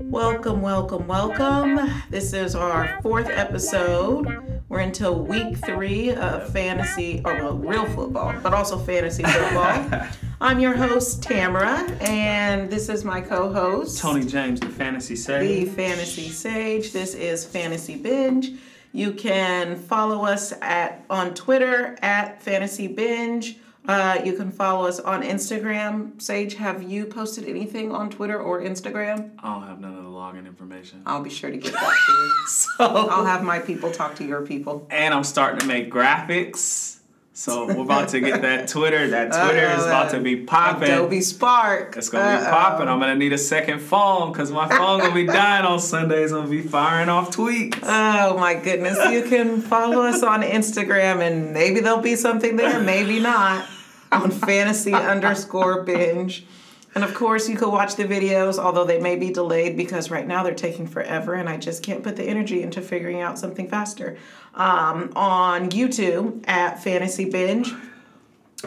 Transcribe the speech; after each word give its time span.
Welcome, 0.00 0.62
welcome, 0.62 1.06
welcome. 1.06 2.02
This 2.10 2.32
is 2.32 2.54
our 2.54 3.00
fourth 3.02 3.28
episode. 3.28 4.62
We're 4.68 4.80
into 4.80 5.10
week 5.10 5.56
three 5.64 6.12
of 6.12 6.52
fantasy, 6.52 7.22
or 7.24 7.34
well, 7.34 7.54
real 7.56 7.86
football, 7.86 8.34
but 8.42 8.54
also 8.54 8.78
fantasy 8.78 9.24
football. 9.24 10.06
I'm 10.40 10.60
your 10.60 10.76
host, 10.76 11.22
Tamara, 11.22 11.80
and 12.00 12.70
this 12.70 12.88
is 12.88 13.04
my 13.04 13.20
co 13.20 13.52
host, 13.52 13.98
Tony 13.98 14.24
James, 14.24 14.60
the 14.60 14.68
fantasy 14.68 15.16
Sage. 15.16 15.40
the. 15.40 15.64
Fantasy 15.64 16.28
Sage. 16.28 16.92
This 16.92 17.14
is 17.14 17.44
Fantasy 17.44 17.96
Binge. 17.96 18.52
You 18.92 19.12
can 19.12 19.76
follow 19.76 20.24
us 20.24 20.52
at 20.62 21.04
on 21.10 21.34
Twitter 21.34 21.96
at 22.02 22.42
Fantasy 22.42 22.86
Binge. 22.86 23.58
Uh, 23.88 24.20
you 24.24 24.32
can 24.32 24.50
follow 24.50 24.86
us 24.86 24.98
on 24.98 25.22
Instagram. 25.22 26.20
Sage, 26.20 26.54
have 26.54 26.82
you 26.82 27.06
posted 27.06 27.48
anything 27.48 27.92
on 27.92 28.10
Twitter 28.10 28.38
or 28.38 28.60
Instagram? 28.60 29.30
I 29.38 29.52
don't 29.54 29.66
have 29.66 29.80
none 29.80 29.94
of 29.96 30.02
the 30.04 30.10
login 30.10 30.46
information. 30.46 31.02
I'll 31.06 31.22
be 31.22 31.30
sure 31.30 31.50
to 31.50 31.56
get 31.56 31.72
that 31.72 31.80
to 32.06 32.12
you. 32.12 32.32
So, 32.48 32.84
I'll 32.84 33.24
have 33.26 33.42
my 33.42 33.58
people 33.58 33.90
talk 33.90 34.16
to 34.16 34.24
your 34.24 34.42
people. 34.42 34.86
and 34.90 35.12
I'm 35.14 35.24
starting 35.24 35.60
to 35.60 35.66
make 35.66 35.90
graphics. 35.92 36.94
So 37.32 37.66
we're 37.66 37.82
about 37.82 38.08
to 38.10 38.20
get 38.20 38.40
that 38.42 38.66
Twitter. 38.66 39.08
That 39.08 39.30
Twitter 39.30 39.66
is 39.66 39.84
about 39.84 40.10
to 40.12 40.20
be 40.20 40.36
popping. 40.36 40.84
Adobe 40.84 41.20
Spark. 41.20 41.94
It's 41.98 42.08
gonna 42.08 42.38
be 42.40 42.44
Uh-oh. 42.46 42.50
popping. 42.50 42.88
I'm 42.88 42.98
gonna 42.98 43.14
need 43.14 43.34
a 43.34 43.38
second 43.38 43.80
phone 43.80 44.32
because 44.32 44.50
my 44.50 44.66
phone 44.66 45.00
gonna 45.00 45.12
be 45.14 45.26
dying 45.42 45.66
on 45.66 45.78
Sundays. 45.78 46.32
I'm 46.32 46.38
gonna 46.44 46.50
be 46.50 46.62
firing 46.62 47.10
off 47.10 47.36
tweets. 47.36 47.78
Oh 47.82 48.38
my 48.38 48.54
goodness. 48.54 48.98
You 49.10 49.22
can 49.24 49.60
follow 49.60 50.00
us 50.04 50.22
on 50.22 50.40
Instagram 50.42 51.20
and 51.20 51.52
maybe 51.52 51.80
there'll 51.80 52.00
be 52.00 52.16
something 52.16 52.56
there, 52.56 52.80
maybe 52.80 53.20
not. 53.20 53.68
On 54.12 54.30
fantasy 54.30 54.92
underscore 54.92 55.82
binge. 55.82 56.46
And 56.94 57.04
of 57.04 57.12
course, 57.12 57.46
you 57.46 57.56
can 57.56 57.70
watch 57.70 57.96
the 57.96 58.04
videos, 58.04 58.58
although 58.58 58.84
they 58.84 58.98
may 58.98 59.16
be 59.16 59.30
delayed 59.30 59.76
because 59.76 60.10
right 60.10 60.26
now 60.26 60.42
they're 60.42 60.54
taking 60.54 60.86
forever 60.86 61.34
and 61.34 61.46
I 61.46 61.58
just 61.58 61.82
can't 61.82 62.02
put 62.02 62.16
the 62.16 62.24
energy 62.24 62.62
into 62.62 62.80
figuring 62.80 63.20
out 63.20 63.38
something 63.38 63.68
faster. 63.68 64.16
Um, 64.54 65.12
on 65.14 65.68
YouTube 65.68 66.42
at 66.48 66.82
Fantasy 66.82 67.28
Binge. 67.28 67.70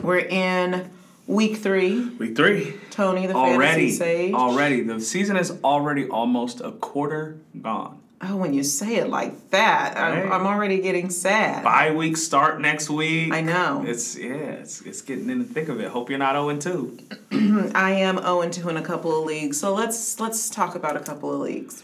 We're 0.04 0.20
in 0.20 0.92
week 1.26 1.58
three. 1.58 2.06
Week 2.06 2.36
three 2.36 2.76
Tony, 2.92 3.26
the 3.26 3.34
already. 3.34 3.64
Fantasy 3.64 3.92
Sage. 3.92 4.34
Already, 4.36 4.82
the 4.82 5.00
season 5.00 5.36
is 5.36 5.58
already 5.64 6.08
almost 6.08 6.62
a 6.62 6.72
quarter 6.72 7.40
gone. 7.60 8.00
Oh, 8.22 8.36
when 8.36 8.54
you 8.54 8.64
say 8.64 8.98
it 8.98 9.10
like 9.10 9.52
that, 9.52 9.96
I'm, 9.98 10.30
I'm 10.32 10.46
already 10.46 10.82
getting 10.82 11.10
sad. 11.10 11.64
Bye 11.64 11.92
week 11.92 12.18
start 12.18 12.60
next 12.60 12.90
week. 12.90 13.32
I 13.32 13.40
know. 13.40 13.84
It's 13.88 14.18
yeah, 14.18 14.34
it's 14.34 14.82
it's 14.82 15.02
getting 15.02 15.30
in 15.30 15.40
the 15.40 15.46
thick 15.46 15.70
of 15.70 15.80
it. 15.80 15.88
Hope 15.88 16.10
you're 16.10 16.20
not 16.20 16.34
0 16.34 16.58
2. 16.58 17.72
I 17.76 17.92
am 17.92 18.18
0 18.18 18.50
2 18.50 18.68
in 18.68 18.76
a 18.76 18.82
couple 18.82 19.18
of 19.18 19.26
leagues, 19.26 19.58
so 19.58 19.74
let's 19.74 20.20
let's 20.20 20.50
talk 20.50 20.76
about 20.76 20.98
a 20.98 21.00
couple 21.00 21.34
of 21.34 21.40
leagues. 21.40 21.84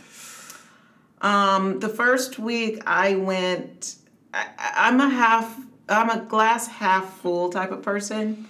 Um, 1.22 1.80
the 1.80 1.90
first 1.90 2.38
week 2.38 2.84
I 2.86 3.16
went. 3.16 3.96
I, 4.34 4.48
I'm 4.60 5.00
a 5.00 5.10
half. 5.10 5.58
I'm 5.88 6.10
a 6.10 6.26
glass 6.26 6.68
half 6.68 7.14
full 7.20 7.50
type 7.50 7.72
of 7.72 7.82
person, 7.82 8.46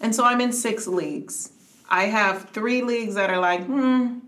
and 0.00 0.14
so 0.14 0.24
I'm 0.24 0.40
in 0.40 0.52
six 0.52 0.86
leagues. 0.86 1.50
I 1.90 2.04
have 2.04 2.50
three 2.50 2.82
leagues 2.82 3.16
that 3.16 3.30
are 3.30 3.38
like, 3.38 3.64
hmm, 3.64 4.20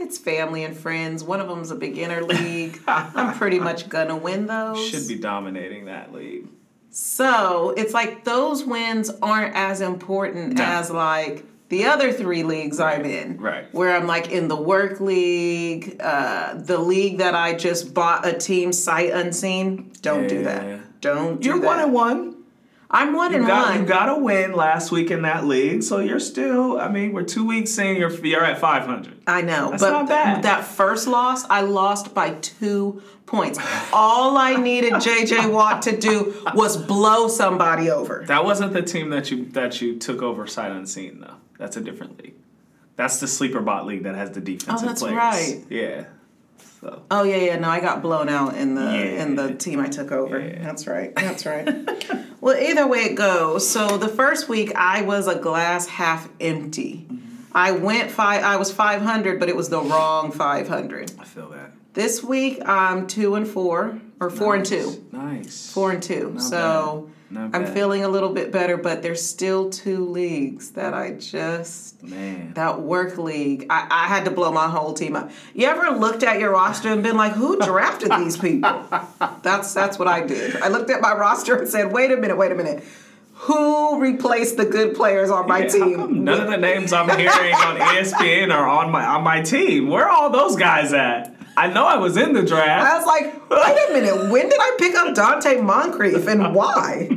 it's 0.00 0.18
family 0.18 0.64
and 0.64 0.76
friends. 0.76 1.22
One 1.22 1.40
of 1.40 1.48
them's 1.48 1.70
a 1.70 1.76
beginner 1.76 2.22
league. 2.22 2.80
I'm 2.86 3.34
pretty 3.36 3.58
much 3.58 3.88
gonna 3.88 4.16
win 4.16 4.46
those. 4.46 4.88
Should 4.88 5.06
be 5.08 5.16
dominating 5.16 5.84
that 5.86 6.12
league. 6.12 6.48
So 6.90 7.72
it's 7.76 7.94
like 7.94 8.24
those 8.24 8.64
wins 8.64 9.10
aren't 9.22 9.54
as 9.54 9.80
important 9.80 10.58
No. 10.58 10.64
as 10.64 10.90
like 10.90 11.44
the 11.68 11.84
other 11.84 12.12
three 12.12 12.42
leagues 12.42 12.80
I'm 12.80 13.04
in. 13.04 13.36
Right. 13.38 13.72
Where 13.72 13.94
I'm 13.96 14.08
like 14.08 14.30
in 14.32 14.48
the 14.48 14.56
work 14.56 15.00
league, 15.00 15.96
uh, 16.00 16.54
the 16.54 16.78
league 16.78 17.18
that 17.18 17.36
I 17.36 17.54
just 17.54 17.94
bought 17.94 18.26
a 18.26 18.32
team 18.32 18.72
sight 18.72 19.12
unseen. 19.12 19.92
Don't 20.02 20.26
do 20.26 20.42
that. 20.42 21.00
Don't 21.00 21.40
do 21.40 21.48
You're 21.48 21.60
that. 21.60 21.66
one 21.66 21.78
and 21.80 21.92
one. 21.92 22.29
I'm 22.92 23.12
one 23.14 23.30
You 23.30 23.38
and 23.38 23.46
got 23.46 23.68
one. 23.70 23.80
you 23.80 23.86
got 23.86 24.08
a 24.08 24.18
win 24.18 24.52
last 24.52 24.90
week 24.90 25.10
in 25.12 25.22
that 25.22 25.46
league, 25.46 25.82
so 25.84 26.00
you're 26.00 26.18
still. 26.18 26.80
I 26.80 26.88
mean, 26.88 27.12
we're 27.12 27.22
two 27.22 27.46
weeks 27.46 27.78
in. 27.78 27.96
You're 27.96 28.10
you're 28.26 28.44
at 28.44 28.58
500. 28.58 29.22
I 29.28 29.42
know, 29.42 29.70
That's 29.70 29.82
but 29.82 29.90
not 29.92 30.08
bad. 30.08 30.42
that 30.42 30.64
first 30.64 31.06
loss, 31.06 31.44
I 31.48 31.60
lost 31.60 32.14
by 32.14 32.30
two 32.34 33.00
points. 33.26 33.60
All 33.92 34.36
I 34.36 34.56
needed 34.56 34.92
JJ 34.94 35.52
Watt 35.52 35.82
to 35.82 35.96
do 35.96 36.34
was 36.54 36.76
blow 36.76 37.28
somebody 37.28 37.90
over. 37.90 38.24
That 38.26 38.44
wasn't 38.44 38.72
the 38.72 38.82
team 38.82 39.10
that 39.10 39.30
you 39.30 39.44
that 39.50 39.80
you 39.80 39.96
took 39.98 40.20
over 40.20 40.48
sight 40.48 40.72
unseen 40.72 41.20
though. 41.20 41.36
That's 41.58 41.76
a 41.76 41.80
different 41.80 42.20
league. 42.20 42.34
That's 42.96 43.20
the 43.20 43.28
sleeper 43.28 43.60
bot 43.60 43.86
league 43.86 44.02
that 44.02 44.16
has 44.16 44.32
the 44.32 44.40
oh, 44.40 44.44
defensive 44.44 44.84
Oh, 44.84 44.86
that's 44.88 45.00
players. 45.02 45.16
right. 45.16 45.64
Yeah. 45.70 46.04
So 46.80 47.02
Oh 47.10 47.22
yeah, 47.22 47.36
yeah. 47.36 47.58
No, 47.58 47.68
I 47.68 47.78
got 47.80 48.02
blown 48.02 48.28
out 48.28 48.56
in 48.56 48.74
the 48.74 48.82
Yeah. 48.82 49.22
in 49.22 49.36
the 49.36 49.54
team 49.54 49.78
I 49.78 49.86
took 49.88 50.10
over. 50.10 50.40
Yeah. 50.40 50.62
That's 50.64 50.86
right. 50.88 51.14
That's 51.14 51.46
right. 51.46 51.68
well, 52.40 52.56
either 52.56 52.86
way 52.86 53.00
it 53.00 53.14
goes. 53.14 53.68
So 53.68 53.98
the 53.98 54.08
first 54.08 54.48
week 54.48 54.74
I 54.74 55.02
was 55.02 55.26
a 55.26 55.36
glass 55.36 55.86
half 55.86 56.28
empty. 56.40 57.06
I 57.52 57.72
went 57.72 58.10
five. 58.10 58.44
I 58.44 58.56
was 58.56 58.72
five 58.72 59.02
hundred, 59.02 59.40
but 59.40 59.48
it 59.48 59.56
was 59.56 59.68
the 59.68 59.80
wrong 59.80 60.30
five 60.32 60.68
hundred. 60.68 61.12
I 61.18 61.24
feel 61.24 61.48
that. 61.50 61.72
This 61.94 62.22
week 62.22 62.60
I'm 62.64 63.06
two 63.06 63.34
and 63.34 63.46
four, 63.46 64.00
or 64.20 64.30
four 64.30 64.54
and 64.54 64.64
two. 64.64 65.04
Nice. 65.10 65.72
Four 65.72 65.90
and 65.92 66.02
two. 66.02 66.32
Not 66.34 66.42
so 66.42 67.00
bad. 67.08 67.14
Not 67.32 67.54
I'm 67.54 67.62
bad. 67.62 67.74
feeling 67.74 68.02
a 68.02 68.08
little 68.08 68.30
bit 68.30 68.50
better, 68.50 68.76
but 68.76 69.02
there's 69.02 69.24
still 69.24 69.70
two 69.70 70.04
leagues 70.04 70.72
that 70.72 70.94
I 70.94 71.12
just 71.12 72.02
Man. 72.02 72.54
that 72.54 72.80
work 72.80 73.18
league. 73.18 73.66
I, 73.70 73.86
I 73.88 74.06
had 74.08 74.24
to 74.24 74.32
blow 74.32 74.50
my 74.50 74.68
whole 74.68 74.92
team 74.94 75.14
up. 75.14 75.30
You 75.54 75.68
ever 75.68 75.90
looked 75.96 76.24
at 76.24 76.40
your 76.40 76.50
roster 76.50 76.88
and 76.88 77.02
been 77.04 77.16
like, 77.16 77.32
who 77.32 77.56
drafted 77.60 78.10
these 78.18 78.36
people? 78.36 78.84
That's 79.42 79.72
that's 79.72 79.96
what 79.98 80.08
I 80.08 80.26
did. 80.26 80.56
I 80.60 80.68
looked 80.68 80.90
at 80.90 81.00
my 81.00 81.14
roster 81.14 81.56
and 81.56 81.68
said, 81.68 81.92
wait 81.92 82.10
a 82.10 82.16
minute, 82.16 82.36
wait 82.36 82.50
a 82.50 82.54
minute. 82.56 82.82
Who 83.44 84.00
replaced 84.00 84.56
the 84.58 84.66
good 84.66 84.94
players 84.94 85.30
on 85.30 85.46
my 85.48 85.60
Yeah, 85.60 85.68
team? 85.68 86.24
none 86.24 86.40
of 86.42 86.48
the 86.50 86.56
names 86.58 86.92
I'm 86.92 87.08
hearing 87.08 87.54
on 87.54 87.76
ESPN 87.78 88.52
are 88.52 88.68
on 88.68 88.90
my 88.90 89.06
on 89.06 89.22
my 89.22 89.40
team. 89.40 89.88
Where 89.88 90.04
are 90.04 90.10
all 90.10 90.30
those 90.30 90.56
guys 90.56 90.92
at? 90.92 91.34
I 91.60 91.66
know 91.66 91.84
I 91.84 91.96
was 91.96 92.16
in 92.16 92.32
the 92.32 92.42
draft. 92.42 92.90
I 92.90 92.96
was 92.96 93.06
like, 93.06 93.50
wait 93.50 93.90
a 93.90 93.92
minute, 93.92 94.30
when 94.32 94.48
did 94.48 94.58
I 94.58 94.76
pick 94.78 94.94
up 94.94 95.14
Donte 95.14 95.62
Moncrief 95.62 96.26
and 96.26 96.54
why? 96.54 97.10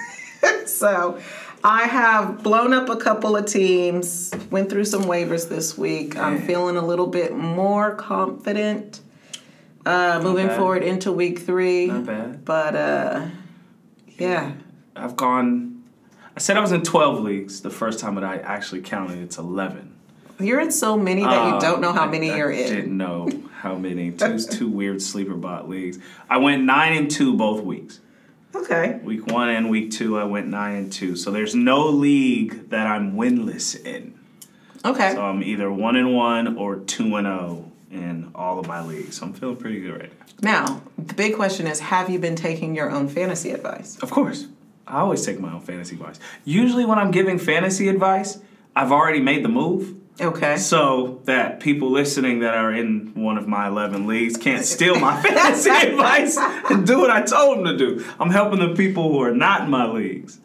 so 0.66 1.18
I 1.64 1.84
have 1.84 2.42
blown 2.42 2.74
up 2.74 2.90
a 2.90 2.96
couple 2.96 3.34
of 3.34 3.46
teams, 3.46 4.30
went 4.50 4.68
through 4.68 4.84
some 4.84 5.04
waivers 5.04 5.48
this 5.48 5.78
week. 5.78 6.18
I'm 6.18 6.42
feeling 6.42 6.76
a 6.76 6.84
little 6.84 7.06
bit 7.06 7.34
more 7.34 7.94
confident 7.94 9.00
uh, 9.86 10.20
moving 10.22 10.50
forward 10.50 10.82
into 10.82 11.10
week 11.10 11.38
three. 11.38 11.86
Not 11.86 12.04
bad. 12.04 12.44
But 12.44 12.76
uh, 12.76 13.26
yeah. 14.18 14.52
I've 14.96 15.16
gone. 15.16 15.82
I 16.36 16.40
said 16.40 16.58
I 16.58 16.60
was 16.60 16.72
in 16.72 16.82
12 16.82 17.20
leagues. 17.20 17.62
The 17.62 17.70
first 17.70 18.00
time 18.00 18.16
that 18.16 18.24
I 18.24 18.36
actually 18.36 18.82
counted, 18.82 19.18
it's 19.18 19.38
11. 19.38 19.97
You're 20.40 20.60
in 20.60 20.70
so 20.70 20.96
many 20.96 21.22
that 21.24 21.46
you 21.48 21.54
Um, 21.54 21.60
don't 21.60 21.80
know 21.80 21.92
how 21.92 22.04
I- 22.04 22.10
many 22.10 22.30
I 22.30 22.36
you're 22.36 22.50
in. 22.50 22.66
I 22.66 22.68
didn't 22.76 22.96
know 22.96 23.28
how 23.60 23.76
many. 23.76 24.10
Two 24.12 24.38
two 24.38 24.68
weird 24.68 25.02
sleeper 25.02 25.34
bot 25.34 25.68
leagues. 25.68 25.98
I 26.30 26.38
went 26.38 26.64
nine 26.64 26.96
and 26.96 27.10
two 27.10 27.34
both 27.34 27.62
weeks. 27.64 28.00
Okay. 28.54 29.00
Week 29.04 29.26
one 29.26 29.48
and 29.50 29.68
week 29.68 29.90
two, 29.90 30.18
I 30.18 30.24
went 30.24 30.46
nine 30.48 30.76
and 30.76 30.92
two. 30.92 31.16
So 31.16 31.30
there's 31.30 31.54
no 31.54 31.86
league 31.88 32.70
that 32.70 32.86
I'm 32.86 33.14
winless 33.16 33.74
in. 33.84 34.14
Okay. 34.84 35.12
So 35.14 35.22
I'm 35.22 35.42
either 35.42 35.70
one 35.70 35.96
and 35.96 36.14
one 36.14 36.56
or 36.56 36.76
two 36.76 37.16
and 37.16 37.26
zero 37.26 37.70
in 37.90 38.30
all 38.34 38.58
of 38.58 38.66
my 38.66 38.84
leagues. 38.84 39.16
So 39.16 39.26
I'm 39.26 39.32
feeling 39.32 39.56
pretty 39.56 39.80
good 39.80 39.98
right 40.00 40.12
now. 40.40 40.64
now, 40.64 40.82
the 40.96 41.14
big 41.14 41.34
question 41.34 41.66
is 41.66 41.80
have 41.80 42.08
you 42.10 42.18
been 42.18 42.36
taking 42.36 42.74
your 42.76 42.90
own 42.90 43.08
fantasy 43.08 43.50
advice? 43.50 43.98
Of 44.02 44.10
course, 44.10 44.46
I 44.86 45.00
always 45.00 45.24
take 45.26 45.40
my 45.40 45.52
own 45.52 45.60
fantasy 45.62 45.96
advice. 45.96 46.18
Usually, 46.44 46.84
when 46.84 46.98
I'm 46.98 47.10
giving 47.10 47.38
fantasy 47.38 47.88
advice, 47.88 48.38
I've 48.76 48.92
already 48.92 49.20
made 49.20 49.44
the 49.44 49.48
move. 49.48 49.94
Okay. 50.20 50.56
So 50.56 51.20
that 51.24 51.60
people 51.60 51.90
listening 51.90 52.40
that 52.40 52.54
are 52.54 52.72
in 52.72 53.12
one 53.14 53.38
of 53.38 53.46
my 53.46 53.68
11 53.68 54.06
leagues 54.06 54.36
can't 54.36 54.64
steal 54.64 54.98
my 54.98 55.20
fantasy 55.22 55.70
advice 55.70 56.36
and 56.36 56.86
do 56.86 56.98
what 56.98 57.10
I 57.10 57.22
told 57.22 57.58
them 57.58 57.64
to 57.66 57.76
do. 57.76 58.04
I'm 58.18 58.30
helping 58.30 58.58
the 58.58 58.74
people 58.74 59.10
who 59.12 59.22
are 59.22 59.32
not 59.34 59.62
in 59.62 59.70
my 59.70 59.86
leagues, 59.86 60.40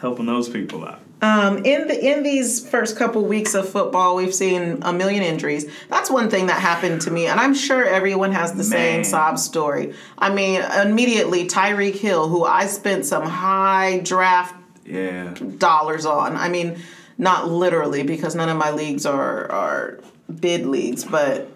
helping 0.00 0.26
those 0.26 0.48
people 0.48 0.84
out. 0.86 1.00
Um, 1.20 1.64
in 1.64 1.88
the 1.88 1.98
in 2.12 2.22
these 2.22 2.64
first 2.68 2.96
couple 2.96 3.24
weeks 3.24 3.54
of 3.56 3.68
football, 3.68 4.14
we've 4.14 4.32
seen 4.32 4.78
a 4.82 4.92
million 4.92 5.24
injuries. 5.24 5.66
That's 5.88 6.08
one 6.08 6.30
thing 6.30 6.46
that 6.46 6.60
happened 6.60 7.00
to 7.02 7.10
me, 7.10 7.26
and 7.26 7.40
I'm 7.40 7.54
sure 7.54 7.84
everyone 7.84 8.30
has 8.30 8.52
the 8.52 8.62
same 8.62 8.98
Man. 8.98 9.04
sob 9.04 9.36
story. 9.40 9.94
I 10.16 10.32
mean, 10.32 10.62
immediately 10.62 11.48
Tyreek 11.48 11.96
Hill, 11.96 12.28
who 12.28 12.44
I 12.44 12.66
spent 12.66 13.04
some 13.04 13.24
high 13.24 13.98
draft 13.98 14.54
Yeah. 14.86 15.34
dollars 15.58 16.06
on. 16.06 16.36
I 16.36 16.48
mean, 16.50 16.78
not 17.18 17.48
literally 17.50 18.02
because 18.04 18.34
none 18.34 18.48
of 18.48 18.56
my 18.56 18.70
leagues 18.70 19.04
are 19.04 19.50
are 19.50 20.00
bid 20.40 20.64
leagues, 20.66 21.04
but 21.04 21.48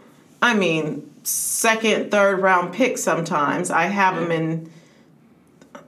I 0.42 0.54
mean, 0.54 1.08
second, 1.22 2.10
third 2.10 2.40
round 2.40 2.74
picks. 2.74 3.02
Sometimes 3.02 3.70
I 3.70 3.84
have 3.84 4.16
them 4.16 4.30
in 4.32 4.70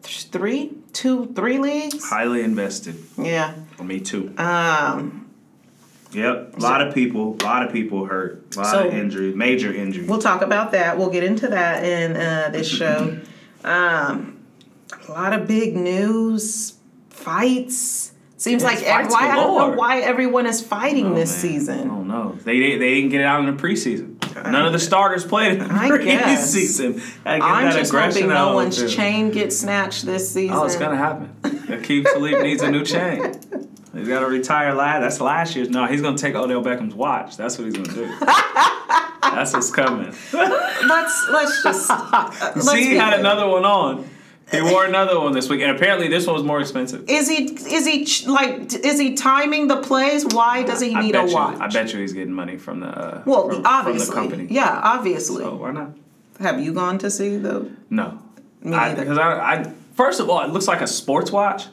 three, 0.03 0.73
two, 0.93 1.33
three 1.35 1.59
leagues. 1.59 2.09
Highly 2.09 2.43
invested. 2.43 2.97
Yeah. 3.19 3.55
Me 3.83 4.01
too. 4.01 4.33
Um. 4.39 5.21
Yep. 6.13 6.59
A 6.59 6.61
lot 6.61 6.81
of 6.81 6.95
people. 6.95 7.37
A 7.41 7.45
lot 7.45 7.67
of 7.67 7.73
people 7.73 8.05
hurt. 8.07 8.55
A 8.55 8.61
lot 8.61 8.67
So- 8.71 8.87
of 8.89 8.95
injuries. 8.95 9.35
Major 9.35 9.73
injuries. 9.75 10.09
We'll 10.09 10.21
talk 10.21 10.43
about 10.43 10.71
that. 10.73 10.97
We'll 10.97 11.11
get 11.11 11.25
into 11.25 11.49
that 11.49 11.83
in 11.85 12.17
uh, 12.17 12.51
this 12.53 12.69
show. 12.79 13.19
Um, 13.65 14.39
a 15.09 15.11
lot 15.11 15.33
of 15.33 15.49
big 15.49 15.75
news, 15.75 16.75
fights. 17.11 18.13
Seems 18.45 18.63
Yes, 18.63 18.75
like 18.75 18.83
ev- 18.87 19.03
fights 19.05 19.15
why 19.15 19.31
I 19.31 19.37
don't 19.37 19.57
know 19.71 19.77
why 19.79 20.01
everyone 20.01 20.45
is 20.47 20.61
fighting 20.61 21.07
Oh, 21.13 21.15
this 21.15 21.31
man. 21.33 21.41
season. 21.53 21.81
I 21.81 21.85
don't 21.85 22.07
know. 22.09 22.37
They 22.45 22.59
didn't. 22.61 22.81
They 22.81 22.95
didn't 22.97 23.09
get 23.11 23.23
it 23.23 23.25
out 23.25 23.41
in 23.41 23.47
the 23.47 23.63
preseason. 23.63 24.11
None 24.51 24.67
of 24.67 24.73
the 24.75 24.79
starters 24.79 25.25
played 25.25 25.53
in 25.53 25.59
the 25.61 25.73
I 25.73 25.97
guess. 26.05 26.55
preseason. 26.55 26.97
Gotta 27.25 27.39
get 27.39 27.43
I'm 27.49 27.65
that 27.65 27.73
just 27.79 27.91
aggression 27.91 28.23
hoping 28.25 28.29
no 28.35 28.55
one's 28.55 28.77
them. 28.77 28.89
chain 28.91 29.31
gets 29.31 29.57
snatched 29.59 30.05
this 30.05 30.31
season. 30.31 30.57
Oh, 30.57 30.65
it's 30.65 30.77
gonna 30.77 30.97
happen. 30.97 31.31
Aqib 31.43 32.05
Talib 32.13 32.43
needs 32.43 32.61
a 32.63 32.71
new 32.71 32.85
chain. 32.85 33.33
He's 33.95 34.09
got 34.09 34.21
to 34.21 34.27
retire 34.27 34.75
last. 34.75 35.01
That's 35.01 35.21
last 35.23 35.55
year's. 35.57 35.71
No, 35.71 35.87
he's 35.87 36.03
gonna 36.03 36.19
take 36.19 36.35
Odell 36.35 36.63
Beckham's 36.63 36.95
watch. 36.95 37.39
That's 37.39 37.57
what 37.57 37.65
he's 37.65 37.75
gonna 37.77 37.95
do. 37.95 38.07
That's 39.23 39.53
what's 39.55 39.71
coming. 39.71 40.15
Let's 40.35 41.27
let's 41.33 41.63
just 41.63 41.91
uh, 41.91 42.31
let's 42.55 42.71
See, 42.71 42.85
he 42.91 42.97
had 42.97 43.11
clear. 43.15 43.21
another 43.21 43.49
one 43.49 43.65
on. 43.65 44.07
He 44.51 44.61
wore 44.61 44.85
another 44.85 45.19
one 45.19 45.33
this 45.33 45.49
week, 45.49 45.63
and 45.63 45.71
apparently 45.75 46.09
this 46.09 46.27
one 46.27 46.35
was 46.35 46.45
more 46.45 46.61
expensive. 46.61 47.09
Is 47.09 47.29
he 47.29 47.45
is 47.55 47.87
he 47.87 48.05
ch- 48.05 48.27
like 48.27 48.73
is 48.75 48.99
he 49.01 49.15
timing 49.15 49.69
the 49.69 49.77
plays? 49.81 50.25
Why 50.27 50.63
does 50.63 50.81
he 50.81 50.95
need 50.95 51.15
a 51.15 51.27
you. 51.27 51.35
watch? 51.35 51.59
I 51.61 51.69
bet 51.69 51.93
you 51.93 52.01
he's 52.01 52.13
getting 52.13 52.33
money 52.33 52.57
from 52.59 52.81
the. 52.81 52.87
Uh, 52.89 53.23
Well, 53.25 53.49
from, 53.49 53.63
obviously, 53.67 54.07
from 54.15 54.25
the 54.25 54.37
company. 54.37 54.55
yeah, 54.55 54.81
obviously. 54.83 55.43
So 55.45 55.57
why 55.57 55.71
not? 55.73 55.91
Have 56.41 56.61
you 56.61 56.73
gone 56.75 56.99
to 56.99 57.11
see 57.11 57.37
the? 57.39 57.71
No. 57.91 58.19
Me 58.63 58.71
neither. 58.71 59.03
Because 59.03 59.19
I, 59.19 59.55
I, 59.63 59.73
first 59.95 60.21
of 60.21 60.29
all, 60.31 60.41
it 60.43 60.51
looks 60.51 60.69
like 60.69 60.81
a 60.81 60.87
sports 60.87 61.31
watch. 61.33 61.67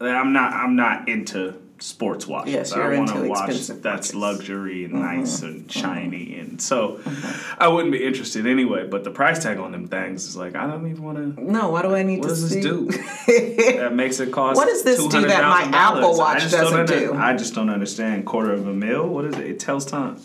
I'm 0.00 0.32
not. 0.32 0.52
I'm 0.52 0.76
not 0.76 1.08
into 1.08 1.54
sports 1.80 2.26
watches. 2.26 2.52
Yes, 2.52 2.72
I 2.72 2.78
you're 2.78 2.98
wanna 2.98 3.14
into 3.16 3.28
watch 3.28 3.48
expensive 3.50 3.82
that's 3.82 4.08
watches. 4.08 4.10
Mm-hmm. 4.12 4.20
luxury 4.20 4.84
and 4.84 4.94
nice 4.94 5.42
and 5.42 5.70
shiny, 5.70 6.38
and 6.38 6.60
so 6.60 7.00
I 7.58 7.68
wouldn't 7.68 7.92
be 7.92 8.04
interested 8.04 8.46
anyway. 8.46 8.86
But 8.86 9.04
the 9.04 9.10
price 9.10 9.42
tag 9.42 9.58
on 9.58 9.72
them 9.72 9.88
things 9.88 10.26
is 10.26 10.36
like 10.36 10.56
I 10.56 10.66
don't 10.66 10.88
even 10.90 11.02
want 11.02 11.36
to. 11.36 11.42
No, 11.42 11.70
why 11.70 11.82
do 11.82 11.94
I 11.94 12.02
need 12.02 12.18
What 12.18 12.24
to 12.24 12.28
does 12.30 12.42
this 12.42 12.52
see? 12.52 12.60
do? 12.60 12.90
That 13.78 13.94
makes 13.94 14.20
it 14.20 14.32
cost. 14.32 14.56
What 14.56 14.66
does 14.66 14.82
this 14.82 15.04
do 15.06 15.20
that 15.22 15.42
my 15.42 15.76
Apple 15.76 16.16
Watch 16.16 16.42
I 16.44 16.48
doesn't 16.48 16.86
do? 16.86 17.14
I 17.14 17.36
just 17.36 17.54
don't 17.54 17.70
understand. 17.70 18.26
Quarter 18.26 18.52
of 18.52 18.66
a 18.66 18.72
mil. 18.74 19.08
What 19.08 19.24
is 19.24 19.36
it? 19.36 19.46
It 19.46 19.60
tells 19.60 19.84
time. 19.86 20.20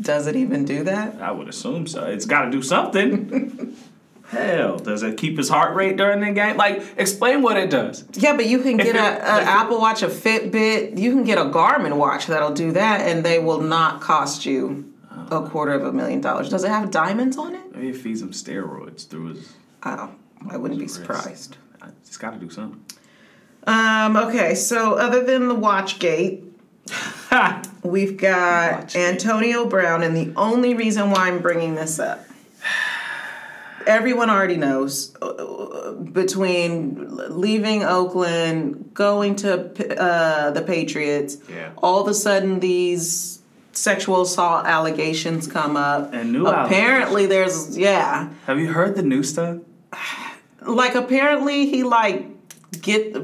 Does 0.00 0.26
it 0.26 0.34
even 0.36 0.64
do 0.64 0.82
that? 0.84 1.20
I 1.20 1.30
would 1.30 1.48
assume 1.48 1.86
so. 1.86 2.04
It's 2.06 2.26
got 2.26 2.46
to 2.46 2.50
do 2.50 2.62
something. 2.62 3.30
Hell, 4.28 4.78
does 4.78 5.02
it 5.02 5.16
keep 5.16 5.36
his 5.36 5.48
heart 5.48 5.74
rate 5.76 5.96
during 5.96 6.20
the 6.20 6.32
game? 6.32 6.56
Like, 6.56 6.82
explain 6.96 7.42
what 7.42 7.56
it 7.56 7.70
does. 7.70 8.04
Yeah, 8.14 8.34
but 8.36 8.46
you 8.46 8.60
can 8.60 8.76
get 8.78 8.88
it- 8.88 8.96
a, 8.96 8.98
a 8.98 9.42
Apple 9.42 9.78
Watch, 9.80 10.02
a 10.02 10.08
Fitbit. 10.08 10.98
You 10.98 11.10
can 11.12 11.24
get 11.24 11.38
a 11.38 11.44
Garmin 11.44 11.96
watch 11.96 12.26
that'll 12.26 12.54
do 12.54 12.72
that, 12.72 13.00
and 13.02 13.24
they 13.24 13.38
will 13.38 13.60
not 13.60 14.00
cost 14.00 14.44
you 14.46 14.92
a 15.30 15.42
quarter 15.48 15.72
of 15.72 15.84
a 15.84 15.92
million 15.92 16.20
dollars. 16.20 16.48
Does 16.48 16.64
it 16.64 16.68
have 16.70 16.90
diamonds 16.90 17.36
on 17.36 17.54
it? 17.54 17.74
Maybe 17.74 17.90
it 17.90 17.96
feeds 17.96 18.20
him 18.22 18.30
steroids 18.30 19.06
through 19.08 19.34
his. 19.34 19.52
Oh, 19.84 20.10
I 20.50 20.56
wouldn't 20.56 20.80
be 20.80 20.88
surprised. 20.88 21.56
It's 22.06 22.16
got 22.16 22.30
to 22.32 22.38
do 22.38 22.50
something. 22.50 22.82
Um, 23.66 24.16
okay, 24.16 24.54
so 24.54 24.94
other 24.94 25.22
than 25.22 25.48
the 25.48 25.54
Watchgate, 25.54 26.42
we've 27.82 28.16
got 28.16 28.88
Watchgate. 28.88 28.96
Antonio 28.96 29.66
Brown, 29.66 30.02
and 30.02 30.16
the 30.16 30.32
only 30.36 30.74
reason 30.74 31.10
why 31.10 31.28
I'm 31.28 31.40
bringing 31.40 31.74
this 31.74 31.98
up, 31.98 32.24
everyone 33.86 34.30
already 34.30 34.56
knows, 34.56 35.14
uh, 35.22 35.92
between 35.92 37.08
leaving 37.40 37.82
Oakland, 37.84 38.90
going 38.94 39.36
to 39.36 39.52
uh, 40.00 40.50
the 40.50 40.62
Patriots, 40.62 41.36
Yeah. 41.48 41.70
all 41.78 42.00
of 42.00 42.08
a 42.08 42.14
sudden 42.14 42.60
these 42.60 43.40
sexual 43.72 44.22
assault 44.22 44.66
allegations 44.66 45.46
come 45.46 45.76
up. 45.76 46.12
And 46.14 46.32
new 46.32 46.46
apparently 46.46 47.26
there's 47.26 47.76
yeah, 47.76 48.28
Have 48.46 48.58
you 48.60 48.72
heard 48.72 48.94
the 48.96 49.02
new 49.02 49.22
stuff? 49.22 49.58
like 50.66 50.94
apparently 50.94 51.66
he 51.66 51.82
like 51.82 52.26
get 52.80 53.14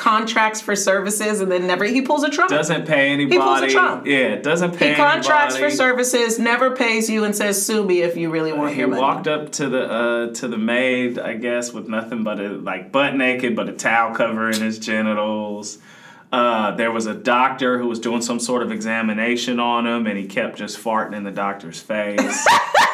contracts 0.00 0.62
for 0.62 0.74
services 0.74 1.40
and 1.40 1.52
then 1.52 1.66
never 1.66 1.84
he 1.84 2.00
pulls 2.00 2.24
a 2.24 2.30
trump. 2.30 2.48
Doesn't 2.50 2.86
pay 2.86 3.10
anybody. 3.10 3.36
He 3.36 3.38
pulls 3.38 3.60
a 3.60 3.64
anybody. 3.64 3.72
Trump. 3.72 4.06
Yeah, 4.06 4.36
doesn't 4.36 4.76
pay 4.76 4.90
he 4.90 4.94
contracts 4.94 5.58
for 5.58 5.68
services, 5.68 6.38
never 6.38 6.74
pays 6.74 7.10
you, 7.10 7.24
and 7.24 7.36
says 7.36 7.64
sue 7.64 7.84
me 7.84 8.00
if 8.00 8.16
you 8.16 8.30
really 8.30 8.52
want 8.52 8.72
He 8.72 8.78
your 8.78 8.88
money. 8.88 9.02
walked 9.02 9.28
up 9.28 9.52
to 9.52 9.68
the 9.68 9.82
uh, 9.84 10.32
to 10.34 10.48
the 10.48 10.56
maid, 10.56 11.18
I 11.18 11.34
guess, 11.34 11.72
with 11.74 11.86
nothing 11.86 12.24
but 12.24 12.40
a 12.40 12.48
like 12.48 12.90
butt 12.90 13.14
naked, 13.14 13.54
but 13.54 13.68
a 13.68 13.72
towel 13.72 14.14
covering 14.14 14.58
his 14.60 14.78
genitals. 14.78 15.78
Uh, 16.32 16.70
there 16.76 16.92
was 16.92 17.06
a 17.06 17.14
doctor 17.14 17.78
who 17.78 17.86
was 17.86 17.98
doing 17.98 18.22
some 18.22 18.40
sort 18.40 18.62
of 18.62 18.72
examination 18.72 19.60
on 19.60 19.86
him, 19.86 20.06
and 20.06 20.16
he 20.16 20.26
kept 20.26 20.56
just 20.56 20.78
farting 20.78 21.14
in 21.14 21.24
the 21.24 21.30
doctor's 21.30 21.80
face. 21.80 22.46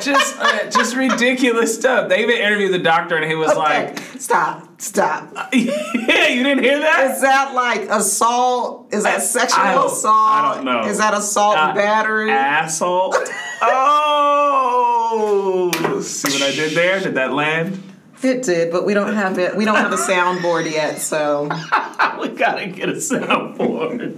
just 0.00 0.36
uh, 0.38 0.70
just 0.70 0.96
ridiculous 0.96 1.74
stuff. 1.74 2.08
They 2.08 2.22
even 2.22 2.36
interviewed 2.36 2.72
the 2.72 2.78
doctor, 2.78 3.16
and 3.16 3.24
he 3.24 3.34
was 3.34 3.50
Okay, 3.52 3.94
stop, 4.18 4.80
stop. 4.80 5.32
"Yeah, 5.52 6.28
you 6.28 6.42
didn't 6.42 6.64
hear 6.64 6.78
that." 6.80 7.10
Is 7.12 7.20
that 7.22 7.54
like 7.54 7.82
assault? 7.90 8.88
Is 8.92 9.04
that 9.04 9.16
I- 9.18 9.20
sexual 9.20 9.62
I 9.62 9.84
assault? 9.86 10.30
I 10.30 10.54
don't 10.54 10.64
know. 10.64 10.84
Is 10.86 10.98
that 10.98 11.14
assault 11.14 11.56
Uh, 11.58 11.74
battery? 11.74 12.30
Assault. 12.32 13.16
oh, 13.62 15.70
see 16.02 16.32
what 16.32 16.42
I 16.42 16.50
did 16.54 16.76
there? 16.76 17.00
Did 17.00 17.14
that 17.14 17.32
land? 17.32 17.82
it 18.22 18.42
did, 18.42 18.72
but 18.72 18.84
we 18.86 18.94
don't 18.94 19.14
have 19.14 19.38
it. 19.38 19.56
We 19.56 19.64
don't 19.64 19.76
have 19.76 19.92
a 19.92 19.96
soundboard 19.96 20.70
yet, 20.70 20.98
so 20.98 21.44
we 22.20 22.28
gotta 22.28 22.66
get 22.66 22.88
a 22.88 22.92
soundboard. 22.94 24.16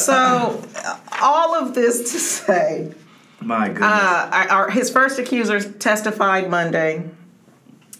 so 0.00 0.62
all 1.20 1.54
of 1.54 1.74
this 1.74 2.12
to 2.12 2.18
say, 2.18 2.92
My 3.40 3.68
goodness. 3.68 3.82
uh, 3.84 4.30
our, 4.32 4.48
our- 4.48 4.70
his 4.70 4.90
first 4.90 5.18
accusers 5.18 5.66
testified 5.78 6.50
Monday. 6.50 7.04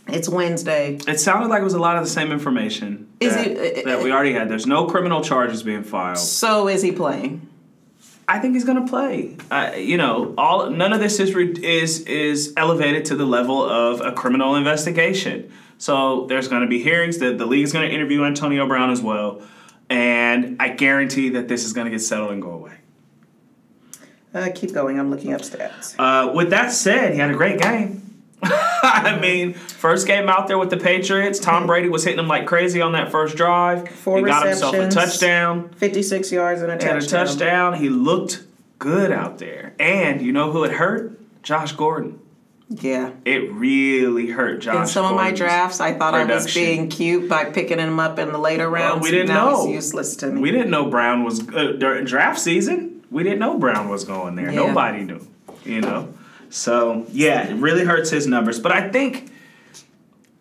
It's 0.08 0.28
Wednesday. 0.28 0.98
it 1.06 1.20
sounded 1.20 1.48
like 1.48 1.60
it 1.60 1.64
was 1.64 1.74
a 1.74 1.78
lot 1.78 1.96
of 1.96 2.02
the 2.02 2.10
same 2.10 2.32
information 2.32 3.08
Is 3.20 3.34
that, 3.34 3.46
it- 3.46 3.84
that 3.84 4.02
we 4.02 4.10
already 4.12 4.32
had. 4.32 4.48
There's 4.48 4.66
no 4.66 4.86
criminal 4.86 5.22
charges 5.22 5.62
being 5.62 5.84
filed. 5.84 6.18
So 6.18 6.66
is 6.68 6.82
he 6.82 6.90
playing? 6.92 7.46
I 8.28 8.38
think 8.38 8.54
he's 8.54 8.64
gonna 8.64 8.86
play. 8.86 9.36
Uh, 9.50 9.72
you 9.76 9.96
know, 9.96 10.34
all 10.38 10.70
none 10.70 10.92
of 10.92 11.00
this 11.00 11.18
is 11.18 11.34
re- 11.34 11.50
is 11.64 12.00
is 12.02 12.52
elevated 12.56 13.04
to 13.06 13.16
the 13.16 13.24
level 13.24 13.60
of 13.62 14.00
a 14.00 14.12
criminal 14.12 14.54
investigation. 14.56 15.50
So 15.78 16.26
there's 16.26 16.46
gonna 16.46 16.68
be 16.68 16.80
hearings. 16.80 17.18
that 17.18 17.38
the 17.38 17.46
league's 17.46 17.72
gonna 17.72 17.86
interview 17.86 18.22
Antonio 18.24 18.66
Brown 18.68 18.90
as 18.90 19.00
well, 19.02 19.42
and 19.88 20.56
I 20.60 20.68
guarantee 20.68 21.30
that 21.30 21.48
this 21.48 21.64
is 21.64 21.72
gonna 21.72 21.90
get 21.90 22.00
settled 22.02 22.30
and 22.30 22.40
go 22.40 22.50
away. 22.52 22.74
Uh, 24.32 24.48
keep 24.54 24.72
going. 24.72 24.98
I'm 24.98 25.10
looking 25.10 25.32
up 25.32 25.40
stats. 25.42 25.94
Uh, 25.98 26.32
with 26.32 26.50
that 26.50 26.72
said, 26.72 27.12
he 27.12 27.18
had 27.18 27.30
a 27.30 27.34
great 27.34 27.60
game. 27.60 28.22
I 28.42 29.18
mean, 29.20 29.52
first 29.54 30.06
game 30.06 30.28
out 30.28 30.46
there 30.48 30.56
with 30.56 30.70
the 30.70 30.76
Patriots, 30.78 31.38
Tom 31.38 31.66
Brady 31.66 31.88
was 31.88 32.04
hitting 32.04 32.18
him 32.20 32.28
like 32.28 32.46
crazy 32.46 32.80
on 32.80 32.92
that 32.92 33.10
first 33.10 33.36
drive. 33.36 33.88
Four 33.88 34.18
he 34.18 34.24
got 34.24 34.46
himself 34.46 34.74
a 34.74 34.88
touchdown. 34.88 35.68
56 35.70 36.32
yards 36.32 36.62
and 36.62 36.70
a 36.70 36.76
touchdown. 36.76 36.96
and 36.96 37.04
a 37.04 37.08
touchdown. 37.08 37.74
He 37.74 37.88
looked 37.90 38.42
good 38.78 39.12
out 39.12 39.38
there. 39.38 39.74
And 39.78 40.22
you 40.22 40.32
know 40.32 40.52
who 40.52 40.64
it 40.64 40.72
hurt? 40.72 41.18
Josh 41.42 41.72
Gordon. 41.72 42.18
Yeah. 42.70 43.10
It 43.24 43.52
really 43.52 44.28
hurt 44.30 44.60
Josh. 44.60 44.76
In 44.76 44.86
some 44.86 45.04
of 45.04 45.16
my 45.16 45.32
drafts, 45.32 45.80
I 45.80 45.92
thought 45.92 46.14
I 46.14 46.24
was 46.24 46.54
being 46.54 46.88
cute 46.88 47.28
by 47.28 47.46
picking 47.46 47.78
him 47.78 47.98
up 47.98 48.18
in 48.18 48.30
the 48.30 48.38
later 48.38 48.70
rounds. 48.70 49.02
we 49.02 49.10
didn't 49.10 49.28
now 49.28 49.50
know. 49.50 49.66
Useless 49.66 50.16
to 50.16 50.28
me. 50.28 50.40
We 50.40 50.50
didn't 50.52 50.70
know 50.70 50.86
Brown 50.88 51.24
was 51.24 51.40
uh, 51.48 51.72
during 51.78 52.04
draft 52.04 52.38
season. 52.38 52.89
We 53.10 53.22
didn't 53.22 53.38
know 53.40 53.58
Brown 53.58 53.88
was 53.88 54.04
going 54.04 54.36
there. 54.36 54.50
Yeah. 54.52 54.66
Nobody 54.66 55.02
knew. 55.04 55.26
You 55.64 55.80
know. 55.80 56.14
So 56.48 57.06
yeah, 57.10 57.48
it 57.48 57.54
really 57.54 57.84
hurts 57.84 58.10
his 58.10 58.26
numbers. 58.26 58.58
But 58.58 58.72
I 58.72 58.88
think, 58.90 59.30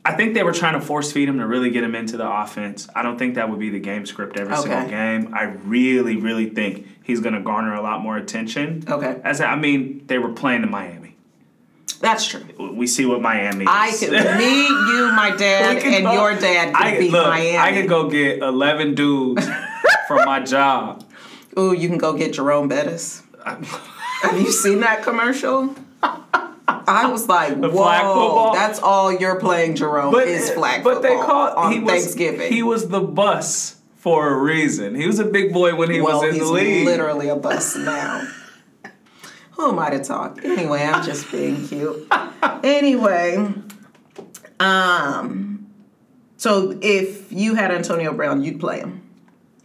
I 0.05 0.13
think 0.13 0.33
they 0.33 0.43
were 0.43 0.53
trying 0.53 0.73
to 0.79 0.81
force 0.81 1.11
feed 1.11 1.29
him 1.29 1.37
to 1.39 1.45
really 1.47 1.69
get 1.69 1.83
him 1.83 1.95
into 1.95 2.17
the 2.17 2.29
offense. 2.29 2.87
I 2.95 3.03
don't 3.03 3.17
think 3.17 3.35
that 3.35 3.49
would 3.49 3.59
be 3.59 3.69
the 3.69 3.79
game 3.79 4.05
script 4.05 4.37
every 4.37 4.53
Okay. 4.53 4.63
single 4.69 4.89
game. 4.89 5.33
I 5.33 5.43
really, 5.43 6.15
really 6.15 6.49
think 6.49 6.87
he's 7.03 7.19
going 7.19 7.35
to 7.35 7.41
garner 7.41 7.73
a 7.75 7.81
lot 7.81 8.01
more 8.01 8.17
attention. 8.17 8.83
Okay. 8.87 9.19
As 9.23 9.41
I 9.41 9.55
mean, 9.55 10.03
they 10.07 10.17
were 10.17 10.33
playing 10.33 10.63
in 10.63 10.71
Miami. 10.71 11.15
That's 12.01 12.25
true. 12.25 12.45
We 12.73 12.87
see 12.87 13.05
what 13.05 13.21
Miami 13.21 13.65
is. 13.65 13.69
I 13.69 13.91
could, 13.91 14.11
me, 14.37 14.67
you, 14.67 15.11
my 15.13 15.35
dad, 15.37 15.77
and 15.85 16.03
your 16.13 16.33
dad 16.35 16.73
could 16.73 16.85
I, 16.85 16.97
beat 16.97 17.11
look, 17.11 17.27
Miami. 17.27 17.57
I 17.57 17.73
could 17.73 17.89
go 17.89 18.09
get 18.09 18.39
11 18.39 18.95
dudes 18.95 19.45
from 20.07 20.23
my 20.25 20.39
job. 20.39 21.03
Ooh, 21.59 21.73
you 21.73 21.89
can 21.89 21.97
go 21.97 22.13
get 22.13 22.33
Jerome 22.33 22.69
Bettis. 22.69 23.23
Have 23.45 24.39
you 24.39 24.51
seen 24.51 24.79
that 24.79 25.03
commercial? 25.03 25.75
I 26.01 27.09
was 27.11 27.27
like, 27.27 27.55
whoa, 27.57 27.67
football? 27.69 28.53
that's 28.53 28.79
all 28.79 29.11
you're 29.11 29.39
playing, 29.39 29.75
Jerome, 29.75 30.15
is 30.15 30.49
flag 30.51 30.83
but 30.83 31.01
they 31.01 31.15
called 31.15 31.55
on 31.55 31.71
he 31.71 31.79
was, 31.79 31.91
Thanksgiving. 31.91 32.51
He 32.51 32.63
was 32.63 32.89
the 32.89 33.01
bus 33.01 33.77
for 33.95 34.29
a 34.29 34.37
reason. 34.37 34.95
He 34.95 35.05
was 35.05 35.19
a 35.19 35.25
big 35.25 35.53
boy 35.53 35.75
when 35.75 35.91
he 35.91 36.01
well, 36.01 36.21
was 36.21 36.33
in 36.33 36.39
the 36.39 36.45
league. 36.45 36.67
He's 36.67 36.85
literally 36.85 37.27
a 37.27 37.35
bus 37.35 37.75
now. 37.75 38.27
Who 39.51 39.69
am 39.69 39.79
I 39.79 39.89
to 39.89 40.03
talk? 40.03 40.43
Anyway, 40.43 40.81
I'm 40.81 41.03
just 41.03 41.31
being 41.31 41.67
cute. 41.67 42.07
anyway, 42.63 43.53
um, 44.59 45.67
so 46.37 46.77
if 46.81 47.31
you 47.31 47.55
had 47.55 47.71
Antonio 47.71 48.13
Brown, 48.13 48.41
you'd 48.41 48.59
play 48.59 48.79
him. 48.79 48.98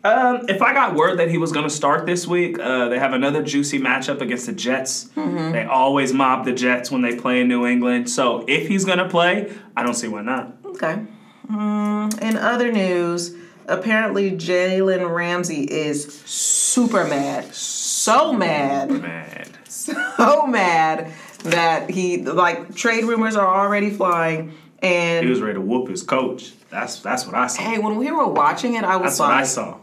Um, 0.04 0.42
if 0.50 0.60
I 0.60 0.74
got 0.74 0.94
word 0.94 1.18
that 1.18 1.30
he 1.30 1.38
was 1.38 1.50
going 1.50 1.64
to 1.64 1.74
start 1.74 2.04
this 2.04 2.26
week, 2.26 2.58
uh, 2.58 2.88
they 2.88 2.98
have 2.98 3.14
another 3.14 3.42
juicy 3.42 3.78
matchup 3.80 4.20
against 4.20 4.44
the 4.44 4.52
Jets. 4.52 5.06
Mm-hmm. 5.16 5.52
They 5.52 5.64
always 5.64 6.12
mob 6.12 6.44
the 6.44 6.52
Jets 6.52 6.90
when 6.90 7.00
they 7.00 7.16
play 7.16 7.40
in 7.40 7.48
New 7.48 7.64
England. 7.66 8.10
So 8.10 8.44
if 8.46 8.68
he's 8.68 8.84
going 8.84 8.98
to 8.98 9.08
play, 9.08 9.50
I 9.74 9.82
don't 9.82 9.94
see 9.94 10.08
why 10.08 10.20
not. 10.20 10.52
Okay. 10.66 10.98
Mm, 11.50 12.20
in 12.20 12.36
other 12.36 12.70
news, 12.70 13.34
apparently 13.66 14.32
Jalen 14.32 15.10
Ramsey 15.14 15.64
is 15.64 16.04
super 16.26 17.06
mad. 17.06 17.54
So 17.54 18.32
mad. 18.32 18.90
Man, 18.90 19.48
So 19.68 20.46
mad 20.46 21.12
that 21.44 21.88
he, 21.90 22.18
like, 22.18 22.74
trade 22.74 23.04
rumors 23.04 23.36
are 23.36 23.46
already 23.46 23.88
flying. 23.90 24.52
And 24.82 25.24
he 25.24 25.30
was 25.30 25.40
ready 25.40 25.54
to 25.54 25.62
whoop 25.62 25.88
his 25.88 26.02
coach. 26.02 26.52
That's 26.68 27.00
that's 27.00 27.24
what 27.24 27.34
I 27.34 27.46
saw. 27.46 27.62
hey, 27.62 27.78
when 27.78 27.96
we 27.96 28.10
were 28.10 28.26
watching 28.28 28.74
it, 28.74 28.84
I 28.84 28.96
was 28.96 29.12
That's 29.12 29.20
what 29.20 29.28
like, 29.30 29.40
I 29.40 29.44
saw. 29.44 29.78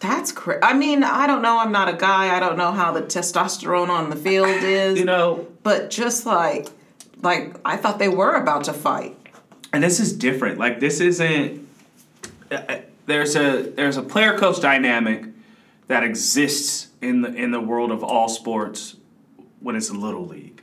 That's 0.00 0.30
crazy. 0.32 0.60
I 0.62 0.74
mean, 0.74 1.02
I 1.02 1.26
don't 1.26 1.42
know. 1.42 1.58
I'm 1.58 1.72
not 1.72 1.88
a 1.88 1.92
guy. 1.96 2.36
I 2.36 2.40
don't 2.40 2.56
know 2.56 2.72
how 2.72 2.92
the 2.92 3.02
testosterone 3.02 3.88
on 3.88 4.10
the 4.10 4.16
field 4.16 4.48
is. 4.62 4.98
You 4.98 5.04
know, 5.04 5.46
but 5.62 5.90
just 5.90 6.24
like, 6.26 6.68
like 7.22 7.56
I 7.64 7.76
thought 7.76 7.98
they 7.98 8.08
were 8.08 8.34
about 8.34 8.64
to 8.64 8.72
fight. 8.72 9.16
and 9.72 9.82
this 9.82 9.98
is 10.00 10.12
different. 10.12 10.58
Like 10.58 10.80
this 10.80 11.00
isn't. 11.00 11.66
uh, 12.50 12.54
uh, 12.54 12.78
There's 13.06 13.34
a 13.36 13.62
there's 13.62 13.96
a 13.96 14.02
player 14.02 14.38
coach 14.38 14.60
dynamic 14.60 15.24
that 15.88 16.04
exists 16.04 16.88
in 17.02 17.22
the 17.22 17.32
in 17.34 17.50
the 17.50 17.60
world 17.60 17.90
of 17.90 18.04
all 18.04 18.28
sports 18.28 18.96
when 19.60 19.74
it's 19.74 19.88
a 19.90 19.94
little 19.94 20.26
league, 20.26 20.62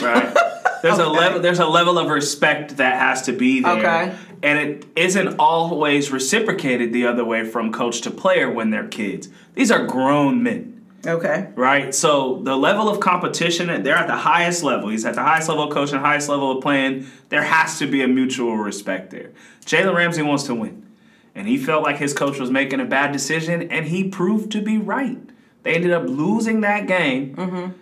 right? 0.00 0.32
There's 0.82 0.98
a 0.98 1.06
level 1.08 1.38
there's 1.40 1.60
a 1.60 1.66
level 1.66 1.96
of 1.96 2.08
respect 2.08 2.78
that 2.78 2.98
has 2.98 3.22
to 3.22 3.32
be 3.32 3.60
there, 3.60 3.72
Okay. 3.78 4.16
And 4.42 4.58
it 4.58 4.86
isn't 4.96 5.36
always 5.38 6.10
reciprocated 6.10 6.92
the 6.92 7.06
other 7.06 7.24
way 7.24 7.44
from 7.44 7.72
coach 7.72 8.00
to 8.02 8.10
player 8.10 8.50
when 8.50 8.70
they're 8.70 8.88
kids. 8.88 9.28
These 9.54 9.70
are 9.70 9.86
grown 9.86 10.42
men 10.42 10.72
Okay. 11.06 11.48
right? 11.56 11.94
So 11.94 12.40
the 12.42 12.56
level 12.56 12.88
of 12.88 13.00
competition, 13.00 13.82
they're 13.82 13.96
at 13.96 14.06
the 14.06 14.16
highest 14.16 14.62
level. 14.62 14.88
He's 14.88 15.04
at 15.04 15.14
the 15.14 15.22
highest 15.22 15.48
level 15.48 15.64
of 15.64 15.70
coaching, 15.70 15.98
highest 15.98 16.28
level 16.28 16.56
of 16.56 16.62
playing. 16.62 17.06
There 17.28 17.42
has 17.42 17.78
to 17.78 17.86
be 17.86 18.02
a 18.02 18.08
mutual 18.08 18.56
respect 18.56 19.10
there. 19.10 19.32
Jalen 19.64 19.94
Ramsey 19.94 20.22
wants 20.22 20.44
to 20.44 20.54
win. 20.54 20.86
And 21.34 21.48
he 21.48 21.56
felt 21.56 21.82
like 21.82 21.96
his 21.96 22.12
coach 22.12 22.38
was 22.38 22.50
making 22.50 22.78
a 22.80 22.84
bad 22.84 23.10
decision, 23.10 23.70
and 23.70 23.86
he 23.86 24.08
proved 24.08 24.52
to 24.52 24.60
be 24.60 24.76
right. 24.76 25.18
They 25.62 25.74
ended 25.74 25.92
up 25.92 26.04
losing 26.06 26.60
that 26.60 26.86
game 26.86 27.34
mm-hmm. 27.34 27.72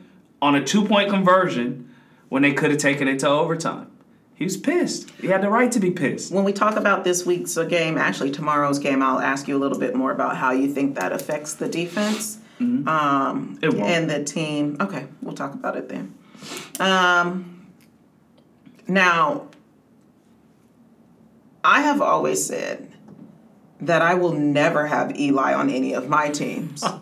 on 0.41 0.55
a 0.55 0.65
two 0.65 0.87
point 0.87 1.11
conversion 1.11 1.93
when 2.29 2.43
they 2.43 2.53
could 2.53 2.71
have 2.71 2.79
taken 2.79 3.09
it 3.09 3.19
to 3.21 3.29
overtime. 3.29 3.90
He 4.41 4.45
was 4.47 4.57
pissed. 4.57 5.11
He 5.21 5.27
had 5.27 5.43
the 5.43 5.51
right 5.51 5.71
to 5.71 5.79
be 5.79 5.91
pissed. 5.91 6.33
When 6.33 6.45
we 6.45 6.55
talk 6.55 6.77
about 6.77 7.05
this 7.05 7.27
week's 7.27 7.59
game, 7.69 7.99
actually 7.99 8.31
tomorrow's 8.31 8.79
game, 8.79 9.03
I'll 9.03 9.21
ask 9.21 9.47
you 9.47 9.55
a 9.55 9.61
little 9.61 9.79
bit 9.79 9.95
more 9.95 10.13
about 10.13 10.39
how 10.39 10.51
you 10.53 10.73
think 10.73 10.95
that 10.95 11.13
affects 11.13 11.53
the 11.53 11.69
defense 11.69 12.39
um, 12.59 13.59
It 13.61 13.75
won't. 13.75 13.91
and 13.91 14.09
the 14.11 14.25
team. 14.25 14.79
Okay, 14.81 15.07
we'll 15.21 15.35
talk 15.35 15.53
about 15.53 15.77
it 15.77 15.91
then. 15.91 16.15
Um, 16.81 17.67
now, 18.89 19.49
I 21.63 21.83
have 21.83 22.01
always 22.01 22.43
said 22.43 22.91
that 23.83 24.01
I 24.01 24.15
will 24.15 24.33
never 24.33 24.87
have 24.87 25.19
Eli 25.21 25.53
on 25.53 25.69
any 25.69 25.93
of 25.93 26.09
my 26.09 26.31
teams. 26.31 26.83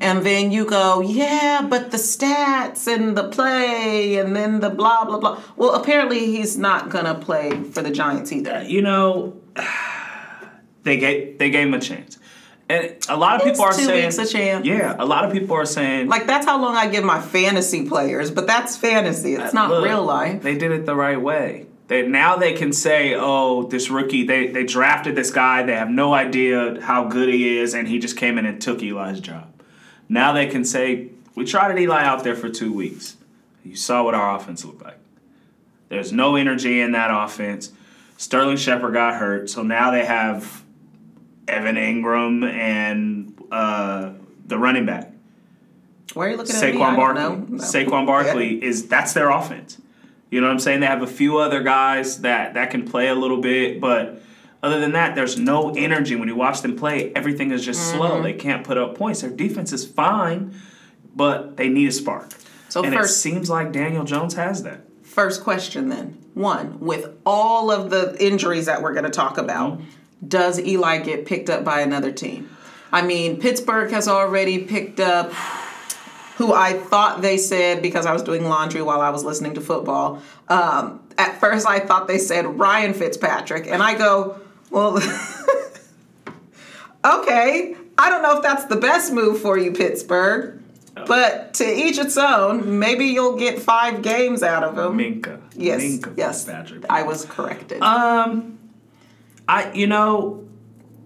And 0.00 0.24
then 0.24 0.52
you 0.52 0.64
go, 0.64 1.00
yeah, 1.00 1.66
but 1.68 1.90
the 1.90 1.96
stats 1.96 2.86
and 2.86 3.16
the 3.16 3.28
play 3.28 4.16
and 4.16 4.34
then 4.34 4.60
the 4.60 4.70
blah, 4.70 5.04
blah, 5.04 5.18
blah. 5.18 5.42
Well, 5.56 5.74
apparently 5.74 6.26
he's 6.26 6.56
not 6.56 6.88
going 6.88 7.04
to 7.04 7.14
play 7.14 7.50
for 7.64 7.82
the 7.82 7.90
Giants 7.90 8.32
either. 8.32 8.54
Uh, 8.54 8.62
you 8.62 8.82
know, 8.82 9.40
they 10.84 10.96
gave 10.98 11.38
they 11.38 11.50
gave 11.50 11.66
him 11.68 11.74
a 11.74 11.80
chance, 11.80 12.18
and 12.68 12.96
a 13.08 13.16
lot 13.16 13.40
of 13.40 13.46
people 13.46 13.64
are 13.64 13.72
two 13.72 13.84
saying, 13.84 14.04
weeks 14.04 14.18
a 14.18 14.26
chance. 14.26 14.64
yeah, 14.64 14.94
a 14.98 15.04
lot 15.04 15.24
of 15.24 15.32
people 15.32 15.56
are 15.56 15.66
saying, 15.66 16.08
Like, 16.08 16.26
that's 16.26 16.46
how 16.46 16.60
long 16.60 16.76
I 16.76 16.88
give 16.88 17.04
my 17.04 17.20
fantasy 17.20 17.88
players, 17.88 18.30
but 18.30 18.46
that's 18.46 18.76
fantasy. 18.76 19.34
It's 19.34 19.54
not 19.54 19.70
look, 19.70 19.84
real 19.84 20.04
life. 20.04 20.42
They 20.42 20.56
did 20.56 20.70
it 20.70 20.86
the 20.86 20.94
right 20.94 21.20
way. 21.20 21.66
They 21.88 22.06
now 22.06 22.36
they 22.36 22.52
can 22.52 22.72
say, 22.72 23.14
oh, 23.16 23.64
this 23.64 23.90
rookie, 23.90 24.24
they 24.24 24.48
they 24.48 24.64
drafted 24.64 25.16
this 25.16 25.30
guy, 25.30 25.62
they 25.62 25.74
have 25.74 25.90
no 25.90 26.12
idea 26.12 26.80
how 26.82 27.08
good 27.08 27.30
he 27.30 27.58
is, 27.58 27.74
and 27.74 27.88
he 27.88 27.98
just 27.98 28.16
came 28.16 28.38
in 28.38 28.44
and 28.44 28.60
took 28.60 28.82
Eli's 28.82 29.20
job. 29.20 29.57
Now 30.08 30.32
they 30.32 30.46
can 30.46 30.64
say, 30.64 31.08
we 31.34 31.44
trotted 31.44 31.78
Eli 31.78 32.02
out 32.02 32.24
there 32.24 32.34
for 32.34 32.48
two 32.48 32.72
weeks. 32.72 33.16
You 33.64 33.76
saw 33.76 34.02
what 34.02 34.14
our 34.14 34.36
offense 34.36 34.64
looked 34.64 34.82
like. 34.82 34.98
There's 35.88 36.12
no 36.12 36.36
energy 36.36 36.80
in 36.80 36.92
that 36.92 37.10
offense. 37.10 37.72
Sterling 38.16 38.56
Shepard 38.56 38.94
got 38.94 39.14
hurt, 39.14 39.48
so 39.48 39.62
now 39.62 39.90
they 39.90 40.04
have 40.04 40.64
Evan 41.46 41.76
Engram 41.76 42.50
and 42.50 43.32
uh, 43.50 44.12
the 44.46 44.58
running 44.58 44.86
back. 44.86 45.12
Why 46.14 46.26
are 46.26 46.30
you 46.30 46.36
looking 46.36 46.54
at 46.56 46.62
me? 46.62 46.68
I 46.68 46.72
Saquon 46.72 46.96
Barkley. 46.96 47.22
No. 47.22 47.62
Saquon 47.62 48.06
Barkley 48.06 48.62
is 48.62 48.88
that's 48.88 49.12
their 49.12 49.30
offense. 49.30 49.80
You 50.30 50.40
know 50.40 50.48
what 50.48 50.54
I'm 50.54 50.58
saying? 50.58 50.80
They 50.80 50.86
have 50.86 51.02
a 51.02 51.06
few 51.06 51.38
other 51.38 51.62
guys 51.62 52.22
that 52.22 52.54
that 52.54 52.70
can 52.70 52.86
play 52.86 53.08
a 53.08 53.14
little 53.14 53.40
bit, 53.40 53.80
but 53.80 54.20
other 54.62 54.80
than 54.80 54.92
that, 54.92 55.14
there's 55.14 55.38
no 55.38 55.70
energy 55.76 56.16
when 56.16 56.28
you 56.28 56.34
watch 56.36 56.62
them 56.62 56.76
play. 56.76 57.12
Everything 57.14 57.50
is 57.52 57.64
just 57.64 57.80
Mm-hmm. 57.80 57.96
slow. 57.98 58.22
They 58.22 58.32
can't 58.32 58.64
put 58.64 58.76
up 58.78 58.96
points. 58.96 59.20
Their 59.20 59.30
defense 59.30 59.72
is 59.72 59.86
fine, 59.86 60.54
but 61.14 61.56
they 61.56 61.68
need 61.68 61.88
a 61.88 61.92
spark. 61.92 62.30
So 62.68 62.82
and 62.82 62.92
it 62.94 62.98
first- 62.98 63.20
seems 63.22 63.48
like 63.48 63.72
Daniel 63.72 64.04
Jones 64.04 64.34
has 64.34 64.62
that. 64.64 64.80
First 65.02 65.42
question 65.42 65.88
then. 65.88 66.18
One, 66.34 66.78
with 66.80 67.08
all 67.26 67.70
of 67.70 67.90
the 67.90 68.16
injuries 68.24 68.66
that 68.66 68.82
we're 68.82 68.92
going 68.92 69.04
to 69.04 69.10
talk 69.10 69.38
about, 69.38 69.80
does 70.26 70.60
Eli 70.60 70.98
get 70.98 71.26
picked 71.26 71.50
up 71.50 71.64
by 71.64 71.80
another 71.80 72.12
team? 72.12 72.50
I 72.92 73.02
mean, 73.02 73.40
Pittsburgh 73.40 73.90
has 73.90 74.06
already 74.06 74.58
picked 74.64 75.00
up 75.00 75.32
who 76.36 76.52
I 76.52 76.74
thought 76.74 77.20
they 77.22 77.36
said 77.36 77.82
because 77.82 78.06
I 78.06 78.12
was 78.12 78.22
doing 78.22 78.44
laundry 78.48 78.80
while 78.82 79.00
I 79.00 79.10
was 79.10 79.24
listening 79.24 79.54
to 79.54 79.60
football. 79.60 80.22
Um, 80.48 81.00
at 81.18 81.40
first, 81.40 81.66
I 81.66 81.80
thought 81.80 82.06
they 82.06 82.18
said 82.18 82.46
Ryan 82.58 82.94
Fitzpatrick, 82.94 83.66
and 83.66 83.82
I 83.82 83.96
go, 83.98 84.40
well, 84.70 84.96
okay. 87.04 87.76
I 88.00 88.10
don't 88.10 88.22
know 88.22 88.36
if 88.36 88.42
that's 88.42 88.66
the 88.66 88.76
best 88.76 89.12
move 89.12 89.40
for 89.40 89.58
you, 89.58 89.72
Pittsburgh. 89.72 90.62
But 91.06 91.54
to 91.54 91.64
each 91.64 91.96
its 91.96 92.16
own. 92.16 92.80
Maybe 92.80 93.06
you'll 93.06 93.36
get 93.36 93.60
five 93.60 94.02
games 94.02 94.42
out 94.42 94.64
of 94.64 94.76
him. 94.76 94.98
Minkah. 94.98 95.40
Yes, 95.54 95.80
Minkah 95.80 96.16
yes. 96.16 96.44
Fitzpatrick. 96.44 96.86
I 96.90 97.04
was 97.04 97.24
corrected. 97.24 97.80
Um, 97.82 98.58
I 99.46 99.72
you 99.74 99.86
know 99.86 100.48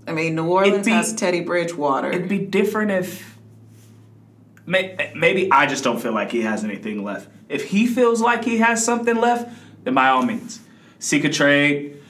I 0.06 0.12
mean, 0.12 0.34
New 0.34 0.48
Orleans 0.48 0.86
be- 0.86 0.92
has 0.92 1.14
Teddy 1.14 1.40
Bridgewater. 1.40 2.10
It'd 2.10 2.28
be 2.28 2.38
different 2.38 2.90
if 2.90 3.38
may, 4.66 5.12
maybe 5.14 5.50
I 5.50 5.66
just 5.66 5.84
don't 5.84 6.00
feel 6.00 6.12
like 6.12 6.30
he 6.30 6.42
has 6.42 6.64
anything 6.64 7.04
left. 7.04 7.28
If 7.48 7.68
he 7.68 7.86
feels 7.86 8.20
like 8.20 8.44
he 8.44 8.58
has 8.58 8.84
something 8.84 9.16
left, 9.16 9.52
then 9.84 9.94
by 9.94 10.08
all 10.08 10.22
means, 10.22 10.60
seek 10.98 11.24
a 11.24 11.28
trade, 11.28 12.00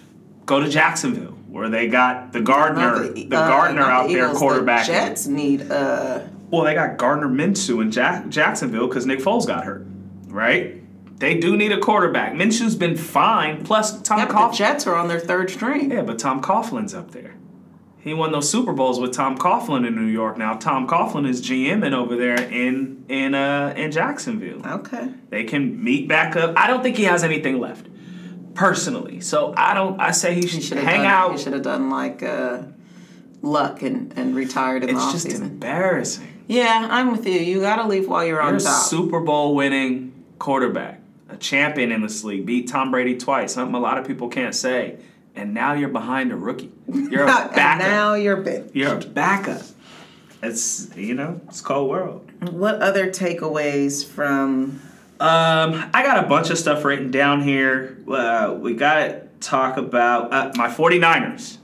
go 0.46 0.60
to 0.60 0.68
Jacksonville 0.68 1.36
where 1.52 1.68
they 1.68 1.86
got 1.86 2.32
the 2.32 2.40
Gardner, 2.40 3.04
Not 3.04 3.14
the, 3.14 3.26
uh, 3.26 3.48
Gardner 3.48 3.80
not 3.82 3.90
out 3.90 4.08
the 4.08 4.14
there 4.14 4.24
Eagles, 4.24 4.38
quarterback. 4.38 4.86
The 4.86 4.92
Jets 4.92 5.26
need 5.26 5.70
uh 5.70 6.20
Well, 6.50 6.62
they 6.64 6.74
got 6.74 6.96
Gardner 6.98 7.28
Minshew 7.28 7.80
in 7.82 7.90
Jack- 7.90 8.28
Jacksonville 8.30 8.88
because 8.88 9.06
Nick 9.06 9.20
Foles 9.20 9.46
got 9.46 9.64
hurt, 9.64 9.86
right? 10.28 10.78
They 11.18 11.38
do 11.38 11.56
need 11.56 11.70
a 11.70 11.78
quarterback. 11.78 12.32
Minshew's 12.32 12.74
been 12.74 12.96
fine. 12.96 13.62
Plus 13.64 14.00
Tom 14.02 14.18
yeah, 14.18 14.26
Coughlin. 14.26 14.50
the 14.50 14.56
Jets 14.56 14.86
are 14.88 14.96
on 14.96 15.06
their 15.08 15.20
third 15.20 15.50
string. 15.50 15.92
Yeah, 15.92 16.02
but 16.02 16.18
Tom 16.18 16.42
Coughlin's 16.42 16.94
up 16.94 17.12
there. 17.12 17.34
He 18.00 18.12
won 18.12 18.32
those 18.32 18.50
Super 18.50 18.72
Bowls 18.72 18.98
with 18.98 19.12
Tom 19.12 19.38
Coughlin 19.38 19.86
in 19.86 19.94
New 19.94 20.10
York. 20.10 20.36
Now 20.36 20.54
Tom 20.54 20.88
Coughlin 20.88 21.28
is 21.28 21.40
GMing 21.40 21.92
over 21.92 22.16
there 22.16 22.34
in 22.50 23.04
in 23.08 23.34
uh 23.36 23.72
in 23.76 23.92
Jacksonville. 23.92 24.66
Okay. 24.66 25.10
They 25.30 25.44
can 25.44 25.84
meet 25.84 26.08
back 26.08 26.34
up. 26.34 26.54
I 26.56 26.66
don't 26.66 26.82
think 26.82 26.96
he 26.96 27.04
has 27.04 27.22
anything 27.22 27.60
left, 27.60 27.86
personally. 28.54 29.20
So 29.20 29.54
I 29.56 29.74
don't. 29.74 30.00
I 30.00 30.10
say 30.12 30.34
he 30.34 30.46
should 30.46 30.62
Should 30.62 30.78
have 30.78 30.86
hang 30.86 31.02
done, 31.02 31.06
out. 31.06 31.32
He 31.32 31.38
should 31.42 31.52
have 31.52 31.62
done 31.62 31.90
like 31.90 32.22
uh 32.22 32.62
luck 33.42 33.82
and, 33.82 34.12
and 34.16 34.34
retired 34.34 34.84
in 34.84 34.94
the 34.94 35.02
It's 35.02 35.12
just 35.12 35.28
embarrassing. 35.40 36.28
Yeah, 36.46 36.86
I'm 36.90 37.10
with 37.12 37.26
you. 37.26 37.38
You 37.38 37.60
gotta 37.60 37.86
leave 37.88 38.08
while 38.08 38.24
you're 38.24 38.40
on 38.40 38.50
You're 38.54 38.60
a 38.60 38.64
top. 38.64 38.84
Super 38.84 39.20
Bowl 39.20 39.54
winning 39.54 40.12
quarterback, 40.38 41.00
a 41.28 41.36
champion 41.36 41.92
in 41.92 42.02
this 42.02 42.24
league, 42.24 42.44
beat 42.46 42.68
Tom 42.68 42.90
Brady 42.90 43.16
twice. 43.16 43.54
Something 43.54 43.74
a 43.74 43.80
lot 43.80 43.98
of 43.98 44.06
people 44.06 44.28
can't 44.28 44.54
say. 44.54 44.98
And 45.34 45.54
now 45.54 45.72
you're 45.72 45.88
behind 45.88 46.30
a 46.30 46.36
rookie. 46.36 46.70
You're 46.86 47.22
a 47.22 47.26
backup. 47.54 47.78
now 47.78 48.14
you're 48.14 48.36
big. 48.36 48.70
You're 48.74 48.96
a 48.98 49.00
backup. 49.00 49.62
It's 50.42 50.94
you 50.96 51.14
know, 51.14 51.40
it's 51.48 51.60
cold 51.60 51.88
world. 51.88 52.30
What 52.50 52.82
other 52.82 53.08
takeaways 53.10 54.04
from 54.06 54.80
Um, 55.20 55.90
I 55.94 56.02
got 56.02 56.24
a 56.24 56.28
bunch 56.28 56.50
of 56.50 56.58
stuff 56.58 56.84
written 56.84 57.10
down 57.10 57.42
here. 57.42 57.98
Uh, 58.08 58.56
we 58.58 58.74
got 58.74 58.94
to 59.06 59.22
talk 59.40 59.76
about 59.76 60.32
uh, 60.32 60.52
my 60.56 60.68
49ers. 60.68 61.58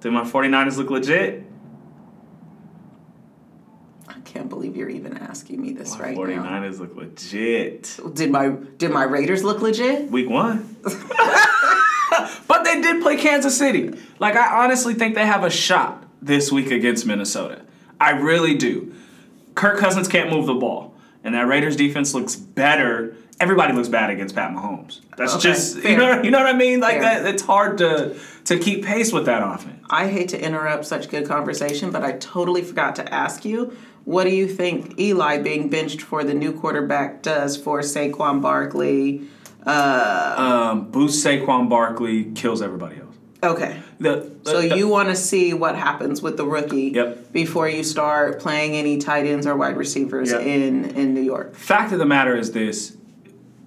Do 0.00 0.10
my 0.12 0.22
49ers 0.22 0.76
look 0.76 0.90
legit? 0.90 1.44
I 4.06 4.20
can't 4.20 4.48
believe 4.48 4.76
you're 4.76 4.88
even 4.88 5.16
asking 5.18 5.60
me 5.60 5.72
this 5.72 5.98
right 5.98 6.16
now. 6.16 6.22
My 6.22 6.60
right 6.60 6.72
49ers 6.72 6.78
look 6.78 6.94
legit. 6.94 7.98
Did 8.14 8.30
my 8.30 8.50
did 8.76 8.90
my 8.92 9.02
Raiders 9.04 9.42
look 9.42 9.60
legit? 9.60 10.10
Week 10.10 10.28
one. 10.28 10.76
but 10.82 12.62
they 12.64 12.80
did 12.80 13.02
play 13.02 13.16
Kansas 13.16 13.56
City. 13.56 13.92
Like, 14.18 14.36
I 14.36 14.64
honestly 14.64 14.94
think 14.94 15.14
they 15.14 15.26
have 15.26 15.44
a 15.44 15.50
shot. 15.50 16.04
this 16.22 16.50
week 16.52 16.70
against 16.70 17.06
Minnesota. 17.06 17.62
I 18.00 18.10
really 18.10 18.54
do. 18.54 18.94
Kirk 19.54 19.78
Cousins 19.78 20.06
can't 20.08 20.30
move 20.30 20.46
the 20.46 20.54
ball, 20.54 20.94
and 21.28 21.34
that 21.34 21.46
Raiders 21.46 21.76
defense 21.76 22.14
looks 22.14 22.34
better. 22.34 23.14
Everybody 23.38 23.74
looks 23.74 23.88
bad 23.88 24.08
against 24.08 24.34
Pat 24.34 24.50
Mahomes. 24.50 25.00
That's 25.18 25.34
Okay, 25.34 25.42
just 25.42 25.76
you 25.84 25.96
know 25.98 26.22
you 26.22 26.30
know 26.30 26.38
what 26.38 26.46
I 26.52 26.56
mean. 26.58 26.80
Like 26.80 27.00
Fair. 27.00 27.22
that, 27.22 27.26
it's 27.34 27.42
hard 27.42 27.76
to 27.78 28.18
to 28.46 28.58
keep 28.58 28.84
pace 28.84 29.12
with 29.12 29.26
that 29.26 29.42
offense. 29.42 29.84
I 29.90 30.08
hate 30.08 30.30
to 30.30 30.42
interrupt 30.42 30.86
such 30.86 31.08
good 31.10 31.26
conversation, 31.28 31.90
but 31.90 32.02
I 32.02 32.12
totally 32.12 32.62
forgot 32.62 32.96
to 32.96 33.14
ask 33.14 33.44
you. 33.44 33.76
What 34.04 34.24
do 34.24 34.30
you 34.30 34.48
think 34.48 34.98
Eli 34.98 35.36
being 35.42 35.68
benched 35.68 36.00
for 36.00 36.24
the 36.24 36.32
new 36.32 36.52
quarterback 36.58 37.20
does 37.22 37.58
for 37.58 37.80
Saquon 37.80 38.40
Barkley? 38.40 39.28
Uh, 39.66 40.70
Um, 40.72 40.90
boost 40.90 41.22
Saquon 41.24 41.68
Barkley 41.68 42.24
kills 42.34 42.62
everybody 42.62 42.96
else. 42.96 43.14
Okay. 43.42 43.82
The, 44.00 44.30
So 44.44 44.60
the- 44.60 44.76
you 44.76 44.86
want 44.88 45.08
to 45.08 45.16
see 45.16 45.52
what 45.54 45.74
happens 45.74 46.22
with 46.22 46.36
the 46.36 46.46
rookie 46.46 46.92
Yep. 46.94 47.32
before 47.32 47.68
you 47.68 47.82
start 47.82 48.38
playing 48.40 48.74
any 48.74 48.98
tight 48.98 49.26
ends 49.26 49.46
or 49.46 49.56
wide 49.56 49.76
receivers 49.76 50.30
Yep. 50.30 50.40
in 50.42 50.84
in 50.84 51.14
New 51.14 51.22
York. 51.22 51.54
fact 51.54 51.92
of 51.92 51.98
the 51.98 52.06
matter 52.06 52.36
is 52.36 52.52
this: 52.52 52.96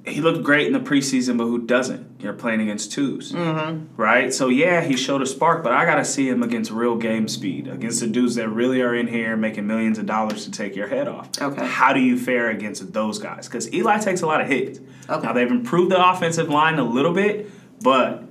he 0.06 0.22
looked 0.22 0.42
great 0.44 0.68
in 0.68 0.74
the 0.74 0.80
preseason, 0.80 1.38
but 1.38 1.46
who 1.46 1.60
doesn't? 1.60 2.08
You're 2.22 2.34
playing 2.34 2.62
against 2.62 2.92
2s 2.92 3.34
mm-hmm. 3.34 3.86
right? 3.98 4.32
So 4.34 4.48
yeah, 4.48 4.82
he 4.82 4.96
showed 4.96 5.22
a 5.22 5.26
spark, 5.26 5.64
but 5.64 5.74
I 5.74 5.86
gotta 5.86 6.06
see 6.06 6.30
him 6.30 6.44
against 6.44 6.72
real 6.72 6.96
game 6.96 7.28
speed, 7.28 7.68
against 7.68 8.00
the 8.00 8.08
dudes 8.08 8.36
that 8.36 8.48
really 8.48 8.82
are 8.82 8.96
in 8.96 9.08
here 9.08 9.36
making 9.36 9.66
millions 9.68 9.98
of 9.98 10.06
dollars 10.06 10.46
to 10.46 10.52
take 10.52 10.76
your 10.76 10.88
head 10.88 11.08
off. 11.08 11.30
Okay. 11.42 11.66
How 11.66 11.94
do 11.94 12.00
you 12.00 12.18
fare 12.18 12.50
against 12.50 12.94
those 12.94 13.18
guys? 13.20 13.48
Because 13.48 13.72
Eli 13.74 13.98
takes 13.98 14.22
a 14.22 14.28
lot 14.28 14.40
of 14.40 14.48
hits. 14.48 14.80
Okay. 15.10 15.26
Now 15.28 15.34
they've 15.34 15.50
improved 15.52 15.92
the 15.92 16.10
offensive 16.10 16.48
line 16.48 16.78
a 16.80 16.84
little 16.84 17.14
bit, 17.14 17.50
but 17.82 18.24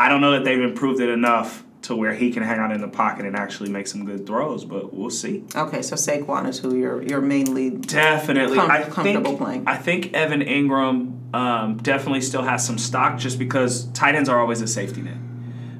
I 0.00 0.08
don't 0.08 0.22
know 0.22 0.32
that 0.32 0.44
they've 0.44 0.62
improved 0.62 1.00
it 1.02 1.10
enough 1.10 1.62
to 1.82 1.94
where 1.94 2.14
he 2.14 2.30
can 2.32 2.42
hang 2.42 2.58
out 2.58 2.72
in 2.72 2.80
the 2.80 2.88
pocket 2.88 3.26
and 3.26 3.36
actually 3.36 3.68
make 3.68 3.86
some 3.86 4.06
good 4.06 4.26
throws. 4.26 4.64
But 4.64 4.94
we'll 4.94 5.10
see. 5.10 5.44
Okay, 5.54 5.82
so 5.82 5.94
Saquon 5.94 6.48
is 6.48 6.58
who 6.58 6.74
you're 6.74 7.02
you're 7.02 7.20
mainly 7.20 7.68
Definitely, 7.68 8.56
Com- 8.56 8.70
I 8.70 8.82
comfortable 8.82 9.32
think, 9.32 9.38
playing. 9.38 9.64
I 9.66 9.76
think 9.76 10.14
Evan 10.14 10.40
Engram 10.40 11.34
um, 11.34 11.76
definitely 11.78 12.22
still 12.22 12.42
has 12.42 12.66
some 12.66 12.78
stock, 12.78 13.18
just 13.18 13.38
because 13.38 13.84
tight 13.92 14.14
ends 14.14 14.30
are 14.30 14.40
always 14.40 14.62
a 14.62 14.66
safety 14.66 15.02
net. 15.02 15.18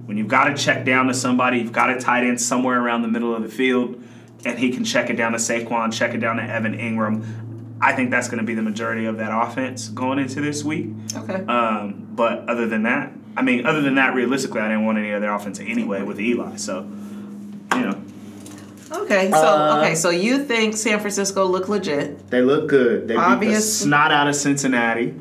When 0.04 0.18
you've 0.18 0.28
got 0.28 0.44
to 0.44 0.54
check 0.54 0.84
down 0.84 1.06
to 1.06 1.14
somebody, 1.14 1.58
you've 1.58 1.72
got 1.72 1.88
a 1.88 1.98
tight 1.98 2.24
end 2.24 2.40
somewhere 2.42 2.78
around 2.78 3.00
the 3.00 3.08
middle 3.08 3.34
of 3.34 3.42
the 3.42 3.48
field, 3.48 4.02
and 4.44 4.58
he 4.58 4.70
can 4.70 4.84
check 4.84 5.08
it 5.08 5.16
down 5.16 5.32
to 5.32 5.38
Saquon, 5.38 5.92
check 5.94 6.12
it 6.12 6.18
down 6.18 6.36
to 6.36 6.42
Evan 6.42 6.76
Engram. 6.76 7.24
I 7.80 7.94
think 7.94 8.10
that's 8.10 8.28
going 8.28 8.40
to 8.40 8.44
be 8.44 8.54
the 8.54 8.62
majority 8.62 9.06
of 9.06 9.16
that 9.16 9.30
offense 9.32 9.88
going 9.88 10.18
into 10.18 10.42
this 10.42 10.62
week. 10.62 10.88
okay. 11.16 11.42
Um, 11.46 12.08
but 12.12 12.46
other 12.48 12.66
than 12.66 12.82
that, 12.82 13.12
I 13.36 13.42
mean, 13.42 13.66
other 13.66 13.80
than 13.80 13.94
that, 13.94 14.14
realistically, 14.14 14.60
I 14.60 14.68
didn't 14.68 14.84
want 14.84 14.98
any 14.98 15.12
other 15.12 15.30
offense 15.30 15.60
anyway 15.60 16.02
with 16.02 16.20
Eli. 16.20 16.56
So, 16.56 16.80
you 17.74 17.80
know, 17.80 18.00
Okay, 18.92 19.30
so 19.30 19.36
Uh, 19.36 19.78
okay, 19.80 19.94
so 19.94 20.10
you 20.10 20.42
think 20.44 20.76
San 20.76 20.98
Francisco 20.98 21.46
look 21.46 21.68
legit? 21.68 22.28
They 22.28 22.42
look 22.42 22.68
good. 22.68 23.06
They 23.06 23.14
beat 23.14 23.20
the 23.20 23.24
Obvious- 23.26 23.80
snot 23.80 24.10
out 24.10 24.26
of 24.26 24.34
Cincinnati. 24.34 25.14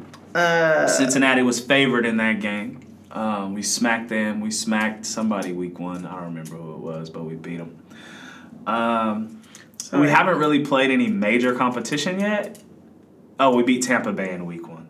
Cincinnati 0.87 1.43
was 1.43 1.59
favored 1.59 2.05
in 2.05 2.17
that 2.17 2.39
game. 2.39 2.79
Um, 3.11 3.53
we 3.53 3.61
smacked 3.61 4.09
them. 4.09 4.41
We 4.41 4.49
smacked 4.51 5.05
somebody 5.05 5.53
week 5.53 5.79
one. 5.79 6.05
I 6.05 6.15
don't 6.15 6.25
remember 6.25 6.55
who 6.55 6.73
it 6.73 6.79
was, 6.79 7.09
but 7.11 7.25
we 7.25 7.35
beat 7.35 7.57
them. 7.57 7.75
Um, 8.65 9.39
we 9.93 10.07
haven't 10.09 10.37
really 10.37 10.63
played 10.65 10.89
any 10.91 11.07
major 11.07 11.53
competition 11.53 12.19
yet. 12.19 12.59
Oh, 13.39 13.55
we 13.55 13.63
beat 13.63 13.83
Tampa 13.83 14.11
Bay 14.13 14.31
in 14.33 14.45
week 14.47 14.67
one. 14.67 14.87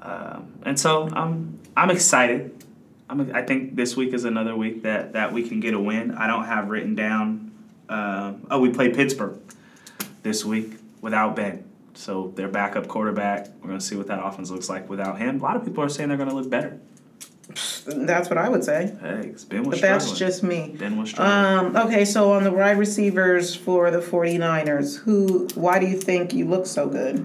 Um, 0.00 0.54
and 0.64 0.78
so 0.78 1.08
I'm 1.12 1.53
I'm 1.76 1.90
excited. 1.90 2.64
I'm, 3.08 3.34
I 3.34 3.42
think 3.42 3.76
this 3.76 3.96
week 3.96 4.12
is 4.14 4.24
another 4.24 4.56
week 4.56 4.82
that, 4.82 5.12
that 5.12 5.32
we 5.32 5.46
can 5.48 5.60
get 5.60 5.74
a 5.74 5.80
win. 5.80 6.12
I 6.12 6.26
don't 6.26 6.44
have 6.44 6.68
written 6.68 6.94
down. 6.94 7.52
Um, 7.88 8.46
oh, 8.50 8.60
we 8.60 8.70
play 8.70 8.90
Pittsburgh 8.90 9.38
this 10.22 10.44
week 10.44 10.72
without 11.00 11.36
Ben. 11.36 11.64
So 11.94 12.32
their 12.34 12.48
backup 12.48 12.88
quarterback. 12.88 13.48
We're 13.60 13.68
going 13.68 13.78
to 13.78 13.84
see 13.84 13.94
what 13.96 14.06
that 14.08 14.24
offense 14.24 14.50
looks 14.50 14.68
like 14.68 14.88
without 14.88 15.18
him. 15.18 15.40
A 15.40 15.42
lot 15.42 15.56
of 15.56 15.64
people 15.64 15.84
are 15.84 15.88
saying 15.88 16.08
they're 16.08 16.18
going 16.18 16.30
to 16.30 16.34
look 16.34 16.50
better. 16.50 16.78
That's 17.86 18.30
what 18.30 18.38
I 18.38 18.48
would 18.48 18.64
say. 18.64 18.96
Hey, 19.02 19.28
'cause 19.30 19.44
Ben 19.44 19.64
was 19.64 19.68
But 19.68 19.76
struggling. 19.78 19.98
that's 20.08 20.18
just 20.18 20.42
me. 20.42 20.74
Ben 20.78 20.96
was 20.98 21.10
struggling. 21.10 21.76
Um, 21.76 21.86
okay, 21.86 22.04
so 22.06 22.32
on 22.32 22.42
the 22.42 22.50
wide 22.50 22.78
receivers 22.78 23.54
for 23.54 23.90
the 23.90 24.00
49ers, 24.00 24.96
who 25.00 25.46
why 25.54 25.78
do 25.78 25.86
you 25.86 25.98
think 26.00 26.32
you 26.32 26.46
look 26.46 26.66
so 26.66 26.88
good? 26.88 27.24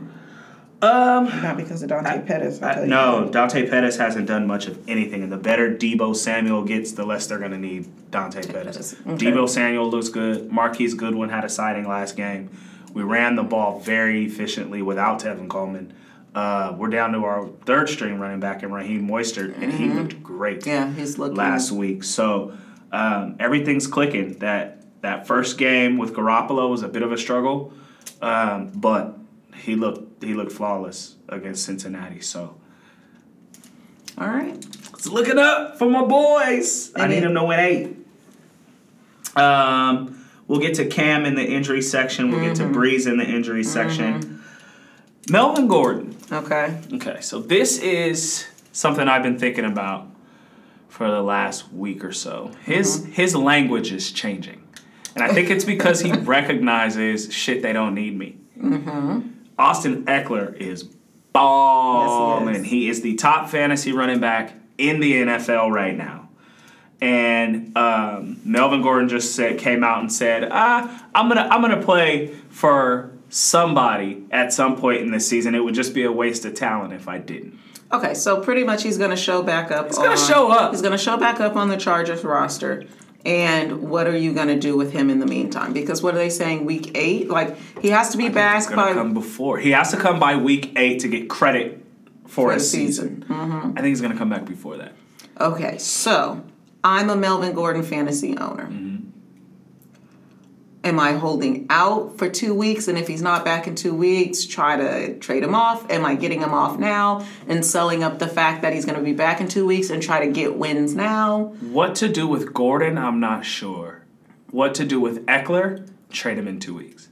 Um, 0.81 1.25
Not 1.41 1.57
because 1.57 1.83
of 1.83 1.89
Dante 1.89 2.21
Pettis. 2.25 2.61
I'll 2.61 2.69
I- 2.69 2.73
tell 2.73 2.83
you 2.83 2.89
no, 2.89 3.23
that. 3.25 3.31
Dante 3.33 3.69
Pettis 3.69 3.97
hasn't 3.97 4.27
done 4.27 4.47
much 4.47 4.67
of 4.67 4.79
anything, 4.87 5.23
and 5.23 5.31
the 5.31 5.37
better 5.37 5.69
Deebo 5.75 6.15
Samuel 6.15 6.63
gets, 6.63 6.93
the 6.93 7.05
less 7.05 7.27
they're 7.27 7.37
going 7.39 7.51
to 7.51 7.57
need 7.57 7.89
Dante 8.11 8.41
Pettis. 8.43 8.93
Pettis, 8.93 8.95
okay. 9.05 9.25
Deebo 9.25 9.49
Samuel 9.49 9.89
looks 9.89 10.07
good. 10.09 10.49
Marquise 10.51 10.93
Goodwin 10.93 11.29
had 11.29 11.43
a 11.43 11.49
sighting 11.49 11.87
last 11.87 12.15
game. 12.15 12.49
We 12.93 13.03
ran 13.03 13.35
the 13.35 13.43
ball 13.43 13.79
very 13.79 14.25
efficiently 14.25 14.81
without 14.81 15.19
Tevin 15.21 15.49
Coleman. 15.49 15.93
Uh, 16.33 16.73
we're 16.77 16.89
down 16.89 17.11
to 17.11 17.25
our 17.25 17.47
third 17.65 17.89
string 17.89 18.19
running 18.19 18.39
back 18.39 18.63
in 18.63 18.71
Raheem 18.71 19.07
Mostert, 19.07 19.61
and 19.61 19.73
he 19.73 19.89
looked 19.89 20.23
great 20.23 20.59
Mm-hmm. 20.61 20.69
Yeah, 20.69 20.93
he's 20.93 21.17
looking 21.17 21.35
last 21.35 21.71
week. 21.71 22.03
So 22.03 22.53
um, 22.91 23.35
everything's 23.39 23.85
clicking. 23.87 24.37
That 24.39 24.77
that 25.01 25.27
first 25.27 25.57
game 25.57 25.97
with 25.97 26.13
Garoppolo 26.13 26.69
was 26.69 26.83
a 26.83 26.87
bit 26.87 27.01
of 27.03 27.11
a 27.11 27.17
struggle, 27.17 27.73
um, 28.21 28.69
but 28.75 29.17
he 29.55 29.75
looked 29.75 30.08
he 30.21 30.33
looked 30.33 30.51
flawless 30.51 31.15
against 31.27 31.65
Cincinnati. 31.65 32.21
So 32.21 32.55
All 34.17 34.27
right. 34.27 34.53
let's 34.91 35.07
look 35.07 35.27
it 35.27 35.37
up 35.37 35.77
for 35.77 35.89
my 35.89 36.03
boys. 36.03 36.91
I 36.95 37.07
need 37.07 37.21
them 37.21 37.35
to 37.35 37.43
win 37.43 37.59
eight. 37.59 37.95
Um, 39.35 40.25
we'll 40.47 40.59
get 40.59 40.75
to 40.75 40.85
Cam 40.85 41.25
in 41.25 41.35
the 41.35 41.45
injury 41.45 41.81
section. 41.81 42.31
We'll 42.31 42.41
get 42.41 42.55
to 42.57 42.63
mm-hmm. 42.63 42.75
Brees 42.75 43.09
in 43.09 43.17
the 43.17 43.25
injury 43.25 43.61
mm-hmm. 43.61 43.71
section. 43.71 44.43
Melvin 45.29 45.67
Gordon. 45.67 46.17
Okay. 46.31 46.79
Okay, 46.93 47.21
so 47.21 47.39
this 47.39 47.77
is 47.79 48.47
something 48.71 49.07
I've 49.07 49.23
been 49.23 49.39
thinking 49.39 49.65
about 49.65 50.07
for 50.87 51.09
the 51.09 51.21
last 51.21 51.71
week 51.71 52.03
or 52.03 52.11
so. 52.11 52.51
His 52.63 53.01
mm-hmm. 53.01 53.11
his 53.11 53.35
language 53.35 53.91
is 53.91 54.11
changing, 54.11 54.61
and 55.15 55.23
I 55.23 55.33
think 55.33 55.49
it's 55.49 55.65
because 55.65 56.01
he 56.01 56.11
recognizes 56.13 57.31
shit. 57.33 57.61
They 57.61 57.73
don't 57.73 57.93
need 57.93 58.17
me. 58.17 58.37
Austin 59.59 60.05
Ekeler 60.05 60.55
is 60.55 60.83
balling. 61.33 62.55
Yes, 62.55 62.65
he, 62.65 62.89
is 62.89 63.01
the 63.01 63.15
top 63.15 63.49
fantasy 63.49 63.91
running 63.91 64.19
back 64.19 64.53
in 64.77 65.01
the 65.01 65.13
NFL 65.13 65.69
right 65.69 65.95
now. 65.95 66.29
And 67.01 67.77
um, 67.77 68.39
Melvin 68.43 68.81
Gordon 68.81 69.09
just 69.09 69.35
said 69.35 69.59
came 69.59 69.83
out 69.83 69.99
and 69.99 70.11
said, 70.11 70.49
ah, 70.51 71.07
"I'm 71.15 71.29
gonna 71.29 71.47
I'm 71.49 71.61
gonna 71.61 71.81
play 71.81 72.27
for 72.49 73.11
somebody 73.29 74.25
at 74.31 74.51
some 74.51 74.75
point 74.75 75.01
in 75.01 75.11
the 75.11 75.19
season. 75.19 75.55
It 75.55 75.63
would 75.63 75.75
just 75.75 75.93
be 75.93 76.03
a 76.03 76.11
waste 76.11 76.43
of 76.43 76.55
talent 76.55 76.93
if 76.93 77.07
I 77.07 77.17
didn't." 77.17 77.57
Okay, 77.91 78.13
so 78.13 78.41
pretty 78.41 78.63
much 78.63 78.83
he's 78.83 78.97
going 78.97 79.09
to 79.09 79.15
show 79.15 79.41
back 79.41 79.71
up. 79.71 79.87
He's 79.87 79.97
gonna 79.97 80.17
show 80.17 80.51
up. 80.51 80.71
He's 80.71 80.81
going 80.81 80.91
to 80.91 80.97
show 80.97 81.17
back 81.17 81.39
up 81.39 81.55
on 81.55 81.69
the 81.69 81.77
Chargers 81.77 82.23
roster. 82.23 82.85
And 83.29 83.83
what 83.83 84.07
are 84.07 84.17
you 84.17 84.33
going 84.33 84.47
to 84.47 84.59
do 84.59 84.75
with 84.75 84.91
him 84.91 85.11
in 85.11 85.19
the 85.19 85.27
meantime? 85.27 85.71
Because 85.71 86.01
what 86.01 86.15
are 86.15 86.17
they 86.17 86.31
saying? 86.31 86.65
Week 86.65 86.97
eight, 86.97 87.29
like 87.29 87.55
he 87.79 87.89
has 87.89 88.09
to 88.09 88.17
be 88.17 88.27
back 88.27 88.67
by 88.73 88.93
come 88.93 89.13
before. 89.13 89.59
He 89.59 89.69
has 89.69 89.91
to 89.91 89.97
come 89.97 90.19
by 90.19 90.35
week 90.35 90.73
eight 90.75 91.01
to 91.01 91.07
get 91.07 91.29
credit 91.29 91.85
for, 92.23 92.49
for 92.49 92.53
a 92.53 92.59
season. 92.59 93.21
season. 93.21 93.25
Mm-hmm. 93.29 93.77
I 93.77 93.81
think 93.81 93.85
he's 93.85 94.01
gonna 94.01 94.17
come 94.17 94.31
back 94.31 94.45
before 94.45 94.77
that. 94.77 94.93
Okay, 95.39 95.77
so 95.77 96.43
I'm 96.83 97.11
a 97.11 97.15
Melvin 97.15 97.53
Gordon 97.53 97.83
fantasy 97.83 98.35
owner. 98.35 98.65
Mm-hmm. 98.65 98.88
Am 100.89 100.99
I 100.99 101.11
holding 101.11 101.67
out 101.69 102.17
for 102.17 102.27
two 102.27 102.55
weeks? 102.55 102.87
And 102.87 102.97
if 102.97 103.07
he's 103.07 103.21
not 103.21 103.45
back 103.45 103.67
in 103.67 103.75
two 103.75 103.93
weeks, 103.93 104.43
try 104.43 104.75
to 104.75 105.19
trade 105.19 105.43
him 105.43 105.53
off? 105.53 105.87
Am 105.91 106.03
I 106.03 106.15
getting 106.15 106.41
him 106.41 106.51
off 106.51 106.79
now 106.79 107.27
and 107.47 107.63
selling 107.63 108.01
up 108.01 108.17
the 108.17 108.27
fact 108.27 108.63
that 108.63 108.73
he's 108.73 108.85
going 108.85 108.97
to 108.97 109.03
be 109.03 109.13
back 109.13 109.39
in 109.39 109.47
two 109.47 109.67
weeks 109.67 109.91
and 109.91 110.01
try 110.01 110.25
to 110.25 110.31
get 110.31 110.55
wins 110.55 110.95
now? 110.95 111.53
What 111.61 111.93
to 111.97 112.09
do 112.09 112.27
with 112.27 112.55
Gordon? 112.55 112.97
I'm 112.97 113.19
not 113.19 113.45
sure. 113.45 114.03
What 114.49 114.73
to 114.75 114.83
do 114.83 114.99
with 114.99 115.27
Ekeler? 115.27 115.87
Trade 116.09 116.39
him 116.39 116.47
in 116.47 116.59
two 116.59 116.73
weeks. 116.73 117.09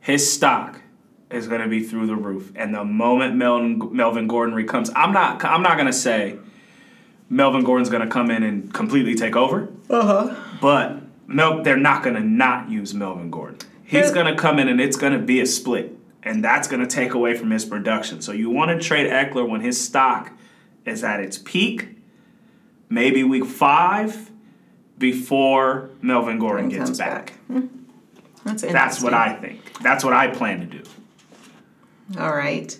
His 0.00 0.32
stock 0.32 0.80
is 1.28 1.46
going 1.46 1.60
to 1.60 1.68
be 1.68 1.82
through 1.82 2.06
the 2.06 2.16
roof, 2.16 2.50
and 2.56 2.74
the 2.74 2.82
moment 2.82 3.36
Melvin, 3.36 3.94
Melvin 3.94 4.26
Gordon 4.26 4.54
recomes, 4.54 4.90
I'm 4.96 5.12
not. 5.12 5.44
I'm 5.44 5.62
not 5.62 5.74
going 5.74 5.86
to 5.86 5.92
say 5.92 6.38
Melvin 7.28 7.62
Gordon's 7.62 7.90
going 7.90 8.02
to 8.02 8.08
come 8.08 8.30
in 8.30 8.42
and 8.42 8.72
completely 8.72 9.14
take 9.14 9.36
over. 9.36 9.68
Uh 9.90 10.06
huh. 10.06 10.36
But 10.62 11.03
Mel, 11.26 11.62
they're 11.62 11.76
not 11.76 12.02
going 12.02 12.16
to 12.16 12.22
not 12.22 12.70
use 12.70 12.94
Melvin 12.94 13.30
Gordon. 13.30 13.58
He's 13.84 14.10
going 14.10 14.26
to 14.26 14.34
come 14.34 14.58
in 14.58 14.68
and 14.68 14.80
it's 14.80 14.96
going 14.96 15.12
to 15.12 15.18
be 15.18 15.40
a 15.40 15.46
split, 15.46 15.96
and 16.22 16.42
that's 16.42 16.66
going 16.68 16.80
to 16.80 16.86
take 16.86 17.14
away 17.14 17.36
from 17.36 17.50
his 17.50 17.64
production. 17.64 18.20
So 18.22 18.32
you 18.32 18.50
want 18.50 18.70
to 18.70 18.84
trade 18.84 19.10
Ekeler 19.10 19.48
when 19.48 19.60
his 19.60 19.82
stock 19.82 20.32
is 20.84 21.04
at 21.04 21.20
its 21.20 21.38
peak, 21.38 21.88
maybe 22.88 23.22
week 23.22 23.44
five, 23.44 24.30
before 24.98 25.90
Melvin 26.02 26.38
Gordon 26.38 26.68
gets 26.68 26.84
comes 26.84 26.98
back. 26.98 27.34
Hmm. 27.46 27.66
That's 28.44 28.62
interesting. 28.62 28.72
That's 28.72 29.02
what 29.02 29.14
I 29.14 29.34
think. 29.34 29.78
That's 29.80 30.04
what 30.04 30.12
I 30.12 30.28
plan 30.28 30.60
to 30.60 30.66
do. 30.66 30.82
All 32.18 32.34
right. 32.34 32.78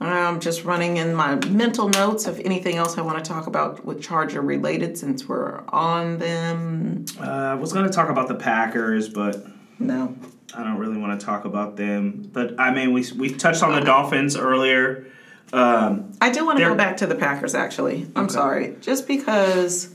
I'm 0.00 0.40
just 0.40 0.64
running 0.64 0.96
in 0.96 1.14
my 1.14 1.34
mental 1.46 1.88
notes 1.88 2.26
of 2.26 2.40
anything 2.40 2.76
else 2.76 2.96
I 2.96 3.02
want 3.02 3.22
to 3.22 3.28
talk 3.28 3.46
about 3.46 3.84
with 3.84 4.02
Charger 4.02 4.40
related 4.40 4.96
since 4.96 5.28
we're 5.28 5.60
on 5.68 6.18
them. 6.18 7.04
Uh, 7.20 7.24
I 7.24 7.54
was 7.54 7.72
going 7.72 7.84
to 7.84 7.92
talk 7.92 8.08
about 8.08 8.28
the 8.28 8.34
Packers, 8.34 9.08
but 9.08 9.44
No. 9.78 10.14
I 10.54 10.64
don't 10.64 10.78
really 10.78 10.96
want 10.96 11.18
to 11.20 11.24
talk 11.24 11.44
about 11.44 11.76
them. 11.76 12.28
But 12.32 12.58
I 12.58 12.72
mean, 12.74 12.92
we 12.92 13.04
we 13.16 13.28
touched 13.34 13.62
on 13.62 13.72
the 13.74 13.82
Dolphins 13.82 14.36
earlier. 14.36 15.06
Um, 15.52 16.12
I 16.20 16.30
do 16.30 16.44
want 16.46 16.58
to 16.58 16.64
go 16.64 16.74
back 16.74 16.96
to 16.98 17.06
the 17.06 17.14
Packers 17.14 17.54
actually. 17.54 18.10
I'm 18.16 18.24
Okay. 18.24 18.32
sorry. 18.32 18.76
Just 18.80 19.06
because 19.06 19.94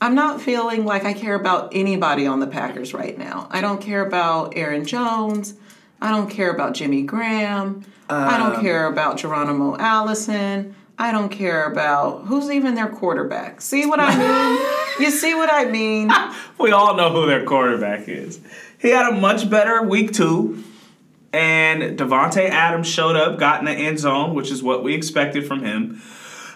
I'm 0.00 0.14
not 0.16 0.40
feeling 0.40 0.84
like 0.84 1.04
I 1.04 1.12
care 1.12 1.34
about 1.34 1.68
anybody 1.72 2.26
on 2.26 2.40
the 2.40 2.46
Packers 2.48 2.94
right 2.94 3.16
now. 3.16 3.46
I 3.50 3.60
don't 3.60 3.80
care 3.80 4.04
about 4.04 4.54
Aaron 4.56 4.84
Jones. 4.84 5.54
I 6.00 6.10
don't 6.10 6.28
care 6.30 6.50
about 6.50 6.74
Jimmy 6.74 7.02
Graham. 7.02 7.84
I 8.08 8.36
don't 8.38 8.56
Um, 8.56 8.60
care 8.62 8.86
about 8.86 9.16
Geronimo 9.18 9.76
Allison. 9.78 10.74
I 10.98 11.10
don't 11.12 11.28
care 11.28 11.64
about 11.70 12.22
who's 12.26 12.50
even 12.50 12.74
their 12.74 12.86
quarterback. 12.88 13.60
See 13.60 13.84
what 13.84 13.98
I 14.00 14.16
mean? 14.16 14.66
you 15.06 15.10
see 15.10 15.34
what 15.34 15.50
I 15.52 15.64
mean? 15.66 16.10
we 16.58 16.70
all 16.72 16.94
know 16.96 17.10
who 17.12 17.26
their 17.26 17.44
quarterback 17.44 18.08
is. 18.08 18.40
He 18.78 18.88
had 18.90 19.12
a 19.12 19.16
much 19.16 19.50
better 19.50 19.82
week 19.82 20.12
two, 20.12 20.62
and 21.32 21.98
Davante 21.98 22.48
Adams 22.48 22.86
showed 22.88 23.16
up, 23.16 23.38
got 23.38 23.58
in 23.60 23.66
the 23.66 23.72
end 23.72 23.98
zone, 23.98 24.34
which 24.34 24.50
is 24.50 24.62
what 24.62 24.82
we 24.84 24.94
expected 24.94 25.46
from 25.46 25.62
him. 25.64 26.00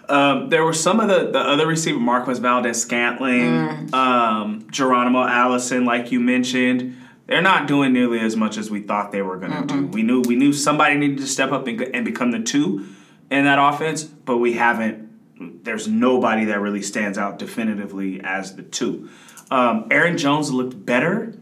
Um, 0.08 0.48
there 0.48 0.64
were 0.64 0.72
some 0.72 1.00
of 1.00 1.08
the, 1.08 1.30
the 1.30 1.38
other 1.38 1.66
receiver, 1.66 1.98
Marquez 2.00 2.38
Valdes 2.40 2.80
Scantling, 2.80 3.92
um, 3.94 4.66
Geronimo 4.70 5.22
Allison, 5.24 5.84
like 5.84 6.10
you 6.12 6.18
mentioned. 6.20 6.96
They're 7.30 7.40
not 7.40 7.68
doing 7.68 7.92
nearly 7.92 8.18
as 8.18 8.34
much 8.34 8.58
as 8.58 8.72
we 8.72 8.80
thought 8.80 9.12
they 9.12 9.22
were 9.22 9.36
going 9.36 9.52
to 9.52 9.62
do. 9.72 9.86
We 9.86 10.02
knew 10.02 10.20
we 10.22 10.34
knew 10.34 10.52
somebody 10.52 10.96
needed 10.96 11.18
to 11.18 11.28
step 11.28 11.52
up 11.52 11.64
and, 11.68 11.80
and 11.80 12.04
become 12.04 12.32
the 12.32 12.40
two 12.40 12.88
in 13.30 13.44
that 13.44 13.56
offense, 13.60 14.02
but 14.02 14.38
we 14.38 14.54
haven't. 14.54 15.62
There's 15.64 15.86
nobody 15.86 16.46
that 16.46 16.58
really 16.60 16.82
stands 16.82 17.16
out 17.18 17.38
definitively 17.38 18.20
as 18.20 18.56
the 18.56 18.64
two. 18.64 19.08
Um, 19.48 19.86
Aaron 19.92 20.18
Jones 20.18 20.50
looked 20.52 20.84
better, 20.84 21.32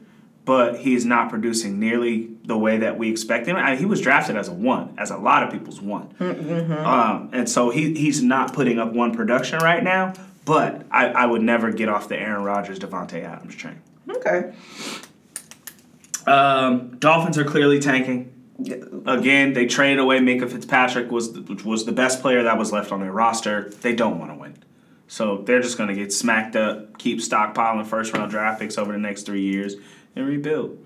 but 0.44 0.78
he's 0.80 1.06
not 1.06 1.30
producing 1.30 1.80
nearly 1.80 2.36
the 2.44 2.58
way 2.58 2.76
that 2.76 2.98
we 2.98 3.10
expect 3.10 3.46
him. 3.46 3.56
I 3.56 3.70
mean, 3.70 3.78
he 3.78 3.86
was 3.86 4.02
drafted 4.02 4.36
as 4.36 4.48
a 4.48 4.52
one, 4.52 4.94
as 4.98 5.10
a 5.10 5.16
lot 5.16 5.42
of 5.42 5.50
people's 5.50 5.80
one, 5.80 6.14
um, 6.20 7.30
and 7.32 7.48
so 7.48 7.70
he 7.70 7.94
he's 7.94 8.22
not 8.22 8.52
putting 8.52 8.78
up 8.78 8.92
one 8.92 9.14
production 9.14 9.60
right 9.60 9.82
now. 9.82 10.12
But 10.44 10.84
I, 10.90 11.06
I 11.08 11.24
would 11.24 11.40
never 11.42 11.72
get 11.72 11.88
off 11.88 12.08
the 12.08 12.18
Aaron 12.18 12.44
Rodgers, 12.44 12.78
Davante 12.78 13.24
Adams 13.24 13.54
train. 13.54 13.80
Okay. 14.10 14.52
Um, 16.28 16.98
Dolphins 16.98 17.38
are 17.38 17.44
clearly 17.44 17.80
tanking. 17.80 18.32
Again, 19.06 19.52
they 19.52 19.66
traded 19.66 19.98
away 19.98 20.18
Minkah 20.18 20.50
Fitzpatrick, 20.50 21.10
was 21.10 21.30
which 21.30 21.64
was 21.64 21.86
the 21.86 21.92
best 21.92 22.20
player 22.20 22.42
that 22.42 22.58
was 22.58 22.72
left 22.72 22.92
on 22.92 23.00
their 23.00 23.12
roster. 23.12 23.70
They 23.70 23.94
don't 23.94 24.18
want 24.18 24.32
to 24.32 24.34
win, 24.36 24.56
so 25.06 25.38
they're 25.38 25.62
just 25.62 25.78
going 25.78 25.88
to 25.88 25.94
get 25.94 26.12
smacked 26.12 26.56
up, 26.56 26.98
keep 26.98 27.20
stockpiling 27.20 27.86
first 27.86 28.12
round 28.12 28.30
draft 28.30 28.60
picks 28.60 28.76
over 28.76 28.92
the 28.92 28.98
next 28.98 29.22
three 29.22 29.42
years, 29.42 29.76
and 30.16 30.26
rebuild. 30.26 30.84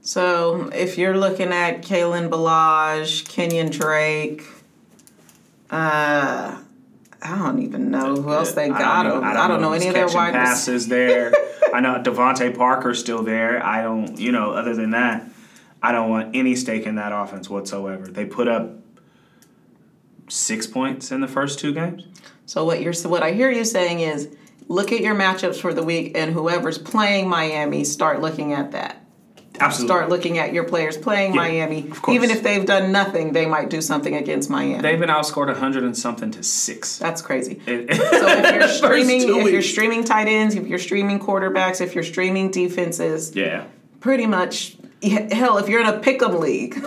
So 0.00 0.70
if 0.74 0.98
you're 0.98 1.16
looking 1.16 1.52
at 1.52 1.82
Kalen 1.82 2.28
Ballage, 2.28 3.28
Kenyon 3.28 3.70
Drake, 3.70 4.42
uh, 5.70 6.61
I 7.24 7.38
don't 7.38 7.60
even 7.62 7.90
know 7.90 8.16
who 8.16 8.32
else 8.32 8.52
they 8.52 8.64
I 8.64 8.68
got. 8.68 9.02
don't, 9.04 9.22
I 9.22 9.32
don't, 9.32 9.42
I 9.44 9.48
don't 9.48 9.60
know 9.60 9.72
who's 9.72 9.82
any 9.82 9.88
of 9.88 9.94
their 9.94 10.06
wide 10.08 10.34
receivers. 10.34 10.48
passes 10.48 10.88
there. 10.88 11.32
I 11.74 11.80
know 11.80 12.02
DeVante 12.02 12.56
Parker's 12.56 12.98
still 12.98 13.22
there. 13.22 13.64
I 13.64 13.82
don't, 13.82 14.18
you 14.18 14.32
know, 14.32 14.50
other 14.50 14.74
than 14.74 14.90
that, 14.90 15.28
I 15.82 15.92
don't 15.92 16.10
want 16.10 16.34
any 16.34 16.56
stake 16.56 16.84
in 16.84 16.96
that 16.96 17.12
offense 17.12 17.48
whatsoever. 17.48 18.06
They 18.08 18.24
put 18.26 18.48
up 18.48 18.72
six 20.28 20.66
points 20.66 21.12
in 21.12 21.20
the 21.20 21.28
first 21.28 21.58
two 21.58 21.72
games. 21.72 22.04
So 22.46 22.64
what 22.64 22.82
you're 22.82 22.92
so 22.92 23.08
what 23.08 23.22
I 23.22 23.32
hear 23.32 23.50
you 23.50 23.64
saying 23.64 24.00
is 24.00 24.28
look 24.68 24.92
at 24.92 25.00
your 25.00 25.14
matchups 25.14 25.60
for 25.60 25.72
the 25.72 25.82
week 25.82 26.16
and 26.16 26.32
whoever's 26.32 26.78
playing 26.78 27.28
Miami, 27.28 27.84
start 27.84 28.20
looking 28.20 28.52
at 28.52 28.72
that. 28.72 29.01
Absolutely. 29.62 29.88
Start 29.94 30.08
looking 30.08 30.38
at 30.38 30.52
your 30.52 30.64
players 30.64 30.96
playing 30.96 31.34
Miami. 31.34 31.88
of 31.90 32.02
course. 32.02 32.14
Even 32.14 32.30
if 32.30 32.42
they've 32.42 32.64
done 32.66 32.92
nothing, 32.92 33.32
they 33.32 33.46
might 33.46 33.70
do 33.70 33.80
something 33.80 34.14
against 34.14 34.50
Miami. 34.50 34.80
They've 34.82 34.98
been 35.00 35.08
outscored 35.08 35.46
100 35.46 35.84
and 35.84 35.96
something 35.96 36.30
to 36.32 36.42
six. 36.42 36.98
That's 36.98 37.22
crazy. 37.22 37.60
It- 37.66 37.94
So 37.94 38.26
if 38.28 38.54
you're 38.54 38.68
streaming, 38.80 39.20
if 39.46 39.52
you're 39.52 39.62
streaming 39.62 40.04
tight 40.04 40.28
ends, 40.28 40.54
if 40.54 40.66
you're 40.66 40.78
streaming 40.78 41.18
quarterbacks, 41.20 41.80
if 41.80 41.94
you're 41.94 42.04
streaming 42.04 42.50
defenses, 42.50 43.34
Yeah. 43.34 43.64
pretty 44.00 44.26
much 44.26 44.76
hell, 45.02 45.58
if 45.58 45.68
you're 45.68 45.80
in 45.80 45.86
a 45.86 45.98
pick'em 45.98 46.38
league, 46.40 46.74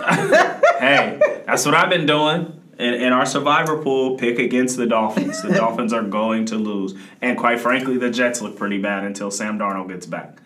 Hey, 0.78 1.42
that's 1.46 1.64
what 1.64 1.74
I've 1.74 1.90
been 1.90 2.06
doing. 2.06 2.52
In, 2.78 2.92
in 2.92 3.12
our 3.14 3.24
survivor 3.24 3.78
pool, 3.82 4.18
pick 4.18 4.38
against 4.38 4.76
the 4.76 4.86
Dolphins. 4.86 5.40
The 5.40 5.54
Dolphins 5.54 5.94
are 5.94 6.02
going 6.02 6.44
to 6.46 6.56
lose. 6.56 6.94
And 7.22 7.38
quite 7.38 7.58
frankly, 7.60 7.96
the 7.96 8.10
Jets 8.10 8.42
look 8.42 8.56
pretty 8.58 8.76
bad 8.78 9.04
until 9.04 9.30
Sam 9.30 9.58
Darnold 9.58 9.88
gets 9.88 10.04
back. 10.04 10.36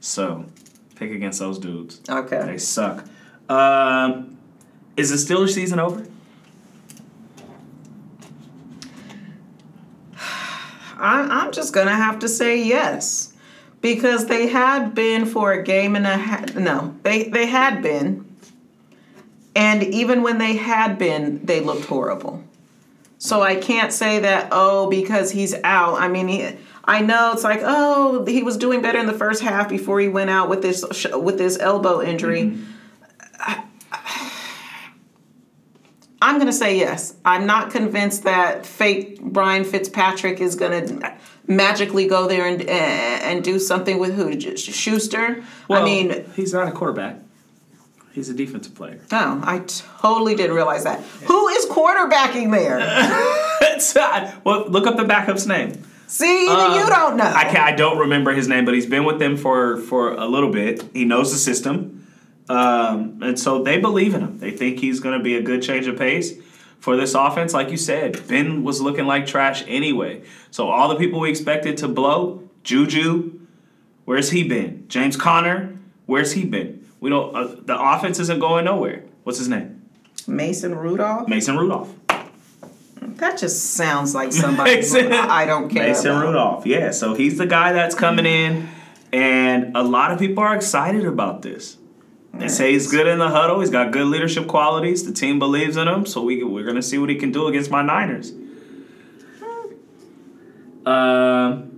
So, 0.00 0.46
pick 0.96 1.12
against 1.12 1.38
those 1.38 1.58
dudes. 1.58 2.00
Okay. 2.08 2.42
They 2.44 2.58
suck. 2.58 3.04
Um, 3.48 4.36
is 4.96 5.10
the 5.10 5.16
Steelers 5.34 5.50
season 5.50 5.78
over? 5.78 6.04
I'm, 10.98 11.30
I'm 11.30 11.52
just 11.52 11.72
gonna 11.72 11.94
have 11.94 12.18
to 12.20 12.28
say 12.28 12.62
yes, 12.62 13.34
because 13.80 14.26
they 14.26 14.48
had 14.48 14.94
been 14.94 15.26
for 15.26 15.52
a 15.52 15.62
game 15.62 15.94
and 15.94 16.06
a 16.06 16.16
half. 16.16 16.56
No, 16.56 16.96
they 17.02 17.28
they 17.28 17.46
had 17.46 17.82
been, 17.82 18.36
and 19.54 19.84
even 19.84 20.22
when 20.22 20.38
they 20.38 20.56
had 20.56 20.98
been, 20.98 21.44
they 21.44 21.60
looked 21.60 21.84
horrible. 21.84 22.42
So 23.18 23.42
I 23.42 23.56
can't 23.56 23.92
say 23.92 24.18
that 24.20 24.48
oh 24.52 24.88
because 24.90 25.30
he's 25.30 25.54
out. 25.62 26.00
I 26.00 26.08
mean, 26.08 26.28
he, 26.28 26.48
I 26.86 27.00
know 27.00 27.32
it's 27.32 27.44
like 27.44 27.60
oh 27.62 28.24
he 28.26 28.42
was 28.42 28.56
doing 28.56 28.80
better 28.82 28.98
in 28.98 29.06
the 29.06 29.12
first 29.12 29.42
half 29.42 29.68
before 29.68 29.98
he 30.00 30.08
went 30.08 30.30
out 30.30 30.48
with 30.48 30.62
this 30.62 30.84
sh- 30.92 31.06
with 31.12 31.38
this 31.38 31.58
elbow 31.58 32.00
injury. 32.02 32.42
Mm-hmm. 32.42 32.72
I, 33.38 33.64
I'm 36.22 36.38
gonna 36.38 36.52
say 36.52 36.78
yes. 36.78 37.14
I'm 37.24 37.46
not 37.46 37.70
convinced 37.70 38.22
that 38.24 38.64
fake 38.64 39.20
Brian 39.20 39.64
Fitzpatrick 39.64 40.40
is 40.40 40.54
gonna 40.54 41.16
magically 41.46 42.06
go 42.06 42.26
there 42.26 42.46
and 42.46 42.62
and 42.62 43.44
do 43.44 43.58
something 43.58 43.98
with 43.98 44.14
who 44.14 44.38
Schuster. 44.56 45.44
I 45.70 45.84
mean, 45.84 46.24
he's 46.34 46.52
not 46.52 46.68
a 46.68 46.72
quarterback. 46.72 47.18
He's 48.12 48.30
a 48.30 48.34
defensive 48.34 48.74
player. 48.74 48.98
no, 49.12 49.40
I 49.44 49.58
totally 49.66 50.34
didn't 50.34 50.56
realize 50.56 50.84
that. 50.84 51.02
Who 51.02 51.48
is 51.48 51.66
quarterbacking 51.66 52.50
there? 52.50 53.42
Uh, 53.94 54.32
well, 54.42 54.66
look 54.68 54.86
up 54.86 54.96
the 54.96 55.04
backup's 55.04 55.44
name. 55.46 55.84
See, 56.06 56.44
even 56.44 56.74
you 56.74 56.86
don't 56.86 57.16
know. 57.16 57.24
I 57.24 57.44
can 57.44 57.56
I 57.56 57.72
don't 57.72 57.98
remember 57.98 58.32
his 58.32 58.48
name, 58.48 58.64
but 58.64 58.74
he's 58.74 58.86
been 58.86 59.04
with 59.04 59.18
them 59.18 59.36
for 59.36 59.78
for 59.78 60.12
a 60.12 60.26
little 60.26 60.50
bit. 60.50 60.84
He 60.92 61.04
knows 61.04 61.32
the 61.32 61.38
system, 61.38 62.06
um, 62.48 63.20
and 63.22 63.38
so 63.38 63.62
they 63.62 63.78
believe 63.78 64.14
in 64.14 64.20
him. 64.20 64.38
They 64.38 64.52
think 64.52 64.78
he's 64.78 65.00
going 65.00 65.18
to 65.18 65.22
be 65.22 65.36
a 65.36 65.42
good 65.42 65.62
change 65.62 65.86
of 65.86 65.98
pace 65.98 66.32
for 66.78 66.96
this 66.96 67.14
offense. 67.14 67.52
Like 67.52 67.70
you 67.70 67.76
said, 67.76 68.26
Ben 68.28 68.62
was 68.62 68.80
looking 68.80 69.06
like 69.06 69.26
trash 69.26 69.64
anyway. 69.66 70.22
So 70.50 70.68
all 70.68 70.88
the 70.88 70.96
people 70.96 71.18
we 71.20 71.30
expected 71.30 71.76
to 71.78 71.88
blow, 71.88 72.48
Juju, 72.62 73.40
where's 74.04 74.30
he 74.30 74.46
been? 74.46 74.86
James 74.88 75.16
Conner, 75.16 75.76
where's 76.06 76.32
he 76.32 76.44
been? 76.44 76.86
We 77.00 77.10
don't. 77.10 77.34
Uh, 77.34 77.56
the 77.62 77.78
offense 77.78 78.20
isn't 78.20 78.38
going 78.38 78.64
nowhere. 78.64 79.04
What's 79.24 79.38
his 79.38 79.48
name? 79.48 79.82
Mason 80.28 80.74
Rudolph. 80.74 81.28
Mason 81.28 81.56
Rudolph. 81.56 81.92
That 83.16 83.38
just 83.38 83.74
sounds 83.74 84.14
like 84.14 84.32
somebody 84.44 84.76
Mason- 84.76 85.12
I 85.12 85.46
don't 85.46 85.68
care 85.68 85.88
Mason 85.88 86.10
about. 86.10 86.26
Rudolph, 86.26 86.66
yeah. 86.66 86.90
So 86.90 87.14
he's 87.14 87.38
the 87.38 87.46
guy 87.46 87.72
that's 87.72 87.94
coming 87.94 88.26
in, 88.26 88.68
and 89.12 89.76
a 89.76 89.82
lot 89.82 90.12
of 90.12 90.18
people 90.18 90.42
are 90.42 90.54
excited 90.54 91.06
about 91.06 91.42
this. 91.42 91.78
They 92.34 92.48
say 92.48 92.72
he's 92.72 92.90
good 92.90 93.06
in 93.06 93.18
the 93.18 93.28
huddle. 93.28 93.60
He's 93.60 93.70
got 93.70 93.92
good 93.92 94.06
leadership 94.08 94.46
qualities. 94.46 95.06
The 95.06 95.12
team 95.12 95.38
believes 95.38 95.78
in 95.78 95.88
him, 95.88 96.04
so 96.04 96.22
we 96.22 96.42
we're 96.44 96.66
gonna 96.66 96.82
see 96.82 96.98
what 96.98 97.08
he 97.08 97.16
can 97.16 97.32
do 97.32 97.46
against 97.46 97.70
my 97.70 97.80
Niners. 97.80 98.32
Um, 100.84 101.70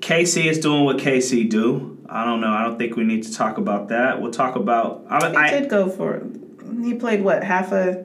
KC 0.00 0.46
is 0.46 0.58
doing 0.58 0.84
what 0.84 0.98
KC 0.98 1.48
do. 1.48 1.98
I 2.08 2.24
don't 2.24 2.40
know. 2.40 2.50
I 2.50 2.64
don't 2.64 2.76
think 2.78 2.96
we 2.96 3.04
need 3.04 3.22
to 3.22 3.32
talk 3.32 3.56
about 3.58 3.88
that. 3.88 4.20
We'll 4.20 4.32
talk 4.32 4.56
about. 4.56 5.06
I, 5.08 5.30
He 5.30 5.36
I, 5.36 5.50
did 5.50 5.70
go 5.70 5.88
for. 5.88 6.26
He 6.82 6.94
played 6.94 7.22
what 7.22 7.44
half 7.44 7.72
a 7.72 8.04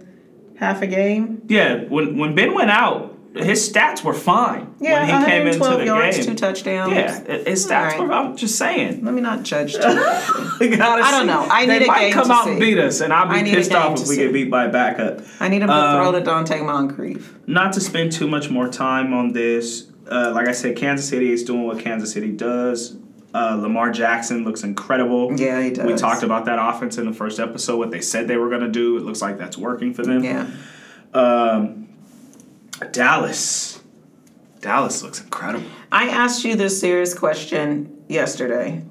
half 0.57 0.81
a 0.81 0.87
game. 0.87 1.41
yeah, 1.47 1.83
when 1.85 2.17
when 2.17 2.35
Ben 2.35 2.53
went 2.53 2.69
out, 2.71 3.11
his 3.35 3.69
stats 3.69 4.01
were 4.03 4.13
fine 4.13 4.73
Yeah, 4.79 4.93
when 4.93 5.19
he 5.19 5.25
came 5.25 5.47
into 5.47 5.59
112 5.59 5.79
the 5.79 5.85
yards, 5.85 6.17
game. 6.17 6.25
two 6.27 6.35
touchdowns. 6.35 6.93
Yeah, 6.93 7.37
his 7.43 7.65
stats 7.67 7.69
right. 7.69 7.99
were. 7.99 8.13
I'm 8.13 8.37
just 8.37 8.57
saying. 8.57 9.03
Let 9.03 9.13
me 9.13 9.21
not 9.21 9.43
judge 9.43 9.73
too 9.73 9.79
much. 9.95 10.29
We 10.59 10.69
gotta 10.69 11.03
I 11.03 11.11
don't 11.11 11.27
know. 11.27 11.45
I 11.49 11.65
need 11.65 11.79
they 11.79 11.83
a 11.83 11.87
might 11.87 11.99
game 11.99 12.13
come 12.13 12.27
to 12.27 12.33
out 12.33 12.47
and 12.47 12.59
beat 12.59 12.77
us, 12.77 13.01
and 13.01 13.11
I'll 13.11 13.27
be 13.27 13.49
pissed 13.51 13.73
off 13.73 13.99
if 13.99 14.07
we 14.07 14.15
see. 14.15 14.23
get 14.23 14.31
beat 14.33 14.49
by 14.49 14.65
a 14.65 14.71
backup. 14.71 15.19
I 15.41 15.49
need 15.49 15.61
him 15.61 15.67
to 15.67 15.73
Um, 15.73 16.01
throw 16.01 16.11
to 16.13 16.21
Donte 16.21 16.65
Moncrief. 16.65 17.35
Not 17.45 17.73
to 17.73 17.81
spend 17.81 18.13
too 18.13 18.27
much 18.27 18.49
more 18.49 18.69
time 18.69 19.13
on 19.13 19.33
this. 19.33 19.87
Uh, 20.09 20.31
like 20.33 20.47
I 20.47 20.51
said, 20.53 20.77
Kansas 20.77 21.09
City 21.09 21.31
is 21.33 21.43
doing 21.43 21.63
what 21.63 21.79
Kansas 21.79 22.13
City 22.13 22.31
does. 22.31 22.95
Uh, 23.35 23.55
Lamar 23.55 23.91
Jackson 23.91 24.45
looks 24.45 24.63
incredible. 24.63 25.37
Yeah, 25.37 25.61
he 25.61 25.71
does. 25.71 25.85
We 25.85 25.95
talked 25.95 26.23
about 26.23 26.45
that 26.45 26.57
offense 26.57 26.97
in 26.97 27.05
the 27.05 27.11
first 27.11 27.37
episode. 27.37 27.75
What 27.75 27.91
they 27.91 27.99
said 27.99 28.29
they 28.29 28.37
were 28.37 28.47
going 28.47 28.61
to 28.61 28.69
do. 28.69 28.95
It 28.95 29.03
looks 29.03 29.21
like 29.21 29.37
that's 29.37 29.57
working 29.57 29.93
for 29.93 30.03
them. 30.03 30.23
Yeah. 30.23 30.49
Um, 31.13 31.89
Dallas. 32.91 33.81
Dallas 34.61 35.03
looks 35.03 35.19
incredible. 35.19 35.67
I 35.91 36.07
asked 36.07 36.45
you 36.45 36.55
this 36.55 36.79
serious 36.79 37.13
question 37.13 38.05
yesterday 38.07 38.85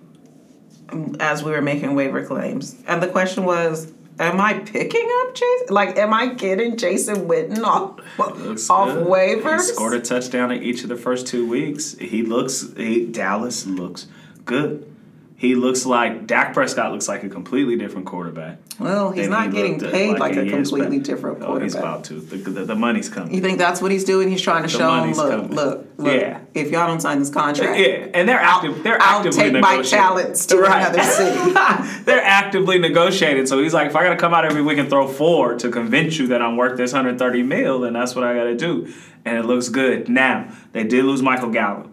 as 1.20 1.42
we 1.42 1.50
were 1.50 1.62
making 1.62 1.94
waiver 1.94 2.22
claims. 2.26 2.76
And 2.86 3.02
the 3.02 3.08
question 3.08 3.46
was 3.46 3.90
Am 4.18 4.40
I 4.42 4.58
picking 4.58 5.08
up 5.22 5.34
Jason? 5.34 5.74
Like, 5.74 5.96
am 5.96 6.12
I 6.12 6.34
getting 6.34 6.76
Jason 6.76 7.26
Witten 7.28 7.64
off, 7.64 7.98
off 8.18 8.88
good. 8.88 9.06
waivers? 9.06 9.68
He 9.68 9.72
scored 9.72 9.94
a 9.94 10.00
touchdown 10.00 10.52
in 10.52 10.62
each 10.62 10.82
of 10.82 10.90
the 10.90 10.96
first 10.96 11.26
two 11.26 11.48
weeks. 11.48 11.96
He 11.98 12.22
looks. 12.22 12.72
He, 12.76 13.06
Dallas 13.06 13.66
looks 13.66 14.06
good. 14.44 14.90
He 15.36 15.56
looks 15.56 15.84
like 15.84 16.26
Dak 16.26 16.54
Prescott 16.54 16.92
looks 16.92 17.06
like 17.08 17.22
a 17.24 17.28
completely 17.28 17.76
different 17.76 18.06
quarterback. 18.06 18.58
well, 18.78 19.10
he's 19.10 19.28
not 19.28 19.46
he 19.48 19.52
getting 19.52 19.78
paid 19.80 20.18
like, 20.18 20.36
a 20.36 20.44
he 20.44 20.48
is, 20.54 20.70
completely 20.70 21.00
different 21.00 21.40
quarterback. 21.40 21.60
Oh, 21.60 21.62
he's 21.62 21.74
about 21.74 22.04
to. 22.04 22.14
The, 22.20 22.36
the, 22.36 22.64
the 22.64 22.74
money's 22.74 23.08
coming. 23.10 23.34
you 23.34 23.42
think 23.42 23.58
that's 23.58 23.82
what 23.82 23.90
he's 23.90 24.04
doing? 24.04 24.30
He's 24.30 24.40
trying 24.40 24.62
to 24.62 24.68
The 24.72 24.78
show 24.78 24.94
him, 25.02 25.12
look, 25.12 25.30
coming. 25.30 25.50
look, 25.54 25.86
look. 25.98 26.20
Yeah. 26.20 26.40
If 26.54 26.70
y'all 26.70 26.86
don't 26.86 27.00
sign 27.00 27.18
this 27.18 27.30
contract, 27.30 27.78
Yeah, 27.78 28.06
and 28.14 28.26
they're 28.28 28.38
active. 28.40 28.82
They're 28.84 28.96
I'll 29.02 29.18
actively 29.18 29.50
take 29.50 29.60
my 29.60 29.82
talents 29.82 30.46
to 30.46 30.64
another 30.64 31.02
city. 31.02 31.52
they're 32.04 32.22
actively 32.24 32.78
negotiating. 32.78 33.46
So 33.46 33.60
he's 33.60 33.74
like, 33.74 33.88
if 33.88 33.96
I 33.96 34.04
got 34.04 34.10
to 34.10 34.16
come 34.16 34.32
out 34.32 34.44
every 34.46 34.62
week 34.62 34.78
and 34.78 34.88
throw 34.88 35.06
four 35.08 35.56
to 35.58 35.68
convince 35.70 36.16
you 36.16 36.28
that 36.28 36.40
I'm 36.40 36.56
worth 36.56 36.78
this 36.78 36.92
130 36.92 37.42
mil, 37.42 37.80
then 37.80 37.92
that's 37.92 38.14
what 38.14 38.24
I 38.24 38.34
got 38.34 38.44
to 38.44 38.56
do. 38.56 38.90
And 39.26 39.36
it 39.36 39.44
looks 39.44 39.68
good. 39.68 40.08
Now 40.08 40.48
they 40.72 40.84
did 40.84 41.04
lose 41.04 41.20
Michael 41.22 41.50
Gallup. 41.50 41.90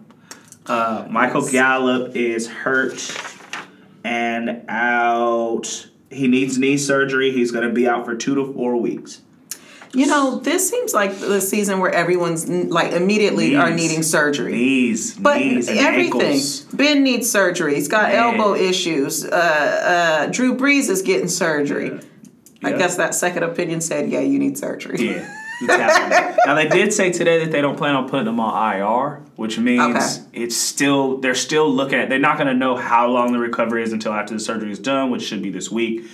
Uh, 0.66 1.06
Michael 1.10 1.48
Gallup 1.48 2.14
is 2.14 2.46
hurt 2.48 3.16
and 4.04 4.64
out. 4.68 5.88
He 6.10 6.28
needs 6.28 6.58
knee 6.58 6.76
surgery. 6.76 7.32
He's 7.32 7.50
going 7.50 7.66
to 7.66 7.72
be 7.74 7.88
out 7.88 8.04
for 8.04 8.14
two 8.14 8.34
to 8.36 8.52
four 8.52 8.76
weeks. 8.76 9.22
You 9.94 10.06
know, 10.06 10.38
this 10.38 10.70
seems 10.70 10.94
like 10.94 11.18
the 11.20 11.40
season 11.40 11.78
where 11.78 11.90
everyone's 11.92 12.48
like 12.48 12.92
immediately 12.92 13.56
are 13.56 13.70
needing 13.70 14.02
surgery. 14.02 14.52
Knees, 14.52 15.14
But 15.18 15.38
knees, 15.38 15.68
and 15.68 15.78
everything. 15.78 16.22
ankles. 16.22 16.60
Ben 16.72 17.02
needs 17.02 17.30
surgery. 17.30 17.74
He's 17.74 17.88
got 17.88 18.10
Yeah. 18.10 18.28
elbow 18.30 18.54
issues. 18.54 19.22
Uh, 19.26 19.28
uh, 19.36 20.26
Drew 20.30 20.56
Brees 20.56 20.88
is 20.88 21.02
getting 21.02 21.28
surgery. 21.28 22.00
I 22.64 22.70
Yeah. 22.70 22.78
guess 22.78 22.96
that 22.96 23.14
second 23.14 23.42
opinion 23.42 23.82
said, 23.82 24.08
yeah, 24.08 24.20
you 24.20 24.38
need 24.38 24.56
surgery. 24.56 25.10
Yeah. 25.10 25.28
now 25.66 26.54
they 26.54 26.68
did 26.68 26.92
say 26.92 27.10
today 27.12 27.38
that 27.44 27.50
they 27.52 27.60
don't 27.60 27.76
plan 27.76 27.94
on 27.94 28.08
putting 28.08 28.26
him 28.26 28.40
on 28.40 28.74
IR, 28.76 29.22
which 29.36 29.58
means 29.58 29.96
Okay. 29.96 30.42
it's 30.44 30.56
still 30.56 31.18
they're 31.18 31.34
still 31.34 31.70
looking 31.72 31.98
at. 31.98 32.08
They're 32.08 32.18
not 32.18 32.36
going 32.36 32.48
to 32.48 32.54
know 32.54 32.76
how 32.76 33.08
long 33.08 33.32
the 33.32 33.38
recovery 33.38 33.82
is 33.82 33.92
until 33.92 34.12
after 34.12 34.34
the 34.34 34.40
surgery 34.40 34.70
is 34.70 34.78
done, 34.78 35.10
which 35.10 35.22
should 35.22 35.42
be 35.42 35.50
this 35.50 35.70
week. 35.70 36.04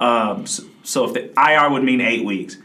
Um, 0.00 0.46
so, 0.46 0.64
so 0.82 1.04
if 1.04 1.12
the 1.14 1.32
IR 1.40 1.70
would 1.70 1.84
mean 1.84 2.00
eight 2.00 2.24
weeks, 2.24 2.56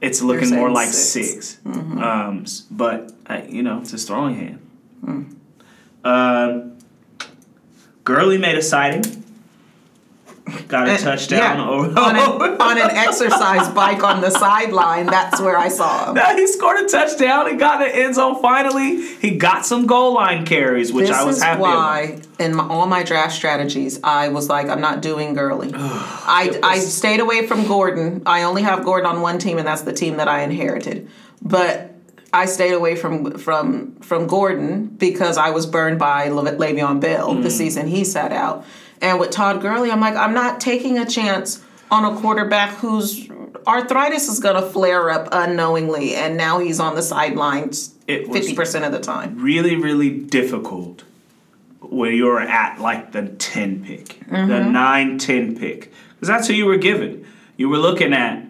it's 0.00 0.22
looking 0.22 0.50
more 0.50 0.70
like 0.70 0.88
six. 0.88 1.58
Mm-hmm. 1.64 1.98
Um, 1.98 2.44
but 2.70 3.12
uh, 3.26 3.42
you 3.48 3.62
know, 3.62 3.80
it's 3.80 3.90
his 3.90 4.04
throwing 4.04 4.34
hand. 4.36 4.58
Hmm. 5.04 5.22
Um, 6.04 6.78
Gurley 8.04 8.38
made 8.38 8.56
a 8.56 8.62
sighting. 8.62 9.21
Got 10.66 10.88
a 10.88 10.98
touchdown 10.98 11.58
yeah, 11.58 11.68
over 11.68 11.98
on, 11.98 12.16
an, 12.16 12.60
on 12.60 12.78
an 12.78 12.90
exercise 12.96 13.68
bike 13.74 14.02
on 14.02 14.20
the 14.20 14.30
sideline. 14.30 15.06
That's 15.06 15.40
where 15.40 15.56
I 15.56 15.68
saw 15.68 16.08
him. 16.08 16.14
Now 16.14 16.34
he 16.34 16.46
scored 16.48 16.84
a 16.84 16.88
touchdown. 16.88 17.48
He 17.48 17.56
got 17.56 17.78
the 17.78 17.94
end 17.94 18.16
zone 18.16 18.42
finally. 18.42 19.02
He 19.18 19.36
got 19.36 19.64
some 19.64 19.86
goal 19.86 20.14
line 20.14 20.44
carries, 20.44 20.92
which 20.92 21.06
This 21.06 21.16
I 21.16 21.24
was 21.24 21.40
happy 21.40 21.60
about. 21.60 21.76
why, 21.76 22.22
in 22.40 22.56
my, 22.56 22.66
all 22.66 22.86
my 22.86 23.04
draft 23.04 23.34
strategies, 23.34 24.00
I 24.02 24.28
was 24.28 24.48
like, 24.48 24.68
I'm 24.68 24.80
not 24.80 25.00
doing 25.00 25.34
Gurley. 25.34 25.70
I, 25.74 26.58
I 26.62 26.78
stayed 26.80 27.20
away 27.20 27.46
from 27.46 27.66
Gordon. 27.68 28.22
I 28.26 28.42
only 28.42 28.62
have 28.62 28.84
Gordon 28.84 29.08
on 29.08 29.20
one 29.20 29.38
team, 29.38 29.58
and 29.58 29.66
that's 29.66 29.82
the 29.82 29.92
team 29.92 30.16
that 30.16 30.26
I 30.26 30.42
inherited. 30.42 31.08
But 31.40 31.94
I 32.32 32.46
stayed 32.46 32.72
away 32.72 32.96
from 32.96 33.38
from 33.38 33.96
from 33.96 34.26
Gordon 34.26 34.86
because 34.86 35.36
I 35.36 35.50
was 35.50 35.66
burned 35.66 35.98
by 35.98 36.28
Le- 36.28 36.56
Le'Veon 36.56 37.00
Bell 37.00 37.34
the 37.34 37.48
mm. 37.48 37.52
season 37.52 37.86
he 37.86 38.04
sat 38.04 38.32
out. 38.32 38.64
And 39.02 39.18
with 39.20 39.30
Todd 39.30 39.60
Gurley, 39.60 39.90
I'm 39.90 40.00
like, 40.00 40.14
I'm 40.14 40.32
not 40.32 40.60
taking 40.60 40.96
a 40.98 41.04
chance 41.04 41.62
on 41.90 42.04
a 42.04 42.18
quarterback 42.20 42.76
whose 42.76 43.28
arthritis 43.66 44.28
is 44.28 44.40
going 44.40 44.54
to 44.54 44.62
flare 44.62 45.10
up 45.10 45.28
unknowingly, 45.32 46.14
and 46.14 46.36
now 46.36 46.58
he's 46.58 46.80
on 46.80 46.94
the 46.94 47.02
sidelines 47.02 47.94
fifty 48.06 48.54
percent 48.54 48.84
of 48.84 48.92
the 48.92 49.00
time. 49.00 49.38
Really, 49.42 49.76
really 49.76 50.10
difficult 50.10 51.02
when 51.80 52.14
you're 52.14 52.40
at 52.40 52.80
like 52.80 53.12
the 53.12 53.26
10 53.28 53.84
pick, 53.84 54.20
the 54.20 54.36
Mm-hmm. 54.36 54.72
9 54.72 55.18
10 55.18 55.58
pick. 55.58 55.92
Because 56.14 56.28
that's 56.28 56.46
who 56.48 56.54
you 56.54 56.64
were 56.64 56.78
given. 56.78 57.26
You 57.56 57.68
were 57.68 57.76
looking 57.78 58.14
at 58.14 58.46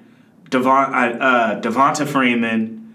Devon, 0.51 0.95
uh, 0.95 1.17
uh, 1.19 1.61
Devonta 1.61 2.07
Freeman, 2.07 2.95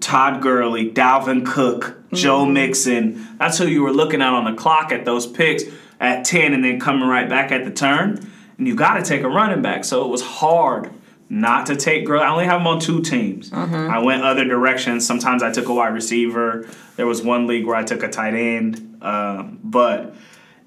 Todd 0.00 0.40
Gurley, 0.40 0.90
Dalvin 0.90 1.44
Cook, 1.44 1.96
Joe 2.14 2.44
Mm-hmm. 2.44 2.52
Mixon. 2.54 3.36
That's 3.38 3.58
who 3.58 3.66
you 3.66 3.82
were 3.82 3.92
looking 3.92 4.22
at 4.22 4.32
on 4.32 4.44
the 4.44 4.54
clock 4.58 4.92
at 4.92 5.04
those 5.04 5.26
picks 5.26 5.64
at 6.00 6.24
10 6.24 6.52
and 6.52 6.64
then 6.64 6.80
coming 6.80 7.08
right 7.08 7.28
back 7.28 7.52
at 7.52 7.64
the 7.64 7.70
turn. 7.70 8.30
And 8.58 8.66
you 8.66 8.74
got 8.74 8.94
to 8.94 9.02
take 9.02 9.22
a 9.22 9.28
running 9.28 9.62
back. 9.62 9.84
So 9.84 10.04
it 10.04 10.08
was 10.08 10.22
hard 10.22 10.92
not 11.28 11.66
to 11.66 11.76
take 11.76 12.06
Gurley. 12.06 12.22
I 12.22 12.30
only 12.30 12.44
have 12.44 12.60
him 12.60 12.66
on 12.66 12.80
two 12.80 13.02
teams. 13.02 13.50
Mm-hmm. 13.50 13.90
I 13.90 13.98
went 13.98 14.22
other 14.22 14.44
directions. 14.44 15.06
Sometimes 15.06 15.42
I 15.42 15.50
took 15.50 15.68
a 15.68 15.74
wide 15.74 15.92
receiver. 15.92 16.68
There 16.96 17.06
was 17.06 17.22
one 17.22 17.46
league 17.46 17.66
where 17.66 17.76
I 17.76 17.82
took 17.82 18.02
a 18.02 18.08
tight 18.08 18.34
end. 18.34 18.98
Um, 19.02 19.58
but 19.62 20.14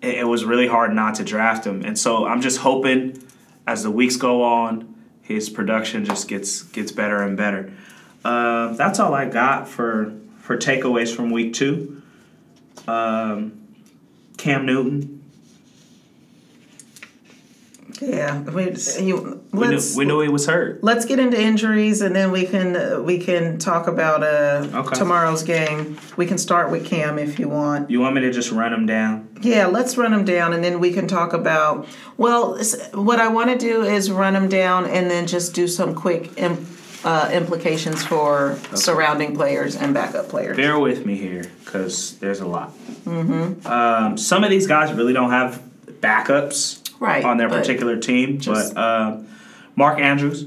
it, 0.02 0.20
it 0.20 0.28
was 0.28 0.46
really 0.46 0.68
hard 0.68 0.94
not 0.94 1.16
to 1.16 1.24
draft 1.24 1.66
him. 1.66 1.84
And 1.84 1.98
so 1.98 2.26
I'm 2.26 2.42
just 2.42 2.60
hoping 2.60 3.22
as 3.66 3.84
the 3.84 3.92
weeks 3.92 4.18
go 4.18 4.44
on, 4.44 4.96
his 5.22 5.50
production 5.50 6.06
just 6.06 6.28
gets 6.28 6.64
gets 6.64 6.92
better 6.92 7.22
and 7.22 7.38
better. 7.38 7.72
Uh, 8.26 8.74
that's 8.74 9.00
all 9.00 9.14
I 9.14 9.26
got 9.26 9.68
for 9.68 10.14
for 10.40 10.58
takeaways 10.58 11.16
from 11.16 11.30
week 11.30 11.54
two. 11.54 12.02
Um, 12.88 13.68
Cam 14.38 14.66
Newton. 14.66 15.19
Yeah, 18.02 18.40
we, 18.44 18.76
you, 19.02 19.44
We 19.52 19.68
knew, 19.68 19.80
we 19.98 20.06
knew 20.06 20.22
he 20.22 20.30
was 20.30 20.46
hurt. 20.46 20.82
let's 20.84 21.06
get 21.06 21.20
into 21.20 21.40
injuries 21.42 22.02
and 22.02 22.16
then 22.16 22.32
we 22.32 22.46
can 22.46 22.76
uh, 22.76 23.02
we 23.02 23.20
can 23.20 23.58
talk 23.58 23.88
about 23.88 24.24
uh, 24.24 24.68
Okay. 24.74 24.96
tomorrow's 24.96 25.44
game. 25.44 25.98
We 26.16 26.26
can 26.26 26.38
start 26.38 26.72
with 26.72 26.86
Cam 26.86 27.20
if 27.20 27.40
you 27.40 27.50
want. 27.50 27.90
You 27.90 28.00
want 28.00 28.16
me 28.16 28.22
to 28.22 28.32
just 28.32 28.52
run 28.52 28.72
him 28.74 28.86
down? 28.86 29.28
Yeah, 29.42 29.68
let's 29.68 29.98
run 29.98 30.12
them 30.12 30.24
down 30.24 30.54
and 30.54 30.64
then 30.64 30.80
we 30.80 30.94
can 30.94 31.08
talk 31.08 31.34
about. 31.34 31.88
Well, 32.18 32.58
what 32.94 33.20
I 33.20 33.28
want 33.28 33.50
to 33.52 33.58
do 33.58 33.84
is 33.84 34.10
run 34.10 34.34
them 34.34 34.48
down 34.50 34.86
and 34.86 35.12
then 35.12 35.28
just 35.28 35.54
do 35.54 35.68
some 35.68 35.94
quick 35.94 36.32
im- 36.38 36.66
uh, 37.04 37.30
implications 37.34 38.06
for 38.06 38.58
surrounding 38.76 39.36
players 39.36 39.76
and 39.76 39.94
backup 39.94 40.28
players. 40.30 40.58
Bear 40.58 40.78
with 40.80 41.06
me 41.06 41.16
here, 41.16 41.46
because 41.64 42.18
there's 42.20 42.40
a 42.42 42.46
lot. 42.48 42.72
Mm-hmm. 43.06 43.66
Um, 43.68 44.18
some 44.18 44.44
of 44.44 44.50
these 44.50 44.68
guys 44.68 44.92
really 44.94 45.14
don't 45.14 45.32
have 45.32 45.62
backups 46.02 46.79
Right, 47.00 47.24
on 47.24 47.38
their 47.38 47.50
particular 47.50 47.98
team, 47.98 48.40
just- 48.40 48.76
but 48.76 48.80
uh, 48.82 49.18
Mark 49.76 50.00
Andrews, 50.00 50.46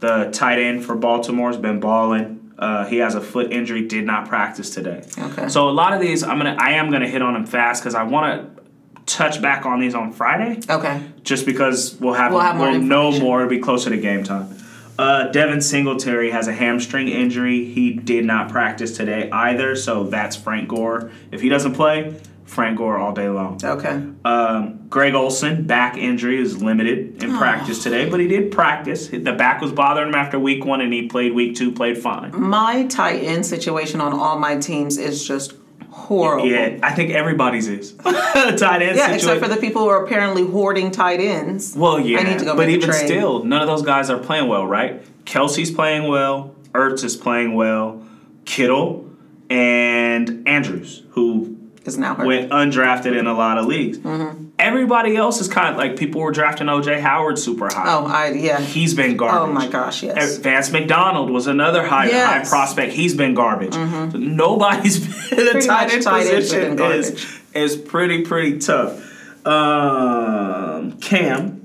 the 0.00 0.28
tight 0.32 0.58
end 0.58 0.84
for 0.84 0.94
Baltimore, 0.94 1.48
has 1.50 1.56
been 1.56 1.80
balling. 1.80 2.52
Uh, 2.58 2.84
he 2.84 2.98
has 2.98 3.14
a 3.14 3.20
foot 3.20 3.50
injury, 3.52 3.86
did 3.88 4.04
not 4.04 4.28
practice 4.28 4.70
today. 4.70 5.02
Okay. 5.18 5.48
So 5.48 5.68
a 5.68 5.72
lot 5.72 5.92
of 5.92 6.00
these, 6.00 6.22
I'm 6.22 6.36
gonna, 6.38 6.56
I 6.58 6.72
am 6.72 6.90
gonna 6.90 7.08
hit 7.08 7.20
on 7.22 7.32
them 7.34 7.46
fast 7.46 7.82
because 7.82 7.94
I 7.94 8.02
want 8.04 8.56
to 8.56 8.62
touch 9.06 9.42
back 9.42 9.66
on 9.66 9.80
these 9.80 9.94
on 9.94 10.12
Friday 10.12 10.60
Okay. 10.70 11.02
just 11.24 11.44
because 11.46 11.96
we'll 12.00 12.14
have 12.14 12.32
We'll 12.32 12.40
have 12.40 12.56
more 12.56 12.70
we'll 12.70 12.80
know 12.80 13.18
more. 13.18 13.40
It'll 13.40 13.50
be 13.50 13.58
closer 13.58 13.90
to 13.90 13.96
game 13.98 14.24
time. 14.24 14.56
Uh, 14.98 15.24
Devin 15.32 15.60
Singletary 15.60 16.30
has 16.30 16.46
a 16.46 16.52
hamstring 16.52 17.08
injury. 17.08 17.64
He 17.64 17.92
did 17.92 18.24
not 18.24 18.50
practice 18.50 18.96
today 18.96 19.28
either, 19.32 19.74
so 19.74 20.04
that's 20.04 20.36
Frank 20.36 20.68
Gore. 20.68 21.10
If 21.32 21.40
he 21.40 21.48
doesn't 21.48 21.74
play, 21.74 22.14
Frank 22.44 22.78
Gore 22.78 22.98
all 22.98 23.12
day 23.12 23.28
long. 23.28 23.58
Okay. 23.62 24.02
Um, 24.24 24.86
Greg 24.88 25.14
Olsen 25.14 25.66
back 25.66 25.96
injury 25.96 26.38
is 26.38 26.62
limited 26.62 27.22
in 27.22 27.36
practice 27.36 27.82
today, 27.82 28.08
but 28.08 28.20
he 28.20 28.28
did 28.28 28.52
practice. 28.52 29.08
The 29.08 29.32
back 29.32 29.60
was 29.60 29.72
bothering 29.72 30.08
him 30.08 30.14
after 30.14 30.38
week 30.38 30.64
one, 30.64 30.80
and 30.80 30.92
he 30.92 31.08
played 31.08 31.32
week 31.32 31.56
two, 31.56 31.72
played 31.72 31.98
fine. 31.98 32.38
My 32.38 32.86
tight 32.86 33.20
end 33.24 33.46
situation 33.46 34.00
on 34.00 34.12
all 34.12 34.38
my 34.38 34.56
teams 34.56 34.98
is 34.98 35.26
just 35.26 35.54
horrible. 35.90 36.46
Yeah, 36.46 36.78
I 36.82 36.92
think 36.92 37.10
everybody's 37.10 37.66
is 37.66 37.92
tight 38.02 38.82
end. 38.82 38.96
Yeah, 38.96 39.12
except 39.12 39.40
for 39.40 39.48
the 39.48 39.56
people 39.56 39.82
who 39.82 39.88
are 39.88 40.04
apparently 40.04 40.44
hoarding 40.44 40.90
tight 40.90 41.20
ends. 41.20 41.74
Well, 41.74 41.98
yeah, 41.98 42.18
I 42.18 42.24
need 42.24 42.38
to 42.40 42.44
go 42.44 42.56
but 42.56 42.68
even 42.68 42.92
still, 42.92 43.44
none 43.44 43.62
of 43.62 43.68
those 43.68 43.82
guys 43.82 44.10
are 44.10 44.18
playing 44.18 44.48
well, 44.48 44.66
right? 44.66 45.02
Kelce's 45.24 45.70
playing 45.70 46.08
well, 46.08 46.54
Ertz 46.72 47.04
is 47.04 47.16
playing 47.16 47.54
well, 47.54 48.04
Kittle, 48.44 49.08
and 49.48 50.46
Andrews, 50.46 51.02
who 51.10 51.56
is 51.84 51.98
now 51.98 52.14
hurt. 52.14 52.26
went 52.26 52.50
undrafted 52.50 53.16
in 53.18 53.26
a 53.26 53.34
lot 53.34 53.58
of 53.58 53.66
leagues. 53.66 53.98
Mm-hmm. 53.98 54.46
Everybody 54.58 55.16
else 55.16 55.40
is 55.40 55.48
kind 55.48 55.68
of 55.68 55.76
like 55.76 55.96
people 55.96 56.20
were 56.20 56.30
drafting 56.32 56.68
OJ 56.68 57.00
Howard 57.00 57.38
super 57.38 57.66
high. 57.66 57.84
oh, 57.88 58.06
I 58.06 58.30
yeah. 58.32 58.60
He's 58.60 58.94
been 58.94 59.16
garbage. 59.16 59.50
Oh 59.50 59.52
my 59.52 59.68
gosh, 59.68 60.02
yes. 60.02 60.38
Vance 60.38 60.70
McDonald 60.70 61.30
was 61.30 61.46
another 61.46 61.84
high 61.86 62.06
Yes. 62.06 62.14
Mm-hmm. 62.14 62.42
high 62.44 62.48
prospect. 62.48 62.92
He's 62.94 63.14
been 63.14 63.34
garbage. 63.34 63.74
Nobody's 64.14 64.98
been 65.30 65.44
the 65.44 65.60
tight 65.66 65.92
end 65.92 66.04
position 66.04 66.78
is 66.80 67.40
is 67.54 67.76
pretty 67.76 68.22
pretty 68.22 68.58
tough. 68.58 69.00
Um, 69.46 70.98
Cam 71.00 71.60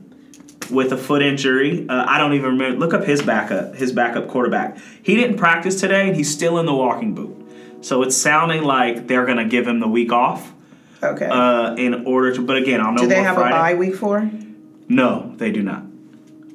with 0.69 0.91
a 0.91 0.97
foot 0.97 1.21
injury. 1.21 1.87
Uh, 1.87 2.05
I 2.07 2.17
don't 2.17 2.33
even 2.33 2.51
remember. 2.57 2.77
Look 2.77 2.93
up 2.93 3.03
his 3.05 3.21
backup, 3.21 3.75
his 3.75 3.91
backup 3.91 4.27
quarterback. 4.27 4.77
He 5.01 5.15
didn't 5.15 5.37
practice 5.37 5.79
today, 5.79 6.07
and 6.07 6.15
he's 6.15 6.31
still 6.31 6.59
in 6.59 6.65
the 6.65 6.75
walking 6.75 7.15
boot. 7.15 7.35
So 7.81 8.03
it's 8.03 8.15
sounding 8.17 8.63
like 8.63 9.07
they're 9.07 9.25
gonna 9.25 9.47
give 9.47 9.67
him 9.67 9.79
the 9.79 9.87
week 9.87 10.11
off 10.11 10.51
Okay. 11.01 11.27
uh, 11.27 11.75
in 11.75 12.05
order 12.05 12.33
to. 12.35 12.41
But 12.45 12.57
again, 12.57 12.81
I'll 12.81 12.91
know 12.91 13.01
do 13.03 13.07
they 13.07 13.23
have 13.23 13.35
Friday. 13.35 13.55
a 13.55 13.59
bye 13.59 13.73
week 13.75 13.95
for? 13.95 14.29
No, 14.89 15.33
they 15.37 15.51
do 15.51 15.61
not. 15.63 15.83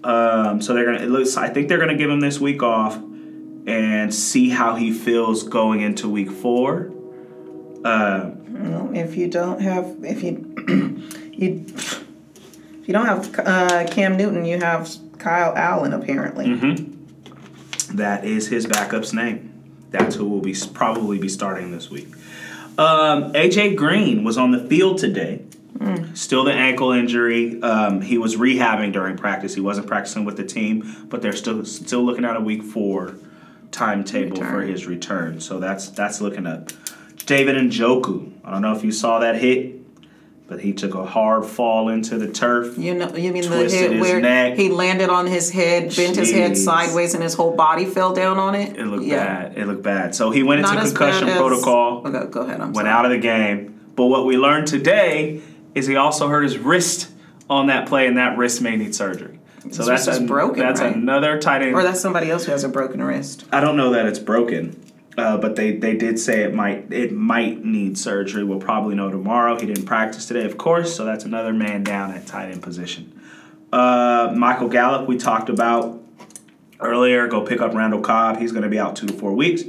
Um, 0.05 0.61
so 0.61 0.75
they're 0.75 0.85
gonna. 0.85 0.99
It 1.03 1.09
looks. 1.09 1.37
I 1.37 1.49
think 1.49 1.69
they're 1.69 1.79
gonna 1.79 1.97
give 1.97 2.11
him 2.11 2.21
this 2.21 2.39
week 2.39 2.63
off 2.63 2.97
and 3.67 4.13
see 4.15 4.51
how 4.51 4.75
he 4.75 4.93
feels 4.93 5.43
going 5.45 5.81
into 5.81 6.09
week 6.09 6.31
four. 6.31 6.91
Uh, 7.85 8.31
Well, 8.51 8.91
if 8.95 9.17
you 9.17 9.29
don't 9.29 9.61
have, 9.63 9.97
if 10.03 10.23
you, 10.23 10.55
you, 11.33 11.65
if 11.67 12.05
you 12.87 12.93
don't 12.93 13.07
have 13.07 13.39
uh, 13.39 13.87
Cam 13.91 14.17
Newton, 14.19 14.45
you 14.45 14.59
have 14.61 14.91
Kyle 15.19 15.55
Allen 15.57 15.95
apparently. 15.95 16.47
Mm-hmm. 16.47 17.97
that 17.97 18.25
is 18.27 18.49
his 18.49 18.67
backup's 18.67 19.13
name. 19.15 19.54
That's 19.95 20.17
who 20.17 20.29
will 20.29 20.41
be 20.41 20.57
probably 20.73 21.19
be 21.19 21.29
starting 21.29 21.71
this 21.71 21.89
week. 21.89 22.09
Um, 22.77 23.33
AJ 23.33 23.77
Green 23.77 24.25
was 24.25 24.37
on 24.37 24.51
the 24.51 24.59
field 24.59 24.99
today. 24.99 25.43
Still 26.15 26.45
the 26.45 26.53
ankle 26.53 26.91
injury. 26.93 27.61
Um, 27.63 28.01
he 28.01 28.19
was 28.19 28.37
rehabbing 28.37 28.93
during 28.93 29.17
practice. 29.17 29.55
He 29.55 29.61
wasn't 29.61 29.87
practicing 29.87 30.25
with 30.25 30.37
the 30.37 30.45
team, 30.45 31.07
but 31.09 31.23
they're 31.23 31.33
still 31.33 31.65
still 31.65 32.03
looking 32.03 32.25
at 32.25 32.37
a 32.37 32.41
week 32.41 32.63
four 32.63 33.17
timetable 33.71 34.37
for 34.37 34.63
his 34.63 34.87
return. 34.87 35.41
So 35.41 35.61
that's 35.61 35.89
that's 35.91 36.21
looking 36.21 36.47
up. 36.47 36.73
David 37.27 37.57
and 37.57 37.71
Njoku. 37.71 38.33
I 38.45 38.51
don't 38.51 38.63
know 38.63 38.75
if 38.75 38.85
you 38.85 38.93
saw 38.93 39.21
that 39.21 39.37
hit, 39.37 39.84
but 40.47 40.61
he 40.61 40.73
took 40.75 40.95
a 40.95 41.05
hard 41.07 41.47
fall 41.47 41.89
into 41.89 42.19
the 42.19 42.29
turf. 42.31 42.77
You 42.77 42.95
know, 42.95 43.15
you 43.17 43.33
mean 43.33 43.49
the 43.49 43.69
hit 43.69 43.99
where 44.01 44.21
neck. 44.21 44.57
he 44.57 44.69
landed 44.69 45.09
on 45.09 45.27
his 45.27 45.51
head, 45.51 45.95
bent 45.97 46.17
his 46.17 46.31
head 46.33 46.57
sideways, 46.59 47.15
and 47.15 47.23
his 47.23 47.35
whole 47.35 47.57
body 47.57 47.87
fell 47.87 48.13
down 48.15 48.39
on 48.39 48.55
it? 48.55 48.77
It 48.77 48.85
looked 48.87 49.05
Yeah. 49.05 49.25
bad. 49.25 49.53
It 49.59 49.67
looked 49.67 49.83
bad. 49.83 50.15
So 50.15 50.31
he 50.31 50.43
went 50.43 50.61
into 50.61 50.75
Not 50.75 50.83
as 50.85 50.91
concussion 50.93 51.29
as- 51.29 51.39
protocol. 51.39 52.03
Okay, 52.07 52.27
go 52.31 52.43
ahead. 52.43 52.61
I'm 52.61 52.73
went 52.73 52.87
sorry. 52.87 52.91
out 52.91 53.05
of 53.07 53.11
the 53.11 53.19
game. 53.19 53.75
But 53.97 54.07
what 54.07 54.27
we 54.27 54.37
learned 54.37 54.67
today 54.67 55.41
is 55.75 55.87
he 55.87 55.97
also 55.97 56.29
hurt 56.29 56.43
his 56.43 56.59
wrist 56.59 57.09
on 57.49 57.69
that 57.69 57.87
play, 57.87 58.07
and 58.07 58.19
that 58.19 58.37
wrist 58.37 58.61
may 58.61 58.77
need 58.77 58.95
surgery. 58.95 59.39
So 59.71 59.79
His 59.79 59.87
that's 59.87 60.09
is 60.09 60.21
broken, 60.21 60.59
That's 60.59 60.81
right? 60.83 60.95
another 60.95 61.39
tight 61.41 61.63
end. 61.63 61.75
Or 61.75 61.83
that's 61.83 62.01
somebody 62.01 62.31
else 62.31 62.45
who 62.45 62.53
has 62.53 62.65
a 62.65 62.69
broken 62.69 63.03
wrist. 63.03 63.47
I 63.51 63.61
don't 63.61 63.79
know 63.79 63.91
that 63.93 64.05
it's 64.05 64.19
broken, 64.19 64.79
uh, 65.17 65.37
but 65.39 65.57
they, 65.57 65.73
they 65.77 65.97
did 65.97 66.19
say 66.19 66.43
it 66.43 66.55
might 66.55 66.93
it 66.93 67.13
might 67.13 67.65
need 67.65 67.97
surgery. 67.99 68.43
We'll 68.45 68.59
probably 68.61 68.95
know 68.95 69.11
tomorrow. 69.11 69.59
He 69.59 69.67
didn't 69.67 69.87
practice 69.87 70.27
today, 70.27 70.45
of 70.45 70.59
course, 70.59 70.95
so 70.95 71.05
that's 71.05 71.25
another 71.25 71.53
man 71.53 71.85
down 71.85 72.11
at 72.13 72.27
tight 72.27 72.51
end 72.51 72.63
position. 72.63 73.21
Uh, 73.73 74.33
Michael 74.37 74.69
Gallup, 74.69 75.09
we 75.09 75.17
talked 75.17 75.49
about 75.49 76.01
earlier. 76.81 77.27
Go 77.29 77.43
pick 77.43 77.61
up 77.61 77.75
Randall 77.75 78.01
Cobb. 78.01 78.39
He's 78.39 78.53
going 78.53 78.63
to 78.63 78.69
be 78.69 78.79
out 78.79 78.97
two 78.97 79.07
to 79.07 79.13
four 79.15 79.33
weeks. 79.33 79.63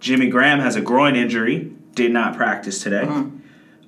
Jimmy 0.00 0.28
Graham 0.28 0.58
has 0.60 0.76
a 0.76 0.80
groin 0.80 1.16
injury. 1.16 1.72
Did 1.94 2.12
not 2.12 2.36
practice 2.36 2.82
today. 2.82 3.04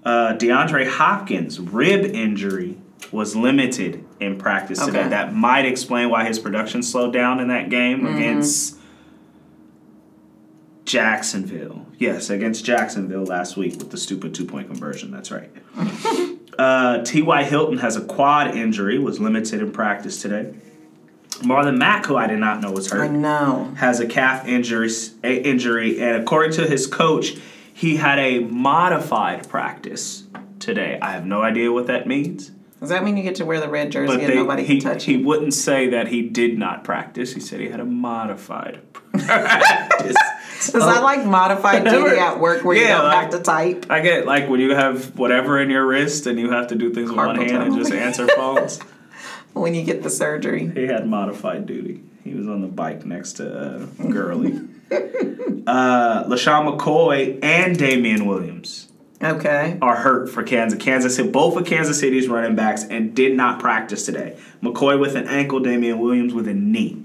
Uh, 0.05 0.35
DeAndre 0.37 0.89
Hopkins 0.89 1.61
rib 1.61 2.05
injury 2.15 2.79
was 3.13 3.37
limited 3.37 4.05
in 4.21 4.39
practice 4.39 4.85
today. 4.85 5.07
That 5.09 5.35
might 5.35 5.67
explain 5.67 6.09
why 6.09 6.25
his 6.25 6.39
production 6.39 6.83
slowed 6.83 7.13
down 7.13 7.41
in 7.41 7.49
that 7.49 7.69
game 7.69 8.01
Mm-hmm. 8.01 8.17
against 8.17 8.78
Jacksonville. 10.89 11.87
Yes, 11.99 12.31
against 12.31 12.65
Jacksonville 12.65 13.25
last 13.25 13.57
week 13.57 13.77
with 13.79 13.91
the 13.91 13.99
stupid 13.99 14.35
two 14.35 14.47
point 14.47 14.69
conversion. 14.69 15.11
That's 15.11 15.31
right. 15.31 15.51
uh, 16.59 17.03
T.Y. 17.05 17.45
Hilton 17.45 17.79
has 17.79 17.97
a 17.97 18.01
quad 18.01 18.57
injury, 18.57 18.99
was 18.99 19.21
limited 19.21 19.61
in 19.61 19.71
practice 19.71 20.21
today. 20.23 20.55
Marlon 21.43 21.77
Mack, 21.77 22.07
who 22.07 22.17
I 22.17 22.27
did 22.27 22.39
not 22.39 22.61
know 22.63 22.73
was 22.73 22.91
hurt, 22.91 23.03
I 23.03 23.09
know. 23.09 23.73
has 23.77 24.01
a 24.01 24.07
calf 24.07 24.49
injury, 24.49 24.91
a 25.23 25.37
injury, 25.43 26.01
and 26.01 26.21
according 26.23 26.53
to 26.53 26.67
his 26.67 26.87
coach, 26.87 27.37
he 27.73 27.97
had 27.97 28.19
a 28.19 28.41
modified 28.41 29.49
practice 29.49 30.25
today. 30.59 30.99
I 31.01 31.13
have 31.13 31.27
no 31.27 31.43
idea 31.43 31.71
what 31.71 31.87
that 31.87 32.09
means, 32.09 32.51
Does 32.81 32.89
that 32.89 33.05
mean 33.05 33.17
you 33.17 33.23
get 33.23 33.37
to 33.37 33.45
wear 33.45 33.61
the 33.61 33.69
red 33.69 33.93
jersey 33.93 34.17
but 34.17 34.25
and 34.25 34.35
nobody 34.35 34.65
he, 34.65 34.81
can 34.81 34.91
touch 34.93 35.05
he 35.05 35.13
you? 35.19 35.25
wouldn't 35.27 35.55
say 35.55 35.89
that 35.91 36.09
he 36.09 36.23
did 36.23 36.59
not 36.59 36.83
practice. 36.83 37.35
He 37.35 37.41
said 37.41 37.61
he 37.61 37.69
had 37.69 37.79
a 37.79 37.85
modified 37.85 38.81
practice. 39.13 40.17
Because 40.67 40.85
that 40.85 41.03
like 41.03 41.25
modified 41.25 41.85
duty 41.89 42.17
at 42.19 42.41
work 42.41 42.65
where 42.65 42.77
you 42.77 42.83
Yeah, 42.83 42.99
don't 42.99 43.07
like- 43.07 43.21
have 43.23 43.31
to 43.31 43.39
type. 43.41 43.87
I 43.91 44.01
get 44.01 44.27
like 44.27 44.49
when 44.49 44.61
you 44.61 44.75
have 44.75 45.17
whatever 45.19 45.61
in 45.61 45.71
your 45.71 45.87
wrist 45.87 46.27
and 46.27 46.39
you 46.39 46.51
have 46.51 46.69
to 46.69 46.75
do 46.75 46.93
things 46.93 47.09
with 47.11 47.17
one 47.17 47.37
hand 47.37 47.63
and 47.63 47.77
just 47.77 47.93
answer 47.93 48.27
phones. 48.37 48.81
When 49.53 49.75
you 49.75 49.83
get 49.85 50.03
the 50.03 50.11
surgery. 50.11 50.69
He 50.75 50.87
had 50.87 51.09
modified 51.09 51.67
duty. 51.67 52.03
He 52.25 52.35
was 52.35 52.47
on 52.49 52.61
the 52.61 52.69
bike 52.69 53.05
next 53.07 53.35
to 53.35 53.59
uh, 53.59 53.87
Gurley. 54.11 54.61
uh, 55.67 56.25
LeSean 56.25 56.77
McCoy 56.79 57.39
and 57.43 57.79
Damien 57.79 58.27
Williams 58.27 58.89
Okay. 59.23 59.79
are 59.83 59.97
hurt 59.97 60.29
for 60.31 60.43
Kansas. 60.43 60.79
Kansas 60.81 61.17
hit 61.17 61.33
both 61.33 61.57
of 61.57 61.67
Kansas 61.67 61.99
City's 61.99 62.29
running 62.29 62.55
backs, 62.55 62.85
and 62.85 63.15
did 63.15 63.37
not 63.37 63.59
practice 63.61 64.05
today. 64.07 64.37
McCoy 64.63 64.99
with 65.01 65.17
an 65.17 65.27
ankle, 65.27 65.61
Damien 65.61 65.99
Williams 65.99 66.33
with 66.35 66.47
a 66.47 66.55
knee. 66.55 67.05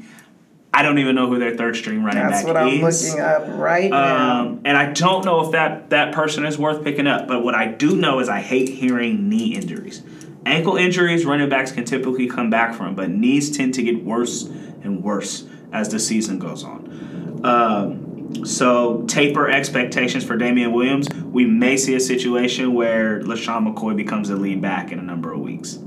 I 0.73 0.81
don't 0.81 0.97
even 0.97 1.13
know 1.13 1.27
who 1.27 1.37
their 1.37 1.55
third 1.55 1.75
string 1.75 2.03
running 2.03 2.23
That's 2.23 2.31
back 2.31 2.39
is. 2.41 2.45
That's 2.45 2.55
what 2.55 2.57
I'm 2.57 2.87
is. 2.87 3.09
looking 3.09 3.21
up 3.23 3.43
right 3.59 3.91
now. 3.91 4.41
Um, 4.41 4.61
and 4.65 4.75
I 4.75 4.91
don't 4.91 5.23
know 5.23 5.45
if 5.45 5.51
that 5.51 5.91
that 5.91 6.13
person 6.13 6.45
is 6.45 6.57
worth 6.57 6.83
picking 6.83 7.05
up. 7.05 7.27
But 7.27 7.43
what 7.43 7.53
I 7.53 7.67
do 7.67 7.95
know 7.95 8.19
is 8.19 8.27
I 8.27 8.41
hate 8.41 8.69
hearing 8.69 9.29
knee 9.29 9.55
injuries. 9.55 10.01
Ankle 10.45 10.75
injuries, 10.75 11.25
running 11.25 11.47
backs 11.47 11.71
can 11.71 11.85
typically 11.85 12.27
come 12.27 12.49
back 12.49 12.73
from, 12.75 12.95
but 12.95 13.09
knees 13.09 13.55
tend 13.55 13.75
to 13.75 13.83
get 13.83 14.03
worse 14.03 14.43
and 14.43 15.03
worse 15.03 15.45
as 15.71 15.89
the 15.89 15.99
season 15.99 16.39
goes 16.39 16.63
on. 16.63 17.41
Um, 17.45 18.45
so 18.45 19.03
taper 19.03 19.49
expectations 19.49 20.23
for 20.23 20.35
Damien 20.35 20.73
Williams. 20.73 21.07
We 21.23 21.45
may 21.45 21.77
see 21.77 21.95
a 21.95 21.99
situation 21.99 22.73
where 22.73 23.21
LeSean 23.21 23.73
McCoy 23.73 23.95
becomes 23.95 24.29
the 24.29 24.35
lead 24.35 24.61
back 24.61 24.91
in 24.91 24.99
a 24.99 25.03
number 25.03 25.31
of 25.31 25.39
weeks. 25.39 25.79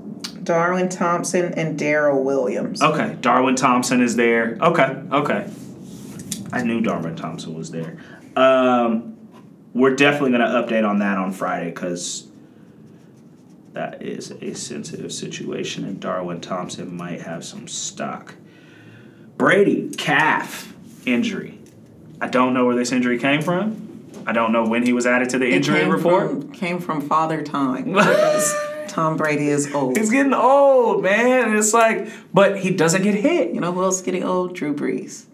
Darwin 0.46 0.88
Thompson 0.88 1.52
and 1.54 1.78
Darrel 1.78 2.22
Williams. 2.22 2.80
Okay, 2.80 3.16
Darwin 3.20 3.56
Thompson 3.56 4.00
is 4.00 4.16
there. 4.16 4.56
Okay, 4.60 5.02
okay. 5.12 5.50
I 6.52 6.62
knew 6.62 6.80
Darwin 6.80 7.16
Thompson 7.16 7.54
was 7.54 7.70
there. 7.70 7.98
Um, 8.36 9.16
we're 9.74 9.96
definitely 9.96 10.30
going 10.30 10.40
to 10.40 10.46
update 10.46 10.88
on 10.88 11.00
that 11.00 11.18
on 11.18 11.32
Friday 11.32 11.70
because 11.70 12.28
that 13.72 14.00
is 14.00 14.30
a 14.30 14.54
sensitive 14.54 15.12
situation, 15.12 15.84
and 15.84 16.00
Darwin 16.00 16.40
Thompson 16.40 16.96
might 16.96 17.20
have 17.22 17.44
some 17.44 17.68
stock. 17.68 18.36
Brady 19.36 19.90
calf 19.90 20.72
injury. 21.04 21.58
I 22.20 22.28
don't 22.28 22.54
know 22.54 22.64
where 22.64 22.76
this 22.76 22.92
injury 22.92 23.18
came 23.18 23.42
from. 23.42 23.82
I 24.26 24.32
don't 24.32 24.52
know 24.52 24.66
when 24.66 24.84
he 24.84 24.92
was 24.92 25.06
added 25.06 25.28
to 25.30 25.38
the 25.38 25.46
It 25.46 25.54
injury 25.54 25.80
came 25.80 25.90
report. 25.90 26.30
From, 26.30 26.52
came 26.52 26.78
from 26.78 27.06
Father 27.06 27.42
Time. 27.42 27.94
Tom 28.96 29.18
Brady 29.18 29.48
is 29.48 29.74
old. 29.74 29.98
He's 29.98 30.08
getting 30.08 30.32
old, 30.32 31.02
man. 31.02 31.50
And 31.50 31.58
it's 31.58 31.74
like, 31.74 32.08
but 32.32 32.58
he 32.60 32.70
doesn't 32.70 33.02
get 33.02 33.14
hit. 33.14 33.52
You 33.52 33.60
know 33.60 33.70
who 33.70 33.82
else 33.82 33.96
is 33.96 34.02
getting 34.02 34.24
old? 34.24 34.54
Drew 34.54 34.74
Brees. 34.74 35.26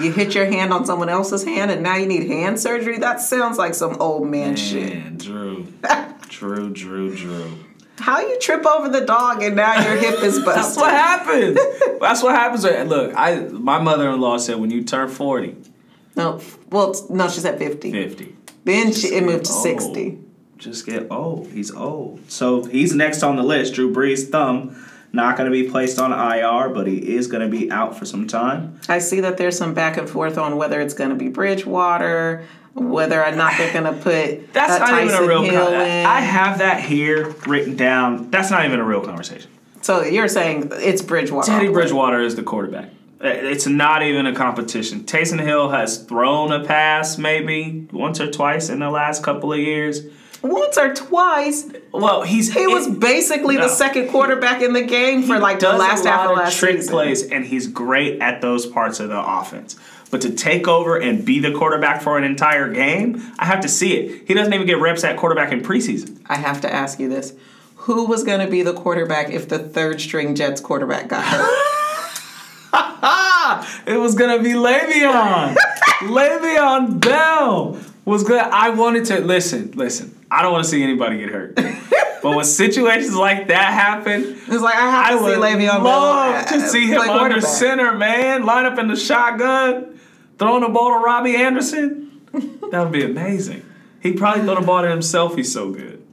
You 0.00 0.10
hit 0.10 0.34
your 0.34 0.46
hand 0.46 0.72
on 0.72 0.86
someone 0.86 1.10
else's 1.10 1.44
hand 1.44 1.70
and 1.70 1.82
now 1.82 1.96
you 1.96 2.06
need 2.06 2.26
hand 2.30 2.58
surgery? 2.58 2.96
That 2.96 3.20
sounds 3.20 3.58
like 3.58 3.74
some 3.74 4.00
old 4.00 4.26
man 4.26 4.56
shit. 4.56 4.94
Man, 4.94 5.18
Drew. 5.18 5.66
Drew, 6.30 6.70
Drew, 6.70 7.14
Drew. 7.14 7.58
How 7.98 8.20
you 8.20 8.38
trip 8.40 8.64
over 8.64 8.88
the 8.88 9.02
dog 9.02 9.42
and 9.42 9.54
now 9.54 9.86
your 9.86 9.98
hip 9.98 10.22
is 10.22 10.38
busted? 10.42 10.54
That's 10.64 10.76
what 10.78 10.90
happens. 10.90 11.58
That's 12.00 12.22
what 12.22 12.34
happens. 12.34 12.64
Look, 12.88 13.12
I 13.14 13.40
my 13.50 13.82
mother 13.82 14.08
in 14.08 14.18
law 14.18 14.38
said 14.38 14.56
when 14.56 14.70
you 14.70 14.82
turn 14.82 15.10
40, 15.10 15.54
No, 16.16 16.40
well, 16.70 16.94
no, 17.10 17.28
she 17.28 17.40
said 17.40 17.58
50. 17.58 17.92
50, 17.92 18.36
Then 18.64 18.94
she, 18.94 19.08
it 19.08 19.24
moved 19.24 19.44
to 19.44 19.52
old. 19.52 19.62
60. 19.62 20.23
Just 20.64 20.86
get 20.86 21.08
old. 21.10 21.48
He's 21.48 21.70
old. 21.70 22.30
So 22.30 22.64
he's 22.64 22.94
next 22.94 23.22
on 23.22 23.36
the 23.36 23.42
list. 23.42 23.74
Drew 23.74 23.92
Brees' 23.92 24.30
thumb. 24.30 24.74
Not 25.12 25.36
going 25.36 25.44
to 25.44 25.52
be 25.52 25.68
placed 25.68 25.98
on 25.98 26.10
IR, 26.10 26.70
but 26.70 26.86
he 26.86 27.16
is 27.16 27.26
going 27.26 27.42
to 27.42 27.54
be 27.54 27.70
out 27.70 27.98
for 27.98 28.06
some 28.06 28.26
time. 28.26 28.80
I 28.88 28.98
see 28.98 29.20
that 29.20 29.36
there's 29.36 29.58
some 29.58 29.74
back 29.74 29.98
and 29.98 30.08
forth 30.08 30.38
on 30.38 30.56
whether 30.56 30.80
it's 30.80 30.94
going 30.94 31.10
to 31.10 31.16
be 31.16 31.28
Bridgewater, 31.28 32.46
whether 32.72 33.22
or 33.22 33.30
not 33.32 33.52
they're 33.58 33.74
going 33.74 33.94
to 33.94 34.00
put 34.00 34.52
That's 34.54 34.80
not 34.80 35.02
even 35.02 35.14
a 35.14 35.18
Taysom 35.18 35.28
real. 35.28 35.42
Hill 35.42 35.66
Con- 35.66 35.74
in. 35.74 36.06
I 36.06 36.20
have 36.20 36.58
that 36.58 36.80
here 36.80 37.28
written 37.46 37.76
down. 37.76 38.30
That's 38.30 38.50
not 38.50 38.64
even 38.64 38.80
a 38.80 38.84
real 38.84 39.02
conversation. 39.02 39.50
so 39.82 40.02
you're 40.02 40.28
saying 40.28 40.70
it's 40.72 41.02
Bridgewater. 41.02 41.52
Teddy 41.52 41.68
Bridgewater 41.68 42.22
is 42.22 42.36
the 42.36 42.42
quarterback. 42.42 42.88
It's 43.20 43.66
not 43.66 44.02
even 44.02 44.26
a 44.26 44.34
competition. 44.34 45.04
Taysom 45.04 45.40
Hill 45.40 45.68
has 45.68 45.98
thrown 45.98 46.52
a 46.52 46.64
pass 46.64 47.18
maybe 47.18 47.86
once 47.92 48.18
or 48.18 48.30
twice 48.30 48.70
in 48.70 48.80
the 48.80 48.90
last 48.90 49.22
couple 49.22 49.52
of 49.52 49.58
years. 49.58 50.00
Once 50.44 50.76
or 50.78 50.92
twice. 50.94 51.66
Well, 51.90 52.22
he's 52.22 52.52
He 52.52 52.66
was 52.66 52.86
it- 52.86 53.00
basically 53.00 53.56
No. 53.56 53.62
the 53.62 53.68
second 53.68 54.08
quarterback 54.10 54.60
in 54.62 54.72
the 54.74 54.82
game 54.82 55.22
for 55.24 55.38
like 55.38 55.58
the 55.60 55.72
last 55.72 56.04
half 56.04 56.28
of 56.30 56.36
last 56.36 56.58
trick 56.58 56.76
season. 56.76 56.92
plays, 56.92 57.22
and 57.24 57.44
he's 57.46 57.66
great 57.66 58.20
at 58.20 58.40
those 58.42 58.66
parts 58.66 59.00
of 59.00 59.08
the 59.08 59.18
offense. 59.18 59.76
But 60.10 60.20
to 60.20 60.30
take 60.30 60.68
over 60.68 60.96
and 60.96 61.24
be 61.24 61.40
the 61.40 61.50
quarterback 61.50 62.02
for 62.02 62.16
an 62.18 62.24
entire 62.24 62.68
game, 62.72 63.20
I 63.38 63.46
have 63.46 63.60
to 63.62 63.68
see 63.68 63.94
it. 63.94 64.28
He 64.28 64.34
doesn't 64.34 64.52
even 64.52 64.66
get 64.66 64.78
reps 64.80 65.02
at 65.02 65.16
quarterback 65.16 65.50
in 65.50 65.62
preseason. 65.62 66.18
I 66.26 66.36
have 66.36 66.60
to 66.60 66.72
ask 66.72 67.00
you 67.00 67.08
this. 67.08 67.32
Who 67.76 68.04
was 68.06 68.22
going 68.22 68.40
to 68.40 68.46
be 68.50 68.62
the 68.62 68.74
quarterback 68.74 69.30
if 69.30 69.48
the 69.48 69.58
third 69.58 70.00
string 70.00 70.34
Jets 70.34 70.60
quarterback 70.60 71.08
got 71.08 71.24
hurt? 71.24 71.50
it 73.86 73.96
was 73.98 74.14
gonna 74.14 74.42
be 74.42 74.50
Le'Veon. 74.52 75.54
Le'Veon 76.00 77.00
Bell 77.00 77.78
was 78.04 78.24
good. 78.24 78.40
I 78.40 78.70
wanted 78.70 79.04
to 79.06 79.20
listen. 79.20 79.72
Listen, 79.74 80.13
I 80.30 80.42
don't 80.42 80.52
want 80.52 80.64
to 80.64 80.70
see 80.70 80.82
anybody 80.82 81.18
get 81.18 81.28
hurt. 81.30 81.54
but 82.22 82.34
when 82.36 82.44
situations 82.44 83.14
like 83.14 83.48
that 83.48 83.72
happen, 83.72 84.22
it's 84.46 84.62
like 84.62 84.74
I 84.74 84.90
have 84.90 85.06
I 85.06 85.10
to 85.18 85.34
see 85.34 85.40
Le'Veon 85.40 85.82
love 85.82 86.48
Bell 86.48 86.60
to 86.60 86.68
see 86.68 86.86
him 86.86 87.00
under 87.00 87.40
center, 87.40 87.94
man. 87.96 88.44
Line 88.44 88.66
up 88.66 88.78
in 88.78 88.88
the 88.88 88.96
shotgun, 88.96 89.98
throwing 90.38 90.62
the 90.62 90.68
ball 90.68 90.98
to 90.98 91.04
Robbie 91.04 91.36
Anderson. 91.36 92.22
that 92.32 92.82
would 92.82 92.92
be 92.92 93.04
amazing. 93.04 93.64
He 94.00 94.12
probably 94.12 94.44
throw 94.44 94.56
the 94.56 94.66
ball 94.66 94.82
to 94.82 94.88
himself. 94.90 95.36
He's 95.36 95.52
so 95.52 95.70
good. 95.70 96.04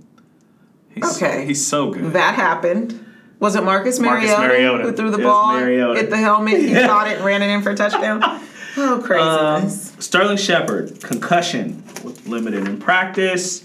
He's 0.94 1.18
so- 1.18 1.26
Okay. 1.26 1.46
he's 1.46 1.66
so 1.66 1.92
good. 1.92 2.14
That 2.14 2.36
happened. 2.36 3.06
Was 3.40 3.56
it 3.56 3.64
Marcus 3.64 3.98
Marcus 4.00 4.30
Mariota, 4.30 4.48
Mariota. 4.48 4.84
who 4.84 4.92
threw 4.96 5.10
the 5.10 5.18
ball, 5.18 5.54
Mariota. 5.60 6.00
hit 6.00 6.10
the 6.12 6.18
helmet, 6.18 6.60
he 6.62 6.74
caught 6.86 7.08
it, 7.08 7.18
and 7.18 7.26
ran 7.26 7.42
it 7.42 7.50
in 7.50 7.64
for 7.64 7.72
a 7.72 7.76
touchdown? 7.76 8.20
Oh, 8.24 8.94
Um, 8.94 9.02
craziness! 9.02 9.94
Sterling 10.00 10.38
Shepard, 10.38 11.02
concussion, 11.02 11.84
limited 12.28 12.68
in 12.68 12.78
practice. 12.78 13.64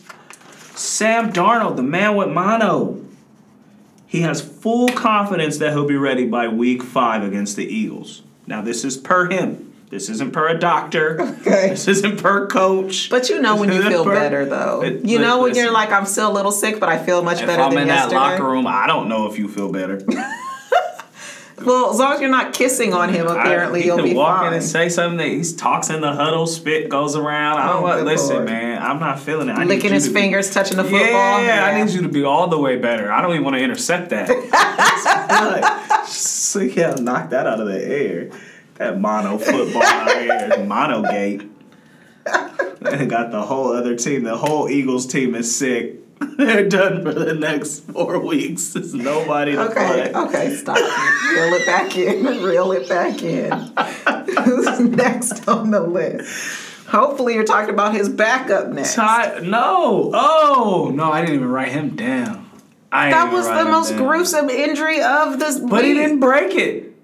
Sam 0.77 1.33
Darnold, 1.33 1.77
the 1.77 1.83
man 1.83 2.17
with 2.17 2.29
mono. 2.29 3.03
He 4.07 4.21
has 4.21 4.41
full 4.41 4.89
confidence 4.89 5.59
that 5.59 5.73
he'll 5.73 5.87
be 5.87 5.97
ready 5.97 6.27
by 6.27 6.49
week 6.49 6.83
five 6.83 7.23
against 7.23 7.57
the 7.57 7.65
Eagles. 7.67 8.23
Now, 8.47 8.63
this 8.63 8.85
is 8.85 8.97
per 8.97 9.29
him. 9.29 9.73
This 9.91 10.09
isn't 10.09 10.33
per 10.33 10.49
a 10.49 10.59
doctor. 10.59 11.21
Okay. 11.21 11.71
This 11.71 11.87
isn't 11.89 12.21
per 12.21 12.47
coach. 12.47 13.09
but 13.09 13.29
you 13.29 13.41
know 13.41 13.57
when 13.57 13.73
you 13.73 13.83
feel 13.83 14.05
per- 14.05 14.15
better, 14.15 14.45
though. 14.45 14.83
It- 14.83 15.05
you 15.05 15.19
know 15.19 15.43
when 15.43 15.55
you're 15.55 15.71
like, 15.73 15.91
I'm 15.93 16.07
still 16.07 16.31
a 16.31 16.35
little 16.35 16.53
sick, 16.53 16.79
but 16.81 16.89
I 16.89 16.99
feel 16.99 17.23
much 17.23 17.41
if 17.41 17.47
better 17.47 17.63
I'm 17.63 17.71
than 17.71 17.83
in 17.83 17.89
that 17.89 18.11
locker 18.13 18.45
room, 18.45 18.67
I 18.67 18.87
don't 18.87 19.09
know 19.09 19.27
if 19.31 19.39
you 19.39 19.49
feel 19.49 19.71
better. 19.73 20.01
Well, 21.65 21.91
as 21.91 21.99
long 21.99 22.13
as 22.13 22.21
you're 22.21 22.31
not 22.31 22.53
kissing 22.53 22.93
on 22.93 23.09
him, 23.09 23.27
apparently 23.27 23.81
I, 23.81 23.83
he 23.83 23.87
you'll 23.89 23.97
can 23.97 24.05
be 24.07 24.15
walk 24.15 24.41
fine. 24.41 24.49
in 24.49 24.53
and 24.55 24.63
say 24.63 24.89
something 24.91 25.17
that 25.17 25.29
he 25.29 25.43
talks 25.55 25.89
in 25.89 26.03
the 26.03 26.13
huddle, 26.13 26.47
spit 26.47 26.91
goes 26.91 27.17
around. 27.17 27.59
I 27.59 27.67
don't 27.69 27.77
Oh, 27.79 27.83
want. 27.83 27.99
good 28.01 28.07
Listen, 28.07 28.35
Lord. 28.37 28.45
man, 28.47 28.83
I'm 28.83 29.01
not 29.01 29.21
feeling 29.21 29.49
it. 29.49 29.53
I 29.57 29.65
Licking 29.65 29.93
his 29.93 30.05
to 30.09 30.11
be- 30.11 30.21
fingers, 30.21 30.51
touching 30.51 30.77
the 30.77 30.85
football. 30.85 31.01
Yeah, 31.43 31.65
I 31.65 31.83
need 31.83 31.93
you 31.95 32.03
to 32.03 32.09
be 32.11 32.25
all 32.25 32.49
the 32.49 32.59
way 32.59 32.77
better. 32.77 33.11
I 33.11 33.23
don't 33.23 33.33
even 33.33 33.45
want 33.45 33.57
to 33.57 33.63
intercept 33.63 34.11
that. 34.11 34.29
so 36.07 36.61
yeah, 36.61 36.95
knock 37.01 37.31
that 37.31 37.47
out 37.47 37.59
of 37.61 37.69
the 37.69 37.83
air. 37.83 38.31
That 38.75 39.01
mono 39.01 39.39
football 39.39 39.83
out 39.83 40.21
here, 40.21 40.63
mono 40.65 41.03
gate. 41.11 41.43
And 42.83 43.09
got 43.09 43.31
the 43.31 43.43
whole 43.43 43.73
other 43.73 43.97
team. 43.97 44.23
The 44.25 44.37
whole 44.37 44.69
Eagles 44.69 45.07
team 45.07 45.35
is 45.35 45.57
sick. 45.57 45.97
They're 46.19 46.69
done 46.69 47.03
for 47.03 47.13
the 47.13 47.35
next 47.35 47.81
four 47.81 48.19
weeks. 48.19 48.73
There's 48.73 48.95
nobody 48.95 49.53
to 49.53 49.71
Okay, 49.71 50.11
play. 50.11 50.13
okay, 50.15 50.55
stop. 50.55 50.77
Reel 50.77 51.55
it 51.55 51.67
back 51.67 51.97
in. 51.97 52.25
Reel 52.43 52.73
it 52.73 52.89
back 52.89 53.23
in. 53.23 53.53
Who's 54.45 54.81
next 54.97 55.49
on 55.49 55.71
the 55.71 55.81
list? 55.81 56.87
Hopefully, 56.89 57.35
you're 57.35 57.45
talking 57.45 57.71
about 57.75 57.95
his 57.95 58.09
backup 58.09 58.69
next. 58.69 58.95
Ty, 58.95 59.41
no. 59.43 60.11
Oh 60.15 60.91
no, 60.95 61.11
I 61.11 61.21
didn't 61.23 61.37
even 61.37 61.49
write 61.49 61.73
him 61.73 61.97
down. 61.97 62.49
I 62.93 63.11
That 63.11 63.33
was 63.33 63.47
the 63.47 63.65
most 63.65 63.91
down. 63.91 63.99
gruesome 63.99 64.49
injury 64.49 65.03
of 65.03 65.39
this 65.39 65.59
But 65.59 65.85
he 65.85 65.95
didn't 65.95 66.21
break 66.21 66.55
it. 66.55 66.95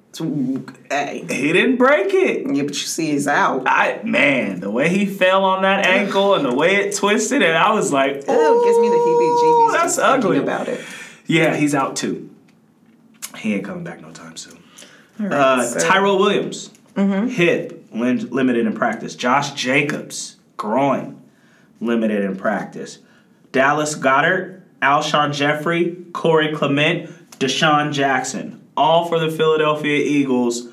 Hey, 0.93 1.24
He 1.28 1.53
didn't 1.53 1.76
break 1.76 2.12
it. 2.12 2.47
yeah, 2.55 2.62
but 2.64 2.74
you 2.74 2.86
see, 2.86 3.12
he's 3.12 3.26
out. 3.26 3.62
I 3.66 4.01
man, 4.05 4.61
the 4.61 4.70
way 4.70 4.88
he 4.90 5.07
fell 5.07 5.43
on 5.45 5.62
that 5.62 5.86
ankle 5.86 6.34
and 6.34 6.45
the 6.45 6.55
way 6.55 6.76
it 6.76 6.95
twisted, 6.95 7.40
and 7.43 7.57
I 7.57 7.72
was 7.72 7.93
like, 7.93 8.11
it 8.16 8.26
gives 8.26 8.28
me 8.78 8.88
the 8.88 8.97
heebie-jeebies 8.97 9.72
That's 9.72 9.99
ugly. 9.99 10.36
about 10.38 10.68
it. 10.68 10.80
Yeah, 11.26 11.57
he's 11.57 11.74
out 11.74 11.97
too. 11.97 12.28
He 13.38 13.55
ain't 13.55 13.64
coming 13.64 13.84
back 13.84 14.03
no 14.03 14.11
time 14.11 14.36
soon. 14.36 14.62
Right, 15.18 15.32
Uh, 15.32 15.62
so- 15.64 15.80
Tyrell 15.88 16.18
Williams, 16.18 16.70
hip, 16.97 17.86
lim- 17.95 18.28
limited 18.30 18.66
in 18.66 18.74
practice. 18.74 19.14
Josh 19.14 19.53
Jacobs, 19.53 20.36
groin, 20.59 21.16
limited 21.80 22.22
in 22.22 22.36
practice. 22.36 22.99
Dallas 23.51 23.95
Goedert, 23.95 24.61
Alshon 24.82 25.32
Jeffery, 25.32 25.97
Corey 26.12 26.53
Clement, 26.55 27.09
DeSean 27.38 27.93
Jackson, 27.93 28.61
all 28.76 29.07
for 29.07 29.18
the 29.18 29.30
Philadelphia 29.30 29.97
Eagles, 30.05 30.68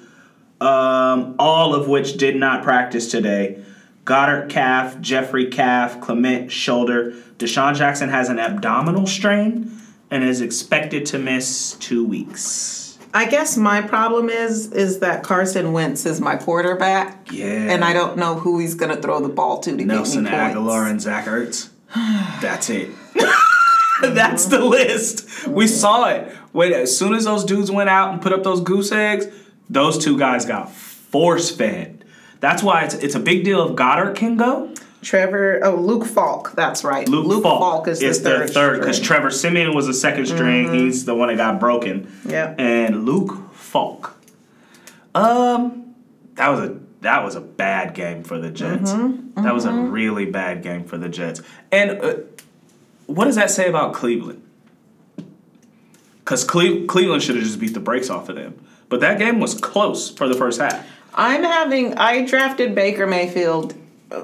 um, 0.62 1.36
all 1.40 1.74
of 1.74 1.88
which 1.88 2.18
did 2.18 2.36
not 2.36 2.64
practice 2.64 3.10
today. 3.10 3.64
Goedert 4.06 4.50
calf, 4.50 5.00
Jeffery 5.02 5.48
calf, 5.48 6.02
Clement 6.02 6.52
shoulder. 6.52 7.14
DeSean 7.38 7.76
Jackson 7.76 8.10
has 8.10 8.30
an 8.30 8.40
abdominal 8.40 9.06
strain 9.08 9.72
and 10.10 10.24
is 10.24 10.42
expected 10.42 11.06
to 11.08 11.20
miss 11.20 11.74
two 11.80 12.04
weeks. 12.06 12.98
I 13.14 13.26
guess 13.28 13.58
my 13.58 13.82
problem 13.82 14.30
is 14.30 14.72
is 14.72 15.00
that 15.00 15.24
Carson 15.24 15.74
Wentz 15.74 16.06
is 16.06 16.22
my 16.22 16.36
quarterback, 16.36 17.32
Yeah. 17.32 17.46
and 17.72 17.84
I 17.84 17.94
don't 17.94 18.18
know 18.18 18.36
who 18.36 18.60
he's 18.60 18.76
going 18.76 18.94
to 18.96 19.02
throw 19.02 19.20
the 19.20 19.30
ball 19.30 19.60
to 19.62 19.76
to 19.76 19.86
Nelson 19.86 20.24
get 20.26 20.32
me 20.32 20.38
points. 20.38 20.56
Agholor 20.58 20.90
and 20.90 21.02
Zach 21.02 21.26
Ertz. 21.26 21.70
That's 22.42 22.70
it. 22.70 22.90
That's 24.02 24.46
the 24.46 24.60
list. 24.64 25.48
We 25.48 25.68
saw 25.68 26.08
it. 26.10 26.32
When 26.52 26.72
as 26.72 26.96
soon 26.98 27.14
as 27.14 27.26
those 27.26 27.44
dudes 27.44 27.70
went 27.72 27.90
out 27.90 28.14
and 28.14 28.22
put 28.22 28.32
up 28.32 28.44
those 28.44 28.62
goose 28.62 28.92
eggs, 28.92 29.28
those 29.70 29.98
two 30.04 30.18
guys 30.18 30.46
got 30.46 30.72
force 30.72 31.52
fed. 31.52 32.06
That's 32.40 32.64
why 32.64 32.84
it's 32.84 32.96
it's 32.96 33.16
a 33.16 33.20
big 33.20 33.44
deal 33.44 33.70
if 33.70 33.76
Goedert 33.76 34.16
can 34.16 34.38
go. 34.38 34.74
Trevor, 35.02 35.62
oh 35.64 35.76
Luke 35.76 36.06
Falk, 36.06 36.54
that's 36.56 36.84
right. 36.84 37.08
Luke, 37.08 37.44
Falk, 37.44 37.88
is, 37.88 38.02
is 38.02 38.22
the 38.22 38.48
third. 38.48 38.80
because. 38.80 39.00
Trevor 39.00 39.32
Siemian 39.32 39.74
was 39.74 39.88
the 39.88 39.94
2nd 39.94 40.28
string. 40.28 40.74
He's 40.74 41.06
the 41.06 41.16
one 41.16 41.30
that 41.30 41.38
got 41.38 41.58
broken. 41.60 42.12
Yeah. 42.26 42.54
And 42.58 43.06
Luke 43.06 43.54
Falk. 43.54 44.18
Um, 45.16 45.96
that 46.36 46.50
was 46.50 46.60
a 46.60 46.80
that 47.02 47.24
was 47.24 47.36
a 47.36 47.42
bad 47.42 47.94
game 47.94 48.24
for 48.24 48.38
the 48.40 48.50
Jets. 48.52 48.92
Mm-hmm. 48.92 49.42
That 49.44 49.54
was 49.54 49.64
a 49.64 49.72
really 49.72 50.26
bad 50.26 50.64
game 50.64 50.84
for 50.84 50.98
the 50.98 51.08
Jets. 51.08 51.42
And 51.72 51.92
uh, 51.92 52.16
what 53.06 53.26
does 53.26 53.36
that 53.36 53.50
say 53.50 53.70
about 53.70 53.94
Cleveland? 53.94 54.44
Because 56.20 56.44
Cle- 56.44 56.86
Cleveland 56.88 57.24
should 57.24 57.36
have 57.36 57.46
just 57.46 57.60
beat 57.60 57.74
the 57.74 57.80
brakes 57.80 58.10
off 58.10 58.28
of 58.28 58.36
them. 58.36 58.66
But 58.90 59.00
that 59.02 59.20
game 59.20 59.40
was 59.40 59.54
close 59.54 60.10
for 60.10 60.28
the 60.28 60.36
first 60.36 60.60
half. 60.60 60.86
I'm 61.14 61.44
having. 61.44 61.96
I 61.98 62.26
drafted 62.26 62.76
Baker 62.76 63.06
Mayfield 63.08 63.76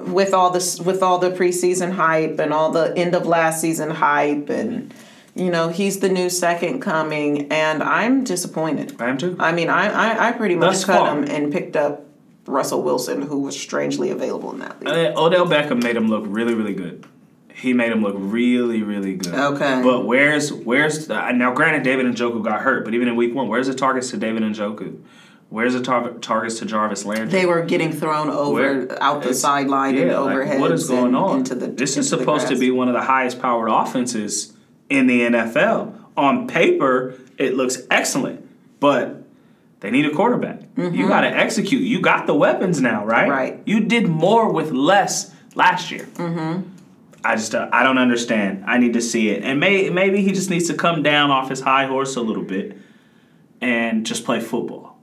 with 0.06 0.34
all 0.34 0.50
this, 0.50 0.80
with 0.80 1.02
all 1.02 1.18
the 1.18 1.30
preseason 1.30 1.92
hype 1.92 2.38
and 2.38 2.52
all 2.52 2.70
the 2.72 2.92
end 2.96 3.14
of 3.14 3.26
last 3.26 3.60
season 3.60 3.90
hype, 3.90 4.48
and 4.50 4.92
you 5.34 5.50
know 5.50 5.68
he's 5.68 6.00
the 6.00 6.08
new 6.08 6.28
second 6.28 6.80
coming, 6.80 7.50
and 7.52 7.82
I'm 7.82 8.24
disappointed. 8.24 8.96
I 9.00 9.08
am 9.08 9.18
too. 9.18 9.36
I 9.38 9.52
mean, 9.52 9.68
I 9.70 9.88
I, 9.88 10.28
I 10.28 10.32
pretty 10.32 10.56
much 10.56 10.72
Thus 10.72 10.84
cut 10.84 10.98
far. 10.98 11.16
him 11.16 11.24
and 11.24 11.52
picked 11.52 11.76
up 11.76 12.04
Russell 12.46 12.82
Wilson, 12.82 13.22
who 13.22 13.40
was 13.40 13.58
strangely 13.58 14.10
available 14.10 14.52
in 14.52 14.58
that 14.60 14.80
league. 14.80 14.88
Uh, 14.88 15.20
Odell 15.20 15.46
Beckham 15.46 15.82
made 15.82 15.96
him 15.96 16.08
look 16.08 16.24
really, 16.26 16.54
really 16.54 16.74
good. 16.74 17.06
He 17.56 17.72
made 17.72 17.90
him 17.90 18.02
look 18.02 18.14
really, 18.18 18.82
really 18.82 19.14
good. 19.14 19.34
Okay. 19.34 19.80
But 19.82 20.04
where's 20.04 20.52
where's 20.52 21.06
the, 21.06 21.32
now? 21.32 21.54
Granted, 21.54 21.84
David 21.84 22.04
Njoku 22.04 22.44
got 22.44 22.60
hurt, 22.60 22.84
but 22.84 22.92
even 22.92 23.08
in 23.08 23.16
week 23.16 23.34
one, 23.34 23.48
where's 23.48 23.66
the 23.66 23.74
targets 23.74 24.10
to 24.10 24.18
David 24.18 24.42
Njoku? 24.42 25.00
Where's 25.48 25.72
the 25.72 25.80
tar- 25.80 26.10
targets 26.14 26.58
to 26.58 26.66
Jarvis 26.66 27.06
Landry? 27.06 27.28
they 27.28 27.46
were 27.46 27.62
getting 27.62 27.92
thrown 27.92 28.28
over 28.28 28.52
Where- 28.84 29.02
out 29.02 29.22
the 29.22 29.32
sideline 29.32 29.96
and 29.96 30.08
yeah, 30.10 30.18
like, 30.18 30.32
overhead. 30.34 30.60
what 30.60 30.70
is 30.72 30.86
going 30.86 31.14
on? 31.14 31.38
Into 31.38 31.54
the 31.54 31.68
this 31.68 31.96
is 31.96 32.12
into 32.12 32.16
the 32.16 32.22
supposed 32.22 32.48
to 32.48 32.58
be 32.58 32.70
one 32.70 32.88
of 32.88 32.94
the 32.94 33.02
highest 33.02 33.40
powered 33.40 33.70
offenses 33.70 34.52
in 34.90 35.06
the 35.06 35.22
NFL. 35.22 35.94
On 36.16 36.46
paper, 36.46 37.14
it 37.38 37.54
looks 37.54 37.78
excellent, 37.90 38.46
but 38.80 39.22
they 39.80 39.90
need 39.90 40.04
a 40.04 40.10
quarterback. 40.10 40.60
You 40.76 41.08
got 41.08 41.22
to 41.22 41.28
execute. 41.28 41.82
You 41.82 42.02
got 42.02 42.26
the 42.26 42.34
weapons 42.34 42.82
now, 42.82 43.06
right? 43.06 43.22
Mm-hmm. 43.22 43.30
Right. 43.30 43.62
You 43.64 43.80
did 43.80 44.08
more 44.08 44.52
with 44.52 44.72
less 44.72 45.32
last 45.54 45.90
year. 45.90 46.04
Mm-hmm. 46.16 46.75
I 47.26 47.34
just 47.34 47.54
uh, 47.54 47.68
I 47.72 47.82
don't 47.82 47.98
understand. 47.98 48.64
I 48.66 48.78
need 48.78 48.92
to 48.92 49.00
see 49.00 49.30
it, 49.30 49.42
and 49.42 49.58
may, 49.58 49.90
maybe 49.90 50.22
he 50.22 50.32
just 50.32 50.48
needs 50.48 50.68
to 50.68 50.74
come 50.74 51.02
down 51.02 51.30
off 51.30 51.50
his 51.50 51.60
high 51.60 51.86
horse 51.86 52.14
a 52.14 52.20
little 52.20 52.44
bit 52.44 52.78
and 53.60 54.06
just 54.06 54.24
play 54.24 54.40
football. 54.40 54.98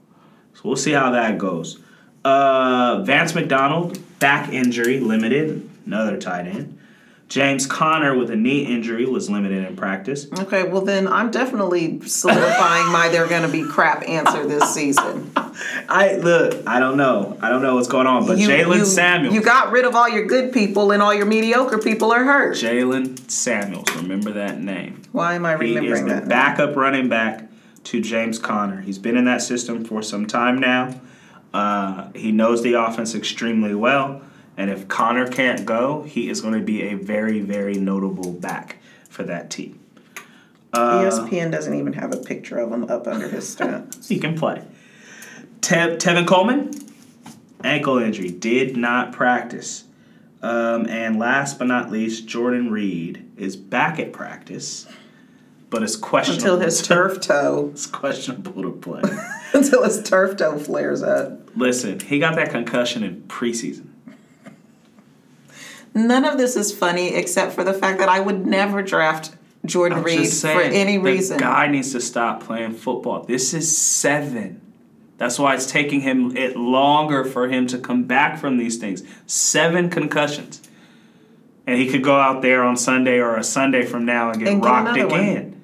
So 0.54 0.62
we'll 0.64 0.76
see 0.76 0.92
how 0.92 1.10
that 1.10 1.36
goes. 1.36 1.80
Uh, 2.24 3.02
Vance 3.02 3.34
McDonald, 3.34 3.98
back 4.18 4.50
injury, 4.50 5.00
limited. 5.00 5.68
Another 5.84 6.16
tight 6.16 6.46
end. 6.46 6.78
James 7.28 7.66
Conner 7.66 8.16
with 8.16 8.30
a 8.30 8.36
knee 8.36 8.64
injury 8.64 9.04
was 9.04 9.28
limited 9.28 9.66
in 9.66 9.76
practice. 9.76 10.26
Okay, 10.38 10.62
well 10.62 10.82
then 10.82 11.06
I'm 11.06 11.30
definitely 11.30 12.00
solidifying 12.06 12.90
my 12.90 13.08
they're 13.10 13.28
gonna 13.28 13.48
be 13.48 13.64
crap 13.64 14.08
answer 14.08 14.46
this 14.46 14.72
season. 14.72 15.30
I 15.88 16.16
look. 16.16 16.66
I 16.66 16.80
don't 16.80 16.96
know. 16.96 17.36
I 17.40 17.48
don't 17.50 17.62
know 17.62 17.74
what's 17.76 17.88
going 17.88 18.06
on, 18.06 18.26
but 18.26 18.38
You- 18.38 18.48
Jaylen 18.48 18.78
you- 18.78 18.84
Samuels. 18.84 19.34
You 19.34 19.42
got 19.42 19.70
rid 19.72 19.84
of 19.84 19.94
all 19.94 20.08
your 20.08 20.26
good 20.26 20.52
people 20.52 20.90
and 20.92 21.02
all 21.02 21.14
your 21.14 21.26
mediocre 21.26 21.78
people 21.78 22.12
are 22.12 22.24
hurt. 22.24 22.56
Jaylen 22.56 23.30
Samuels. 23.30 23.94
Remember 23.96 24.32
that 24.32 24.60
name. 24.60 25.02
Why 25.12 25.34
am 25.34 25.46
I 25.46 25.52
remembering 25.52 25.84
He 25.84 25.90
is 25.92 26.00
the 26.02 26.06
that? 26.20 26.28
backup 26.28 26.76
running 26.76 27.08
back 27.08 27.48
to 27.84 28.00
James 28.00 28.38
Conner. 28.38 28.80
He's 28.80 28.98
been 28.98 29.16
in 29.16 29.24
that 29.26 29.42
system 29.42 29.84
for 29.84 30.02
some 30.02 30.26
time 30.26 30.58
now. 30.58 31.00
Uh, 31.52 32.08
he 32.14 32.32
knows 32.32 32.62
the 32.62 32.72
offense 32.74 33.14
extremely 33.14 33.74
well, 33.76 34.22
and 34.56 34.70
if 34.70 34.88
Conner 34.88 35.28
can't 35.28 35.64
go, 35.64 36.02
he 36.02 36.28
is 36.28 36.40
going 36.40 36.54
to 36.54 36.60
be 36.64 36.82
a 36.82 36.94
very, 36.94 37.40
very 37.40 37.74
notable 37.74 38.32
back 38.32 38.78
for 39.08 39.22
that 39.22 39.50
team. 39.50 39.78
Uh, 40.72 41.04
ESPN 41.04 41.52
doesn't 41.52 41.74
even 41.78 41.92
have 41.92 42.12
a 42.12 42.16
picture 42.16 42.58
of 42.58 42.72
him 42.72 42.84
up 42.90 43.06
under 43.06 43.28
his 43.28 43.54
stats. 43.54 44.08
He 44.08 44.18
can 44.18 44.36
play. 44.36 44.62
Tev, 45.64 45.98
Tevin 45.98 46.26
Coleman, 46.26 46.70
ankle 47.62 47.98
injury, 47.98 48.28
did 48.30 48.76
not 48.76 49.12
practice. 49.12 49.84
Um, 50.42 50.86
and 50.88 51.18
last 51.18 51.58
but 51.58 51.66
not 51.68 51.90
least, 51.90 52.26
Jordan 52.26 52.70
Reed 52.70 53.26
is 53.38 53.56
back 53.56 53.98
at 53.98 54.12
practice, 54.12 54.86
but 55.70 55.82
is 55.82 55.96
questionable. 55.96 56.54
Until 56.54 56.60
his 56.66 56.82
turf 56.82 57.20
toe, 57.22 57.70
It's 57.72 57.86
questionable 57.86 58.60
to 58.62 58.72
play. 58.72 59.00
until 59.54 59.84
his 59.84 60.02
turf 60.02 60.36
toe 60.36 60.58
flares 60.58 61.02
up. 61.02 61.56
Listen, 61.56 61.98
he 61.98 62.18
got 62.18 62.34
that 62.36 62.50
concussion 62.50 63.02
in 63.02 63.22
preseason. 63.22 63.86
None 65.94 66.24
of 66.24 66.36
this 66.36 66.56
is 66.56 66.76
funny 66.76 67.14
except 67.14 67.52
for 67.52 67.64
the 67.64 67.72
fact 67.72 67.98
that 68.00 68.08
I 68.08 68.20
would 68.20 68.44
never 68.44 68.82
draft 68.82 69.30
Jordan 69.64 69.98
I'm 69.98 70.04
Reed 70.04 70.18
just 70.18 70.42
for 70.42 70.48
saying, 70.48 70.74
any 70.74 70.98
the 70.98 71.04
reason. 71.04 71.38
guy 71.38 71.68
needs 71.68 71.92
to 71.92 72.00
stop 72.00 72.42
playing 72.42 72.74
football. 72.74 73.22
This 73.22 73.54
is 73.54 73.74
seven. 73.74 74.60
That's 75.16 75.38
why 75.38 75.54
it's 75.54 75.70
taking 75.70 76.00
him 76.00 76.36
it 76.36 76.56
longer 76.56 77.24
for 77.24 77.48
him 77.48 77.66
to 77.68 77.78
come 77.78 78.04
back 78.04 78.38
from 78.38 78.58
these 78.58 78.78
things. 78.78 79.02
Seven 79.26 79.88
concussions. 79.90 80.60
And 81.66 81.78
he 81.78 81.88
could 81.88 82.02
go 82.02 82.16
out 82.18 82.42
there 82.42 82.62
on 82.62 82.76
Sunday 82.76 83.18
or 83.20 83.36
a 83.36 83.44
Sunday 83.44 83.84
from 83.86 84.04
now 84.04 84.30
and 84.30 84.38
get 84.38 84.48
And 84.48 84.64
rocked 84.64 84.88
another 84.96 85.06
one. 85.08 85.20
again. 85.20 85.60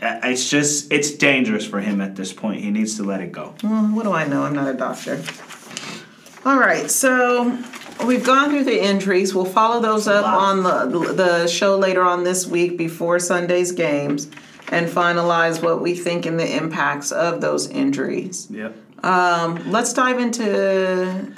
Uh, 0.00 0.20
It's 0.24 0.48
just 0.48 0.92
it's 0.92 1.10
dangerous 1.10 1.66
for 1.66 1.80
him 1.80 2.00
at 2.00 2.14
this 2.16 2.32
point. 2.32 2.62
He 2.62 2.70
needs 2.70 2.96
to 2.96 3.02
let 3.02 3.20
it 3.20 3.32
go. 3.32 3.54
Well, 3.62 3.86
what 3.86 4.04
do 4.04 4.12
I 4.12 4.26
know? 4.26 4.44
I'm 4.44 4.54
not 4.54 4.68
a 4.68 4.74
doctor. 4.74 5.20
All 6.44 6.58
right, 6.58 6.88
so 6.90 7.58
we've 8.06 8.24
gone 8.24 8.50
through 8.50 8.64
the 8.64 8.82
injuries. 8.82 9.34
We'll 9.34 9.44
follow 9.44 9.80
those 9.82 10.06
up 10.06 10.24
on 10.24 10.62
the 10.62 11.12
the 11.12 11.46
show 11.48 11.76
later 11.76 12.02
on 12.02 12.22
this 12.22 12.46
week 12.46 12.78
before 12.78 13.18
Sunday's 13.18 13.72
games 13.72 14.30
and 14.70 14.86
finalize 14.86 15.62
what 15.62 15.80
we 15.80 15.94
think 15.94 16.26
and 16.26 16.38
the 16.38 16.56
impacts 16.56 17.12
of 17.12 17.40
those 17.40 17.68
injuries. 17.68 18.48
Yep. 18.50 18.76
Let's 19.02 19.92
dive 19.92 20.18
into 20.18 21.34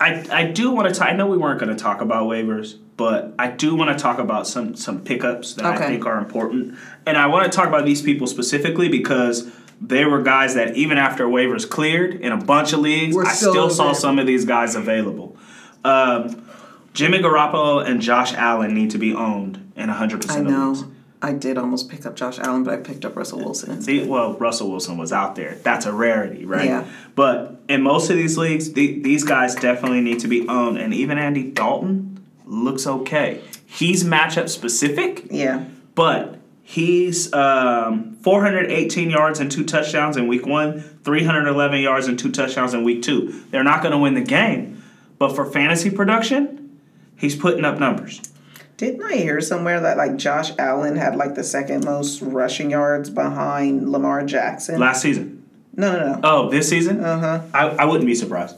I, 0.00 0.26
I 0.30 0.44
do 0.44 0.70
want 0.70 0.92
to. 0.92 1.00
T- 1.00 1.06
I 1.06 1.12
know 1.12 1.26
we 1.26 1.36
weren't 1.36 1.58
going 1.58 1.74
to 1.74 1.82
talk 1.82 2.00
about 2.00 2.28
waivers, 2.28 2.78
but 2.96 3.34
I 3.38 3.50
do 3.50 3.74
want 3.74 3.96
to 3.96 4.00
talk 4.00 4.18
about 4.18 4.46
some 4.46 4.76
some 4.76 5.02
pickups 5.02 5.54
that 5.54 5.64
I 5.64 5.76
think 5.76 6.06
are 6.06 6.18
important, 6.18 6.78
and 7.04 7.16
I 7.16 7.26
want 7.26 7.50
to 7.50 7.56
talk 7.56 7.66
about 7.66 7.84
these 7.84 8.00
people 8.00 8.26
specifically 8.26 8.88
because 8.88 9.50
they 9.80 10.04
were 10.04 10.22
guys 10.22 10.54
that 10.54 10.76
even 10.76 10.98
after 10.98 11.26
waivers 11.26 11.68
cleared 11.68 12.14
in 12.14 12.32
a 12.32 12.36
bunch 12.36 12.72
of 12.72 12.80
leagues, 12.80 13.16
We're 13.16 13.26
I 13.26 13.32
still 13.32 13.52
still 13.52 13.70
saw 13.70 13.92
some 13.92 14.18
of 14.18 14.26
these 14.26 14.44
guys 14.44 14.76
available. 14.76 15.36
Um, 15.84 16.48
Jimmy 16.94 17.18
Garoppolo 17.18 17.84
and 17.84 18.00
Josh 18.00 18.32
Allen 18.34 18.74
need 18.74 18.90
to 18.90 18.98
be 18.98 19.14
owned 19.14 19.72
in 19.74 19.88
hundred 19.88 20.22
I 20.24 20.26
percent 20.26 20.46
of 20.48 20.78
leagues. 20.78 20.84
I 21.20 21.32
did 21.32 21.58
almost 21.58 21.88
pick 21.88 22.06
up 22.06 22.14
Josh 22.14 22.38
Allen, 22.38 22.62
but 22.64 22.74
I 22.74 22.76
picked 22.76 23.04
up 23.04 23.16
Russell 23.16 23.40
Wilson 23.40 23.70
instead. 23.72 24.02
See, 24.04 24.08
well, 24.08 24.34
Russell 24.34 24.70
Wilson 24.70 24.96
was 24.98 25.12
out 25.12 25.34
there. 25.34 25.56
That's 25.64 25.84
a 25.84 25.92
rarity, 25.92 26.44
right? 26.44 26.66
Yeah. 26.66 26.86
But 27.16 27.60
in 27.68 27.82
most 27.82 28.08
of 28.10 28.16
these 28.16 28.38
leagues, 28.38 28.72
the, 28.72 29.00
these 29.00 29.24
guys 29.24 29.54
definitely 29.56 30.00
need 30.00 30.20
to 30.20 30.28
be 30.28 30.46
owned. 30.48 30.78
And 30.78 30.94
even 30.94 31.18
Andy 31.18 31.50
Dalton 31.50 32.24
looks 32.46 32.86
okay. 32.86 33.40
He's 33.66 34.04
matchup 34.04 34.48
specific, 34.48 35.24
Yeah. 35.30 35.64
but 35.96 36.38
he's 36.62 37.32
um, 37.32 38.14
418 38.22 39.10
yards 39.10 39.40
and 39.40 39.50
two 39.50 39.64
touchdowns 39.64 40.16
in 40.16 40.28
week 40.28 40.46
one, 40.46 40.80
311 41.02 41.80
yards 41.80 42.06
and 42.06 42.18
two 42.18 42.30
touchdowns 42.30 42.74
in 42.74 42.84
week 42.84 43.02
two. 43.02 43.42
They're 43.50 43.64
not 43.64 43.82
going 43.82 43.92
to 43.92 43.98
win 43.98 44.14
the 44.14 44.20
game, 44.20 44.82
but 45.18 45.34
for 45.34 45.44
fantasy 45.44 45.90
production, 45.90 46.78
he's 47.16 47.34
putting 47.34 47.64
up 47.64 47.78
numbers. 47.80 48.20
Didn't 48.78 49.02
I 49.02 49.16
hear 49.16 49.40
somewhere 49.40 49.80
that 49.80 49.96
like 49.96 50.16
Josh 50.16 50.52
Allen 50.56 50.96
had 50.96 51.16
like 51.16 51.34
the 51.34 51.42
second 51.42 51.84
most 51.84 52.22
rushing 52.22 52.70
yards 52.70 53.10
behind 53.10 53.90
Lamar 53.90 54.24
Jackson? 54.24 54.78
Last 54.78 55.02
season. 55.02 55.44
no, 55.74 55.92
no, 55.92 56.12
no. 56.12 56.20
Oh, 56.22 56.48
this 56.48 56.68
season? 56.68 57.04
Uh 57.04 57.18
huh. 57.18 57.42
I, 57.52 57.82
I 57.82 57.84
wouldn't 57.84 58.06
be 58.06 58.14
surprised. 58.14 58.56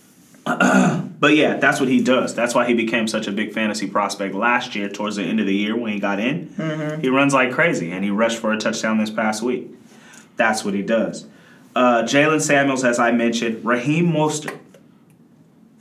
but 0.44 1.34
yeah, 1.34 1.56
that's 1.56 1.80
what 1.80 1.88
he 1.88 2.02
does. 2.02 2.34
That's 2.34 2.54
why 2.54 2.66
he 2.66 2.74
became 2.74 3.08
such 3.08 3.26
a 3.26 3.32
big 3.32 3.52
fantasy 3.54 3.88
prospect 3.88 4.34
last 4.34 4.76
year, 4.76 4.88
towards 4.90 5.16
the 5.16 5.24
end 5.24 5.40
of 5.40 5.46
the 5.46 5.54
year 5.54 5.74
when 5.74 5.92
he 5.92 5.98
got 5.98 6.20
in. 6.20 6.54
He 7.00 7.08
runs 7.08 7.32
like 7.34 7.50
crazy, 7.50 7.90
and 7.90 8.04
he 8.04 8.10
rushed 8.10 8.38
for 8.38 8.52
a 8.52 8.58
touchdown 8.58 8.98
this 8.98 9.10
past 9.10 9.42
week. 9.42 9.68
That's 10.36 10.64
what 10.66 10.74
he 10.74 10.82
does. 10.82 11.26
Uh, 11.74 12.02
Jaylen 12.02 12.40
Samuels, 12.42 12.84
as 12.84 12.98
I 12.98 13.10
mentioned, 13.10 13.64
Raheem 13.64 14.12
Mostert, 14.12 14.58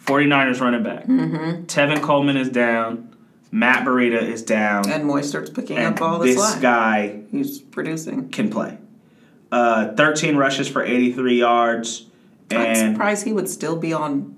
49ers 0.06 0.62
running 0.62 0.82
back. 0.84 1.06
Tevin 1.06 2.02
Coleman 2.02 2.38
is 2.38 2.50
down. 2.50 3.15
Matt 3.52 3.86
Breida 3.86 4.22
is 4.22 4.42
down. 4.44 4.90
And 4.90 5.06
Mostert's 5.06 5.50
picking 5.50 5.78
And 5.78 5.96
up 5.96 6.02
all 6.02 6.20
the 6.20 6.26
this 6.26 6.38
slack. 6.38 6.62
guy 6.62 7.20
He's 7.32 7.60
producing. 7.60 8.30
can 8.30 8.50
play. 8.50 8.78
Uh, 9.52 9.94
13 9.96 10.36
rushes 10.36 10.68
for 10.68 10.84
83 10.84 11.40
yards. 11.40 12.06
I'm 12.52 12.58
And 12.58 12.96
surprised 12.96 13.26
he 13.26 13.34
would 13.34 13.48
still 13.50 13.76
be 13.78 13.94
on 13.94 14.36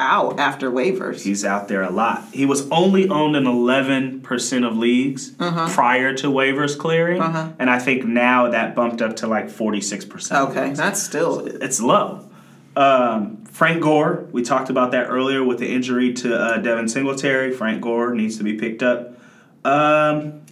out 0.00 0.38
after 0.38 0.70
waivers. 0.70 1.22
He's 1.24 1.44
out 1.44 1.66
there 1.68 1.82
a 1.82 1.90
lot. 1.90 2.24
He 2.32 2.46
was 2.46 2.70
only 2.70 3.08
owned 3.08 3.34
in 3.34 3.44
11% 3.44 4.66
of 4.66 4.76
leagues 4.78 5.30
prior 5.30 6.14
to 6.14 6.28
waivers 6.28 6.78
clearing. 6.78 7.20
Uh-huh. 7.20 7.48
And 7.58 7.68
I 7.68 7.80
think 7.80 8.04
now 8.04 8.48
that 8.50 8.74
bumped 8.76 9.02
up 9.02 9.16
to 9.16 9.26
like 9.26 9.46
46%. 9.48 10.50
okay, 10.50 10.72
that's 10.72 11.02
still 11.02 11.44
It's 11.46 11.80
low. 11.80 12.27
Um, 12.78 13.44
Frank 13.46 13.82
Gore, 13.82 14.28
we 14.30 14.44
talked 14.44 14.70
about 14.70 14.92
that 14.92 15.08
earlier 15.08 15.42
with 15.42 15.58
the 15.58 15.68
injury 15.68 16.12
to 16.12 16.40
uh, 16.40 16.58
Devin 16.58 16.88
Singletary. 16.88 17.50
Frank 17.50 17.82
Gore 17.82 18.14
needs 18.14 18.38
to 18.38 18.44
be 18.44 18.54
picked 18.54 18.84
up. 18.84 19.18
Um, 19.64 20.42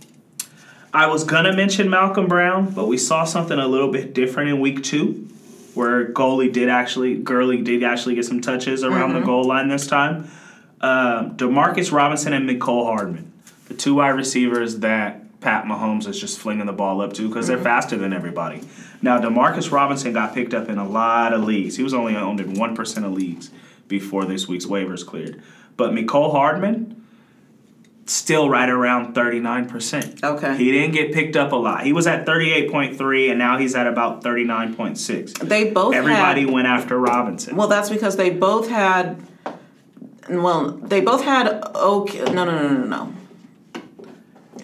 I 0.93 1.07
was 1.07 1.23
going 1.23 1.45
to 1.45 1.53
mention 1.53 1.89
Malcolm 1.89 2.27
Brown, 2.27 2.73
but 2.73 2.89
we 2.89 2.99
saw 2.99 3.23
something 3.23 3.57
a 3.57 3.69
little 3.69 3.93
bit 3.93 4.13
different 4.13 4.51
in 4.51 4.59
week 4.59 4.83
two 4.83 5.29
where 5.75 6.09
goalie 6.09 6.53
did 6.53 6.69
actually, 6.69 7.15
Gurley 7.15 7.63
did 7.63 7.85
actually 7.85 8.17
get 8.17 8.25
some 8.25 8.41
touches 8.41 8.83
around 8.83 9.13
the 9.13 9.21
goal 9.21 9.45
line 9.45 9.69
this 9.69 9.87
time. 9.87 10.29
Um, 10.81 11.37
Demarcus 11.37 11.93
Robinson 11.93 12.33
and 12.33 12.49
Mecole 12.49 12.87
Hardman, 12.87 13.33
the 13.69 13.75
two 13.75 13.95
wide 13.95 14.17
receivers 14.17 14.81
that 14.81 15.41
Pat 15.41 15.65
Mahomes 15.65 16.09
is 16.09 16.21
just 16.21 16.41
flinging 16.41 16.67
the 16.67 16.73
ball 16.73 17.01
up 17.03 17.13
to 17.13 17.29
because 17.29 17.47
they're 17.47 17.57
faster 17.57 17.97
than 17.97 18.13
everybody. 18.13 18.63
Now, 19.03 19.21
Demarcus 19.21 19.71
Robinson 19.71 20.13
got 20.13 20.35
picked 20.35 20.55
up 20.55 20.69
in 20.69 20.79
a 20.79 20.89
lot 20.89 21.33
of 21.33 21.45
leagues. 21.45 21.77
He 21.77 21.83
was 21.83 21.95
only 21.95 22.17
owned 22.17 22.41
in 22.41 22.55
1% 22.55 23.05
of 23.05 23.13
leagues 23.13 23.51
before 23.89 24.25
this 24.25 24.49
week's 24.49 24.67
waivers 24.67 25.07
cleared. 25.07 25.43
But 25.77 25.93
Mecole 25.93 26.33
Hardman, 26.33 27.07
still 28.07 28.49
right 28.49 28.69
around 28.69 29.15
39%. 29.15 30.23
Okay. 30.23 30.57
He 30.57 30.71
didn't 30.71 30.93
get 30.93 31.13
picked 31.13 31.37
up 31.37 31.53
a 31.53 31.57
lot. 31.57 31.85
He 31.85 31.93
was 31.93 32.07
at 32.07 32.25
38.3 32.25 33.31
and 33.31 33.39
now 33.39 33.59
he's 33.59 33.75
at 33.75 33.87
about 33.87 34.23
39.6. 34.23 35.49
they 35.49 35.71
both 35.71 35.95
Everybody 35.95 36.43
had, 36.43 36.51
went 36.51 36.67
after 36.67 36.99
Robinson. 36.99 37.57
Well, 37.57 37.69
that's 37.69 37.91
because 37.91 38.17
they 38.17 38.31
both 38.31 38.69
had 38.69 39.21
well, 40.29 40.73
they 40.73 41.01
both 41.01 41.23
had 41.23 41.47
okay 41.75 42.19
no 42.33 42.45
no 42.45 42.51
no 42.51 42.69
no 42.69 42.85
no. 42.85 43.13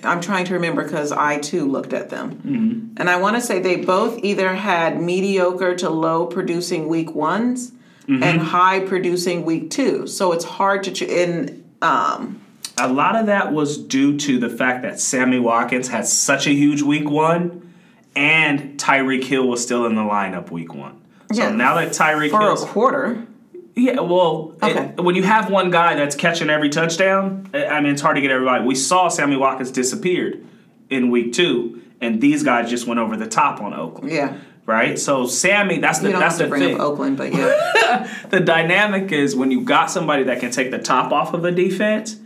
I'm 0.04 0.20
trying 0.20 0.44
to 0.46 0.54
remember 0.54 0.82
because 0.84 1.12
I 1.12 1.38
too 1.38 1.66
looked 1.70 1.92
at 1.92 2.10
them. 2.10 2.34
Mm-hmm. 2.36 2.94
And 2.98 3.08
I 3.10 3.16
want 3.16 3.36
to 3.36 3.42
say 3.42 3.60
they 3.60 3.76
both 3.76 4.18
either 4.22 4.54
had 4.54 5.00
mediocre 5.00 5.74
to 5.76 5.90
low 5.90 6.26
producing 6.26 6.88
week 6.88 7.14
ones 7.14 7.72
Mm-hmm. 8.08 8.20
and 8.24 8.40
high 8.40 8.80
producing 8.80 9.44
week 9.44 9.70
two. 9.70 10.08
So 10.08 10.32
it's 10.32 10.44
hard 10.44 10.82
to 10.84 10.90
ch- 10.90 11.02
in 11.02 11.62
um 11.82 12.40
a 12.76 12.88
lot 12.92 13.14
of 13.14 13.26
that 13.26 13.52
was 13.52 13.78
due 13.78 14.16
to 14.18 14.40
the 14.40 14.48
fact 14.48 14.82
that 14.82 14.98
Sammy 14.98 15.38
Watkins 15.38 15.86
had 15.86 16.04
such 16.08 16.48
a 16.48 16.50
huge 16.50 16.82
week 16.82 17.08
one 17.08 17.72
and 18.16 18.78
Tyreek 18.78 19.22
Hill 19.22 19.46
was 19.46 19.62
still 19.62 19.86
in 19.86 19.94
the 19.94 20.02
lineup 20.02 20.50
week 20.50 20.74
one. 20.74 21.00
So 21.32 21.42
Yeah. 21.44 21.50
now 21.54 21.76
that 21.76 21.90
Tyreek 21.92 22.30
Hill. 22.30 22.56
for 22.56 22.64
a 22.64 22.66
quarter. 22.66 23.26
Yeah, 23.74 24.00
well, 24.00 24.54
it- 24.62 25.00
when 25.02 25.14
you 25.14 25.22
have 25.22 25.50
one 25.50 25.70
guy 25.70 25.94
that's 25.94 26.14
catching 26.14 26.50
every 26.50 26.68
touchdown, 26.68 27.48
I 27.54 27.66
I 27.66 27.80
mean, 27.80 27.92
it's 27.92 28.02
hard 28.02 28.16
to 28.16 28.20
get 28.22 28.30
everybody. 28.30 28.64
We 28.64 28.74
saw 28.74 29.08
Sammy 29.08 29.36
Watkins 29.36 29.70
disappeared 29.70 30.44
in 30.90 31.10
week 31.10 31.32
two, 31.32 31.80
and 32.00 32.20
these 32.20 32.42
guys 32.42 32.68
just 32.68 32.86
went 32.86 33.00
over 33.00 33.16
the 33.16 33.26
top 33.26 33.62
on 33.62 33.72
Oakland, 33.72 34.10
Yeah. 34.12 34.34
right? 34.66 34.98
So 34.98 35.26
Sammy, 35.26 35.78
that's 35.78 36.00
the 36.00 36.10
that's 36.10 36.36
the 36.38 36.48
bring 36.48 36.62
thing. 36.62 36.74
up 36.74 36.80
Oakland, 36.82 37.16
but 37.16 37.32
yeah. 37.32 38.08
the 38.30 38.40
dynamic 38.40 39.10
is 39.10 39.34
when 39.34 39.50
you 39.50 39.62
got 39.62 39.90
somebody 39.90 40.24
that 40.24 40.38
can 40.40 40.50
take 40.50 40.70
the 40.70 40.78
top 40.78 41.10
off 41.12 41.32
of 41.32 41.44
a 41.46 41.50
defense, 41.50 42.16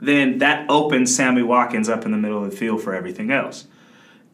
then 0.00 0.38
that 0.38 0.66
opens 0.70 1.14
Sammy 1.14 1.42
Watkins 1.42 1.88
up 1.88 2.04
in 2.04 2.12
the 2.12 2.18
middle 2.18 2.44
of 2.44 2.50
the 2.50 2.56
field 2.56 2.80
for 2.82 2.94
everything 2.94 3.30
else. 3.32 3.66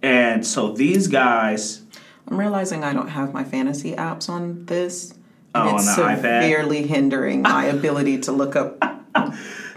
And 0.02 0.46
so 0.46 0.72
these 0.72 1.08
guys, 1.08 1.82
I'm 2.28 2.38
realizing 2.38 2.84
I 2.84 2.92
don't 2.92 3.08
have 3.08 3.32
my 3.32 3.42
fantasy 3.44 3.94
apps 3.94 4.28
on 4.28 4.66
this. 4.66 5.14
Oh, 5.58 5.76
it's 5.76 5.94
severely 5.94 6.86
hindering 6.86 7.42
my 7.42 7.64
ability 7.76 8.20
to 8.20 8.32
look 8.32 8.56
up 8.56 8.78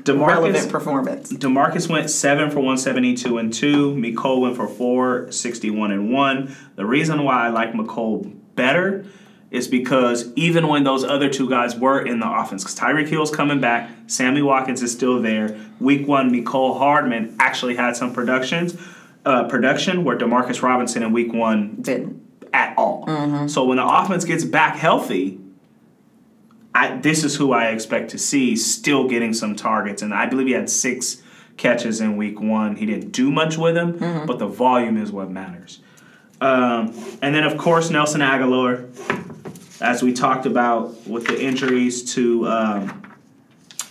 relevant 0.10 0.56
Demarcus, 0.56 0.70
performance. 0.70 1.34
Demarcus 1.34 1.90
went 1.90 2.10
seven 2.10 2.50
for 2.50 2.58
172 2.58 3.38
and 3.38 3.54
two. 3.54 3.94
Mecole 3.96 4.42
went 4.42 4.56
for 4.56 4.68
461 4.68 5.92
and 5.92 6.12
one. 6.12 6.56
The 6.76 6.86
reason 6.86 7.24
why 7.24 7.46
I 7.46 7.50
like 7.50 7.74
Mecole 7.74 8.34
better 8.56 9.06
is 9.50 9.68
because 9.68 10.32
even 10.36 10.68
when 10.68 10.84
those 10.86 11.04
other 11.04 11.30
two 11.30 11.50
guys 11.50 11.76
were 11.76 12.02
in 12.02 12.20
the 12.20 12.30
offense, 12.30 12.64
because 12.64 12.80
Tyreek 12.80 13.10
Hill's 13.10 13.32
coming 13.32 13.60
back, 13.60 13.90
Sammy 14.08 14.42
Watkins 14.42 14.82
is 14.82 14.92
still 14.92 15.22
there. 15.22 15.60
Week 15.80 16.08
one, 16.08 16.32
Mecole 16.32 16.78
Hardman 16.78 17.36
actually 17.40 17.76
had 17.76 17.98
some 17.98 18.14
productions, 18.14 18.78
uh, 19.26 19.44
production 19.50 20.06
where 20.06 20.18
Demarcus 20.18 20.62
Robinson 20.62 21.04
in 21.04 21.12
week 21.12 21.34
one 21.34 21.82
Didn't. 21.82 22.22
at 22.54 22.78
all. 22.78 23.48
So 23.50 23.66
when 23.66 23.78
the 23.78 23.86
offense 23.86 24.24
gets 24.24 24.46
back 24.46 24.78
healthy, 24.78 25.41
I, 26.74 26.98
this 26.98 27.24
is 27.24 27.36
who 27.36 27.52
I 27.52 27.68
expect 27.68 28.12
to 28.12 28.18
see 28.18 28.56
still 28.56 29.08
getting 29.08 29.34
some 29.34 29.56
targets. 29.56 30.02
And 30.02 30.14
I 30.14 30.26
believe 30.26 30.48
he 30.48 30.54
had 30.54 30.70
six 30.70 31.22
catches 31.58 32.02
in 32.02 32.18
week 32.18 32.40
one. 32.40 32.76
He 32.78 32.86
didn't 32.86 33.12
do 33.12 33.30
much 33.32 33.58
with 33.58 33.76
them, 33.76 33.98
but 34.26 34.40
the 34.40 34.48
volume 34.48 34.98
is 34.98 35.12
what 35.12 35.30
matters. 35.30 35.80
Um, 36.40 36.94
and 37.22 37.36
then, 37.36 37.44
of 37.44 37.58
course, 37.58 37.90
Nelson 37.90 38.22
Agholor, 38.22 38.90
as 39.82 40.02
we 40.02 40.14
talked 40.14 40.46
about 40.46 41.08
with 41.08 41.28
the 41.28 41.40
injuries 41.40 42.14
to 42.16 42.48
um, 42.48 43.16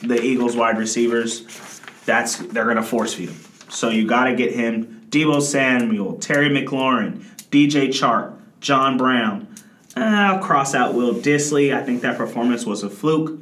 the 0.03 0.21
Eagles 0.21 0.57
wide 0.57 0.79
receivers, 0.79 1.81
that's 2.07 2.37
they're 2.39 2.65
going 2.65 2.77
to 2.77 2.83
force 2.83 3.15
feed 3.15 3.29
him. 3.29 3.41
So 3.69 3.89
you 3.91 4.07
got 4.07 4.25
to 4.25 4.35
get 4.35 4.53
him 4.53 5.07
Deebo 5.11 5.43
Samuel, 5.43 6.19
Terry 6.19 6.49
McLaurin, 6.49 7.23
DJ 7.51 7.89
Chark, 7.89 8.37
John 8.61 8.97
Brown. 8.97 9.50
I'll 9.97 10.39
cross 10.39 10.75
out 10.75 10.95
Will 10.95 11.15
Dissly. 11.15 11.75
I 11.75 11.83
think 11.83 12.03
that 12.03 12.17
performance 12.17 12.65
was 12.65 12.83
a 12.83 12.91
fluke. 12.91 13.39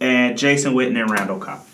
And 0.00 0.38
Jason 0.38 0.74
Witten 0.74 0.98
and 1.00 1.10
Randall 1.10 1.38
Cobb. 1.38 1.66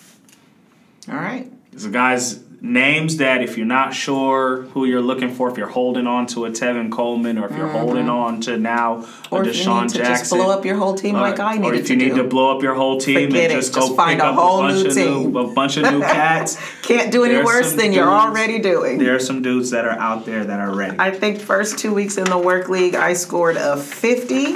All 1.08 1.14
right. 1.14 1.50
These 1.70 1.86
guys 1.86 2.42
names 2.66 3.18
that 3.18 3.42
if 3.42 3.56
you're 3.56 3.66
not 3.66 3.94
sure 3.94 4.62
who 4.72 4.84
you're 4.84 5.00
looking 5.00 5.32
for, 5.32 5.50
if 5.50 5.56
you're 5.56 5.68
holding 5.68 6.06
on 6.06 6.26
to 6.28 6.44
a 6.46 6.50
Tevin 6.50 6.90
Coleman 6.90 7.38
or 7.38 7.48
if 7.48 7.56
you're 7.56 7.68
holding 7.68 8.08
on 8.08 8.40
to 8.42 8.56
now 8.58 8.96
Mm-hmm. 8.96 9.34
Or 9.34 9.42
a 9.42 9.46
DeSean 9.46 9.82
need 9.82 9.88
to 9.90 9.98
Jackson. 9.98 10.16
just 10.18 10.30
blow 10.30 10.50
up 10.50 10.64
your 10.64 10.76
whole 10.76 10.94
team 10.94 11.14
like 11.16 11.40
I 11.40 11.56
need. 11.56 11.66
or 11.66 11.74
if 11.74 11.90
you 11.90 11.96
to 11.96 12.04
need 12.04 12.14
do. 12.14 12.22
to 12.22 12.24
blow 12.28 12.56
up 12.56 12.62
your 12.62 12.74
whole 12.74 12.98
team 13.00 13.28
Forget 13.30 13.50
and 13.50 13.52
it. 13.52 13.56
just 13.56 13.74
Just 13.74 13.88
go 13.90 13.96
find 13.96 14.20
pick 14.20 14.24
a 14.24 14.30
up 14.30 14.34
whole 14.36 14.64
a 14.66 14.72
new 14.72 14.84
team. 14.90 15.32
new 15.32 15.38
a 15.40 15.52
bunch 15.52 15.76
of 15.76 15.90
new 15.90 16.00
cats. 16.16 16.56
Can't 16.82 17.10
do 17.10 17.24
any 17.24 17.34
There's 17.34 17.44
worse 17.44 17.72
than 17.72 17.92
you're 17.92 18.08
already 18.08 18.60
doing. 18.60 18.98
There 18.98 19.14
are 19.16 19.18
some 19.20 19.42
dudes 19.42 19.70
that 19.70 19.84
are 19.84 19.98
out 19.98 20.24
there 20.26 20.44
that 20.44 20.60
are 20.60 20.72
ready. 20.74 20.96
I 20.98 21.10
think 21.10 21.40
first 21.40 21.78
two 21.78 21.92
weeks 21.92 22.16
in 22.18 22.24
the 22.24 22.38
work 22.38 22.68
league, 22.68 22.94
I 22.94 23.14
scored 23.14 23.56
a 23.56 23.76
50. 23.76 24.54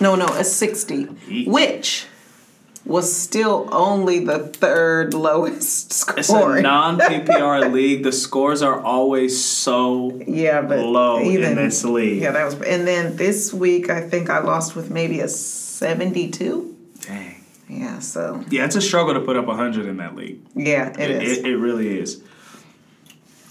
No, 0.00 0.14
no, 0.16 0.26
a 0.26 0.44
60, 0.44 1.04
Yeet. 1.06 1.46
which 1.48 2.06
was 2.86 3.14
still 3.14 3.68
only 3.72 4.18
the 4.18 4.38
third 4.40 5.14
lowest 5.14 5.92
score. 5.92 6.14
It's 6.18 6.30
a 6.30 6.62
non 6.62 6.98
PPR 6.98 7.72
league. 7.72 8.02
The 8.02 8.12
scores 8.12 8.60
are 8.62 8.80
always 8.80 9.42
so 9.42 10.20
yeah, 10.26 10.60
but 10.60 10.78
low 10.80 11.20
even 11.20 11.52
in 11.52 11.56
this 11.56 11.84
league. 11.84 12.20
yeah, 12.22 12.32
that 12.32 12.44
was. 12.44 12.54
And 12.60 12.86
then 12.86 13.16
this 13.16 13.52
week, 13.54 13.88
I 13.90 14.00
think 14.02 14.28
I 14.30 14.40
lost 14.40 14.76
with 14.76 14.90
maybe 14.90 15.20
a 15.20 15.28
72. 15.28 16.76
Dang. 17.00 17.44
Yeah, 17.68 17.98
so 18.00 18.44
Yeah, 18.50 18.66
it's 18.66 18.76
a 18.76 18.80
struggle 18.82 19.14
to 19.14 19.20
put 19.20 19.36
up 19.36 19.46
100 19.46 19.86
in 19.86 19.96
that 19.96 20.14
league. 20.14 20.40
yeah, 20.54 20.92
it 20.98 21.10
is. 21.10 21.38
It, 21.38 21.46
it 21.46 21.56
really 21.56 21.98
is. 21.98 22.22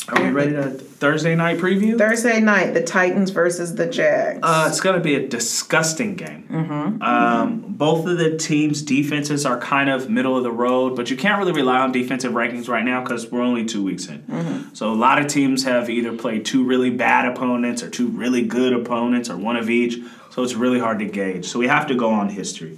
Are 0.09 0.21
we 0.21 0.31
ready 0.31 0.51
to 0.51 0.69
Thursday 0.69 1.33
night 1.33 1.59
preview? 1.59 1.97
Thursday 1.97 2.41
night, 2.41 2.73
the 2.73 2.83
Titans 2.83 3.29
versus 3.29 3.75
the 3.75 3.85
Jags. 3.85 4.39
Uh, 4.43 4.65
it's 4.67 4.81
going 4.81 4.97
to 4.97 5.01
be 5.01 5.15
a 5.15 5.25
disgusting 5.25 6.15
game. 6.15 6.45
Mm-hmm. 6.49 7.01
Um, 7.01 7.61
both 7.69 8.05
of 8.05 8.17
the 8.17 8.37
teams' 8.37 8.81
defenses 8.81 9.45
are 9.45 9.57
kind 9.57 9.89
of 9.89 10.09
middle 10.09 10.35
of 10.35 10.43
the 10.43 10.51
road, 10.51 10.97
but 10.97 11.09
you 11.09 11.15
can't 11.15 11.39
really 11.39 11.53
rely 11.53 11.79
on 11.79 11.93
defensive 11.93 12.33
rankings 12.33 12.67
right 12.67 12.83
now 12.83 13.01
because 13.01 13.31
we're 13.31 13.41
only 13.41 13.63
two 13.63 13.81
weeks 13.81 14.07
in. 14.07 14.23
Mm-hmm. 14.23 14.73
So 14.73 14.91
a 14.91 14.95
lot 14.95 15.19
of 15.19 15.27
teams 15.27 15.63
have 15.63 15.89
either 15.89 16.17
played 16.17 16.43
two 16.43 16.65
really 16.65 16.89
bad 16.89 17.25
opponents 17.31 17.81
or 17.81 17.89
two 17.89 18.07
really 18.07 18.45
good 18.45 18.73
opponents 18.73 19.29
or 19.29 19.37
one 19.37 19.55
of 19.55 19.69
each. 19.69 19.99
So 20.31 20.43
it's 20.43 20.53
really 20.53 20.79
hard 20.79 20.99
to 20.99 21.05
gauge. 21.05 21.45
So 21.45 21.59
we 21.59 21.67
have 21.67 21.87
to 21.87 21.95
go 21.95 22.09
on 22.09 22.27
history. 22.27 22.77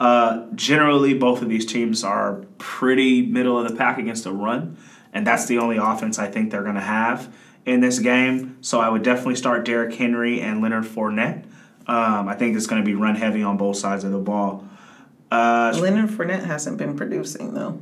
Uh, 0.00 0.46
generally, 0.56 1.14
both 1.14 1.40
of 1.40 1.48
these 1.48 1.64
teams 1.64 2.02
are 2.02 2.44
pretty 2.58 3.22
middle 3.22 3.58
of 3.58 3.68
the 3.68 3.76
pack 3.76 3.98
against 3.98 4.24
the 4.24 4.32
run, 4.32 4.76
and 5.14 5.26
that's 5.26 5.46
the 5.46 5.58
only 5.58 5.76
offense 5.76 6.18
I 6.18 6.26
think 6.26 6.50
they're 6.50 6.62
going 6.62 6.74
to 6.74 6.80
have 6.80 7.32
in 7.64 7.80
this 7.80 8.00
game. 8.00 8.58
So 8.60 8.80
I 8.80 8.88
would 8.88 9.02
definitely 9.02 9.36
start 9.36 9.64
Derrick 9.64 9.94
Henry 9.94 10.40
and 10.40 10.60
Leonard 10.60 10.84
Fournette. 10.84 11.44
Um, 11.86 12.28
I 12.28 12.34
think 12.34 12.56
it's 12.56 12.66
going 12.66 12.82
to 12.82 12.86
be 12.86 12.94
run 12.94 13.14
heavy 13.14 13.42
on 13.42 13.56
both 13.56 13.76
sides 13.76 14.04
of 14.04 14.10
the 14.10 14.18
ball. 14.18 14.68
Uh, 15.30 15.76
Leonard 15.80 16.10
Fournette 16.10 16.44
hasn't 16.44 16.78
been 16.78 16.96
producing 16.96 17.54
though. 17.54 17.80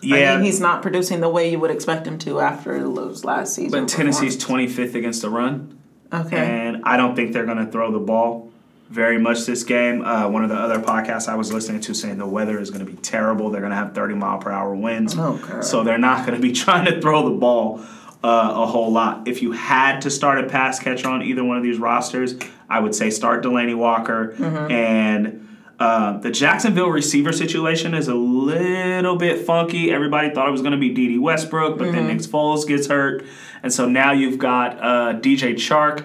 yeah, 0.00 0.32
I 0.32 0.36
mean, 0.36 0.44
he's 0.44 0.60
not 0.60 0.82
producing 0.82 1.20
the 1.20 1.28
way 1.28 1.50
you 1.50 1.58
would 1.58 1.70
expect 1.70 2.06
him 2.06 2.18
to 2.20 2.40
after 2.40 2.78
those 2.78 3.24
last 3.24 3.54
season. 3.54 3.70
but 3.70 3.88
Tennessee's 3.88 4.36
25th 4.36 4.94
against 4.94 5.22
the 5.22 5.30
run, 5.30 5.78
okay. 6.12 6.36
and 6.36 6.82
I 6.84 6.96
don't 6.96 7.16
think 7.16 7.32
they're 7.32 7.46
going 7.46 7.64
to 7.64 7.70
throw 7.70 7.90
the 7.90 7.98
ball 7.98 8.49
very 8.90 9.18
much 9.18 9.46
this 9.46 9.62
game. 9.62 10.02
Uh, 10.04 10.28
one 10.28 10.42
of 10.42 10.50
the 10.50 10.56
other 10.56 10.80
podcasts 10.80 11.28
I 11.28 11.36
was 11.36 11.52
listening 11.52 11.80
to 11.82 11.94
saying 11.94 12.18
the 12.18 12.26
weather 12.26 12.58
is 12.58 12.70
going 12.70 12.84
to 12.84 12.90
be 12.90 12.98
terrible. 12.98 13.48
They're 13.50 13.60
going 13.60 13.70
to 13.70 13.76
have 13.76 13.94
30 13.94 14.14
mile 14.16 14.38
per 14.38 14.50
hour 14.50 14.74
winds. 14.74 15.14
Oh, 15.16 15.60
So 15.62 15.84
they're 15.84 15.96
not 15.98 16.26
going 16.26 16.34
to 16.38 16.42
be 16.42 16.52
trying 16.64 16.86
to 16.86 17.00
throw 17.00 17.28
the 17.30 17.36
ball 17.36 17.80
uh, 18.24 18.52
a 18.54 18.66
whole 18.66 18.92
lot. 18.92 19.28
If 19.28 19.42
you 19.42 19.52
had 19.52 20.00
to 20.02 20.10
start 20.10 20.44
a 20.44 20.48
pass 20.48 20.78
catcher 20.80 21.08
on 21.08 21.22
either 21.22 21.42
one 21.44 21.56
of 21.56 21.62
these 21.62 21.78
rosters, 21.78 22.34
I 22.68 22.80
would 22.80 22.94
say 22.94 23.10
start 23.10 23.44
Delanie 23.44 23.76
Walker. 23.78 24.34
And 24.70 25.46
uh, 25.78 26.18
the 26.18 26.30
Jacksonville 26.30 26.90
receiver 26.90 27.32
situation 27.32 27.94
is 27.94 28.08
a 28.08 28.14
little 28.14 29.16
bit 29.16 29.46
funky. 29.46 29.90
Everybody 29.92 30.34
thought 30.34 30.48
it 30.48 30.52
was 30.52 30.60
going 30.62 30.72
to 30.72 30.78
be 30.78 30.90
Dede 30.90 31.18
Westbrook, 31.20 31.78
but 31.78 31.92
then 31.92 32.08
Nick 32.08 32.18
Foles 32.18 32.66
gets 32.66 32.88
hurt. 32.88 33.24
And 33.62 33.72
so 33.72 33.88
now 33.88 34.12
you've 34.12 34.38
got 34.38 34.78
uh, 34.78 35.18
DJ 35.20 35.54
Chark 35.54 36.04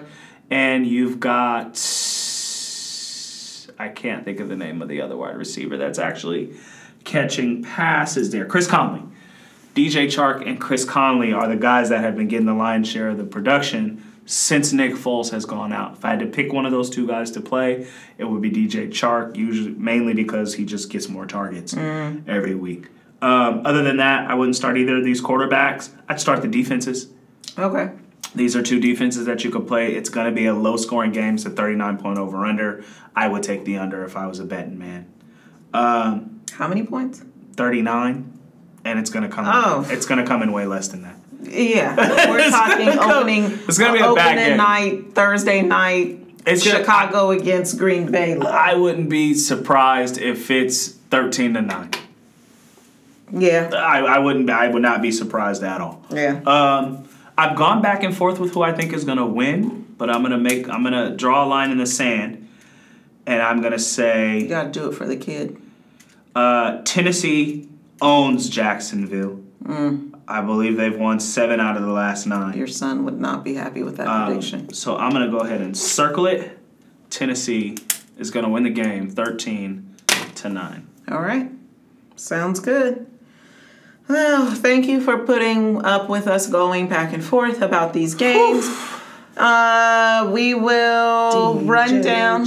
and 0.50 0.86
you've 0.86 1.18
got. 1.20 1.76
I 3.78 3.88
can't 3.88 4.24
think 4.24 4.40
of 4.40 4.48
the 4.48 4.56
name 4.56 4.82
of 4.82 4.88
the 4.88 5.00
other 5.00 5.16
wide 5.16 5.36
receiver 5.36 5.76
that's 5.76 5.98
actually 5.98 6.54
catching 7.04 7.62
passes 7.62 8.30
there. 8.30 8.44
Chris 8.44 8.66
Conley. 8.66 9.02
DJ 9.74 10.06
Chark 10.06 10.46
and 10.46 10.58
Chris 10.58 10.84
Conley 10.84 11.32
are 11.32 11.46
the 11.48 11.56
guys 11.56 11.90
that 11.90 12.00
have 12.00 12.16
been 12.16 12.28
getting 12.28 12.46
the 12.46 12.54
lion's 12.54 12.88
share 12.88 13.10
of 13.10 13.18
the 13.18 13.24
production 13.24 14.02
since 14.24 14.72
Nick 14.72 14.94
Foles 14.94 15.30
has 15.30 15.44
gone 15.44 15.72
out. 15.72 15.92
If 15.98 16.04
I 16.04 16.10
had 16.10 16.20
to 16.20 16.26
pick 16.26 16.52
one 16.52 16.66
of 16.66 16.72
those 16.72 16.90
two 16.90 17.06
guys 17.06 17.30
to 17.32 17.40
play, 17.40 17.86
it 18.18 18.24
would 18.24 18.42
be 18.42 18.50
DJ 18.50 18.88
Chark, 18.88 19.36
usually 19.36 19.70
mainly 19.70 20.14
because 20.14 20.54
he 20.54 20.64
just 20.64 20.90
gets 20.90 21.08
more 21.08 21.26
targets 21.26 21.74
every 22.26 22.54
week. 22.54 22.88
Um, 23.22 23.62
other 23.64 23.82
than 23.82 23.98
that, 23.98 24.30
I 24.30 24.34
wouldn't 24.34 24.56
start 24.56 24.76
either 24.76 24.96
of 24.96 25.04
these 25.04 25.22
quarterbacks. 25.22 25.90
I'd 26.08 26.20
start 26.20 26.42
the 26.42 26.48
defenses. 26.48 27.08
Okay. 27.58 27.92
These 28.36 28.54
are 28.54 28.62
two 28.62 28.78
defenses 28.80 29.26
that 29.26 29.44
you 29.44 29.50
could 29.50 29.66
play. 29.66 29.94
It's 29.94 30.08
going 30.10 30.26
to 30.26 30.32
be 30.32 30.46
a 30.46 30.54
low 30.54 30.76
scoring 30.76 31.12
game. 31.12 31.34
It's 31.34 31.44
a 31.46 31.50
39 31.50 31.98
point 31.98 32.18
over 32.18 32.44
under. 32.44 32.84
I 33.14 33.28
would 33.28 33.42
take 33.42 33.64
the 33.64 33.78
under 33.78 34.04
if 34.04 34.16
I 34.16 34.26
was 34.26 34.38
a 34.40 34.44
betting 34.44 34.78
man. 34.78 35.06
Um, 35.74 36.42
How 36.52 36.68
many 36.68 36.82
points? 36.84 37.22
39 37.56 38.32
and 38.84 38.98
it's 38.98 39.10
going 39.10 39.22
to 39.28 39.34
come 39.34 39.46
Oh. 39.48 39.86
it's 39.90 40.06
going 40.06 40.20
to 40.22 40.26
come 40.26 40.42
in 40.42 40.52
way 40.52 40.66
less 40.66 40.88
than 40.88 41.02
that. 41.02 41.16
Yeah, 41.42 41.94
we're 42.30 42.50
talking 42.50 42.86
gonna 42.86 42.98
come- 42.98 43.10
opening. 43.10 43.44
it's 43.68 43.78
gonna 43.78 43.92
be 43.92 43.98
a 44.00 44.14
bad 44.14 44.32
opening 44.32 44.48
game. 44.48 44.56
night, 44.56 45.14
Thursday 45.14 45.62
night. 45.62 46.20
It's 46.46 46.64
gonna- 46.64 46.78
Chicago 46.80 47.30
against 47.30 47.78
Green 47.78 48.10
Bay. 48.10 48.36
I 48.40 48.74
wouldn't 48.74 49.08
be 49.10 49.32
surprised 49.34 50.18
if 50.18 50.50
it's 50.50 50.88
13 50.88 51.54
to 51.54 51.62
9. 51.62 51.90
Yeah, 53.32 53.70
I, 53.74 53.98
I 54.00 54.18
wouldn't 54.18 54.48
I 54.50 54.68
would 54.68 54.82
not 54.82 55.02
be 55.02 55.10
surprised 55.12 55.62
at 55.62 55.80
all. 55.80 56.04
yeah. 56.10 56.40
Um, 56.46 57.04
I've 57.38 57.56
gone 57.56 57.82
back 57.82 58.02
and 58.02 58.16
forth 58.16 58.38
with 58.38 58.54
who 58.54 58.62
I 58.62 58.72
think 58.72 58.92
is 58.92 59.04
going 59.04 59.18
to 59.18 59.26
win, 59.26 59.94
but 59.98 60.08
I'm 60.10 60.20
going 60.22 60.32
to 60.32 60.38
make 60.38 60.68
I'm 60.68 60.82
going 60.82 60.94
to 61.10 61.14
draw 61.16 61.44
a 61.44 61.46
line 61.46 61.70
in 61.70 61.78
the 61.78 61.86
sand 61.86 62.48
and 63.26 63.42
I'm 63.42 63.60
going 63.60 63.72
to 63.72 63.78
say 63.78 64.40
you 64.40 64.48
gotta 64.48 64.70
do 64.70 64.88
it 64.88 64.94
for 64.94 65.06
the 65.06 65.16
kid. 65.16 65.60
uh, 66.34 66.80
Tennessee 66.84 67.68
owns 68.00 68.48
Jacksonville. 68.48 69.40
Mm. 69.64 70.12
I 70.28 70.40
believe 70.42 70.76
they've 70.76 70.96
won 70.98 71.20
7 71.20 71.60
out 71.60 71.76
of 71.76 71.82
the 71.82 71.90
last 71.92 72.26
9. 72.26 72.56
Your 72.56 72.66
son 72.66 73.04
would 73.04 73.20
not 73.20 73.44
be 73.44 73.54
happy 73.54 73.82
with 73.82 73.96
that 73.98 74.06
Um, 74.08 74.26
prediction. 74.26 74.72
so 74.72 74.96
I'm 74.96 75.10
gonna 75.12 75.30
go 75.30 75.38
ahead 75.38 75.60
and 75.60 75.76
circle 75.76 76.26
it. 76.26 76.58
Tennessee 77.10 77.76
is 78.18 78.30
gonna 78.30 78.48
win 78.48 78.64
the 78.64 78.70
game, 78.70 79.08
thirteen 79.08 79.94
to 80.36 80.48
nine. 80.48 80.86
All 81.10 81.20
right, 81.20 81.50
sounds 82.16 82.58
good. 82.60 83.06
Well, 84.08 84.54
thank 84.54 84.86
you 84.86 85.00
for 85.00 85.18
putting 85.18 85.84
up 85.84 86.08
with 86.08 86.26
us 86.28 86.48
going 86.48 86.88
back 86.88 87.12
and 87.12 87.24
forth 87.24 87.60
about 87.60 87.92
these 87.92 88.14
games. 88.14 88.66
Uh, 89.36 90.30
we 90.32 90.54
will 90.54 91.56
run 91.60 92.00
down. 92.00 92.44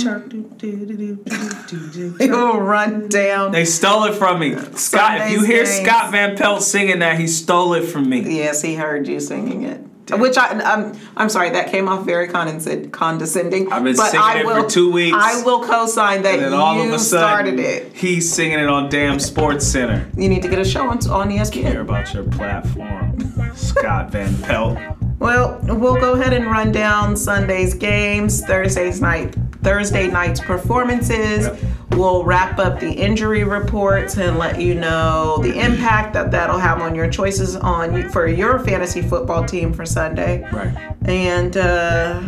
We 2.19 2.29
will 2.31 2.59
run 2.59 3.09
down. 3.09 3.51
They 3.51 3.65
stole 3.65 4.05
it 4.05 4.15
from 4.15 4.39
me, 4.39 4.55
Scott. 4.73 5.21
If 5.21 5.31
you 5.31 5.43
hear 5.43 5.65
games. 5.65 5.81
Scott 5.87 6.11
Van 6.11 6.35
Pelt 6.35 6.63
singing 6.63 6.99
that, 6.99 7.19
he 7.19 7.27
stole 7.27 7.73
it 7.75 7.83
from 7.83 8.09
me. 8.09 8.37
Yes, 8.37 8.61
he 8.63 8.73
heard 8.75 9.07
you 9.07 9.19
singing 9.19 9.63
it. 9.63 9.81
Which 10.11 10.37
I, 10.37 10.47
I'm, 10.59 10.97
I'm 11.15 11.29
sorry, 11.29 11.49
that 11.51 11.69
came 11.69 11.87
off 11.87 12.05
very 12.05 12.27
condescend, 12.27 12.91
condescending. 12.91 13.71
I've 13.71 13.83
been 13.83 13.95
but 13.95 14.11
singing 14.11 14.25
I 14.25 14.39
it 14.39 14.45
will, 14.45 14.63
for 14.63 14.69
two 14.69 14.91
weeks. 14.91 15.17
I 15.19 15.41
will 15.43 15.63
co-sign 15.63 16.21
that 16.23 16.35
And 16.35 16.45
then 16.45 16.53
all 16.53 16.75
you 16.75 16.89
of 16.89 16.93
a 16.93 16.99
sudden, 16.99 17.27
started 17.55 17.59
it. 17.59 17.93
he's 17.93 18.31
singing 18.33 18.59
it 18.59 18.67
on 18.67 18.89
damn 18.89 19.19
Sports 19.19 19.65
Center. 19.67 20.09
You 20.17 20.29
need 20.29 20.41
to 20.41 20.47
get 20.49 20.59
a 20.59 20.65
show 20.65 20.89
on, 20.89 20.97
on 21.09 21.31
E 21.31 21.35
Care 21.37 21.45
ESPN. 21.45 21.81
about 21.81 22.13
your 22.13 22.23
platform, 22.23 23.17
Scott 23.55 24.11
Van 24.11 24.35
Pelt. 24.41 24.77
Well, 25.19 25.59
we'll 25.63 25.99
go 25.99 26.13
ahead 26.13 26.33
and 26.33 26.45
run 26.45 26.71
down 26.71 27.15
Sunday's 27.17 27.73
games. 27.73 28.41
Thursday's 28.45 29.01
night 29.01 29.35
Thursday 29.61 30.07
night's 30.07 30.39
performances. 30.39 31.47
Yep. 31.47 31.59
We'll 31.91 32.23
wrap 32.23 32.59
up 32.59 32.79
the 32.79 32.91
injury 32.91 33.43
reports 33.43 34.17
and 34.17 34.37
let 34.37 34.61
you 34.61 34.75
know 34.75 35.39
the 35.41 35.59
impact 35.59 36.13
that 36.13 36.31
that'll 36.31 36.59
have 36.59 36.81
on 36.81 36.95
your 36.95 37.09
choices 37.09 37.55
on 37.55 38.09
for 38.09 38.27
your 38.27 38.59
fantasy 38.59 39.01
football 39.01 39.43
team 39.43 39.73
for 39.73 39.85
Sunday. 39.85 40.47
Right. 40.51 40.95
And 41.05 41.57
uh, 41.57 42.21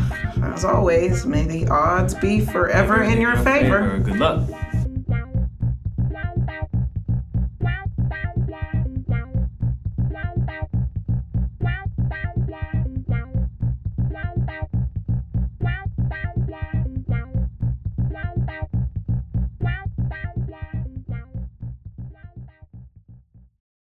as 0.43 0.65
always, 0.65 1.25
may 1.25 1.45
the 1.45 1.67
odds 1.67 2.15
be 2.15 2.41
forever 2.41 3.03
in 3.03 3.21
your 3.21 3.37
favor. 3.37 3.99
Good 3.99 4.17
luck. 4.17 4.49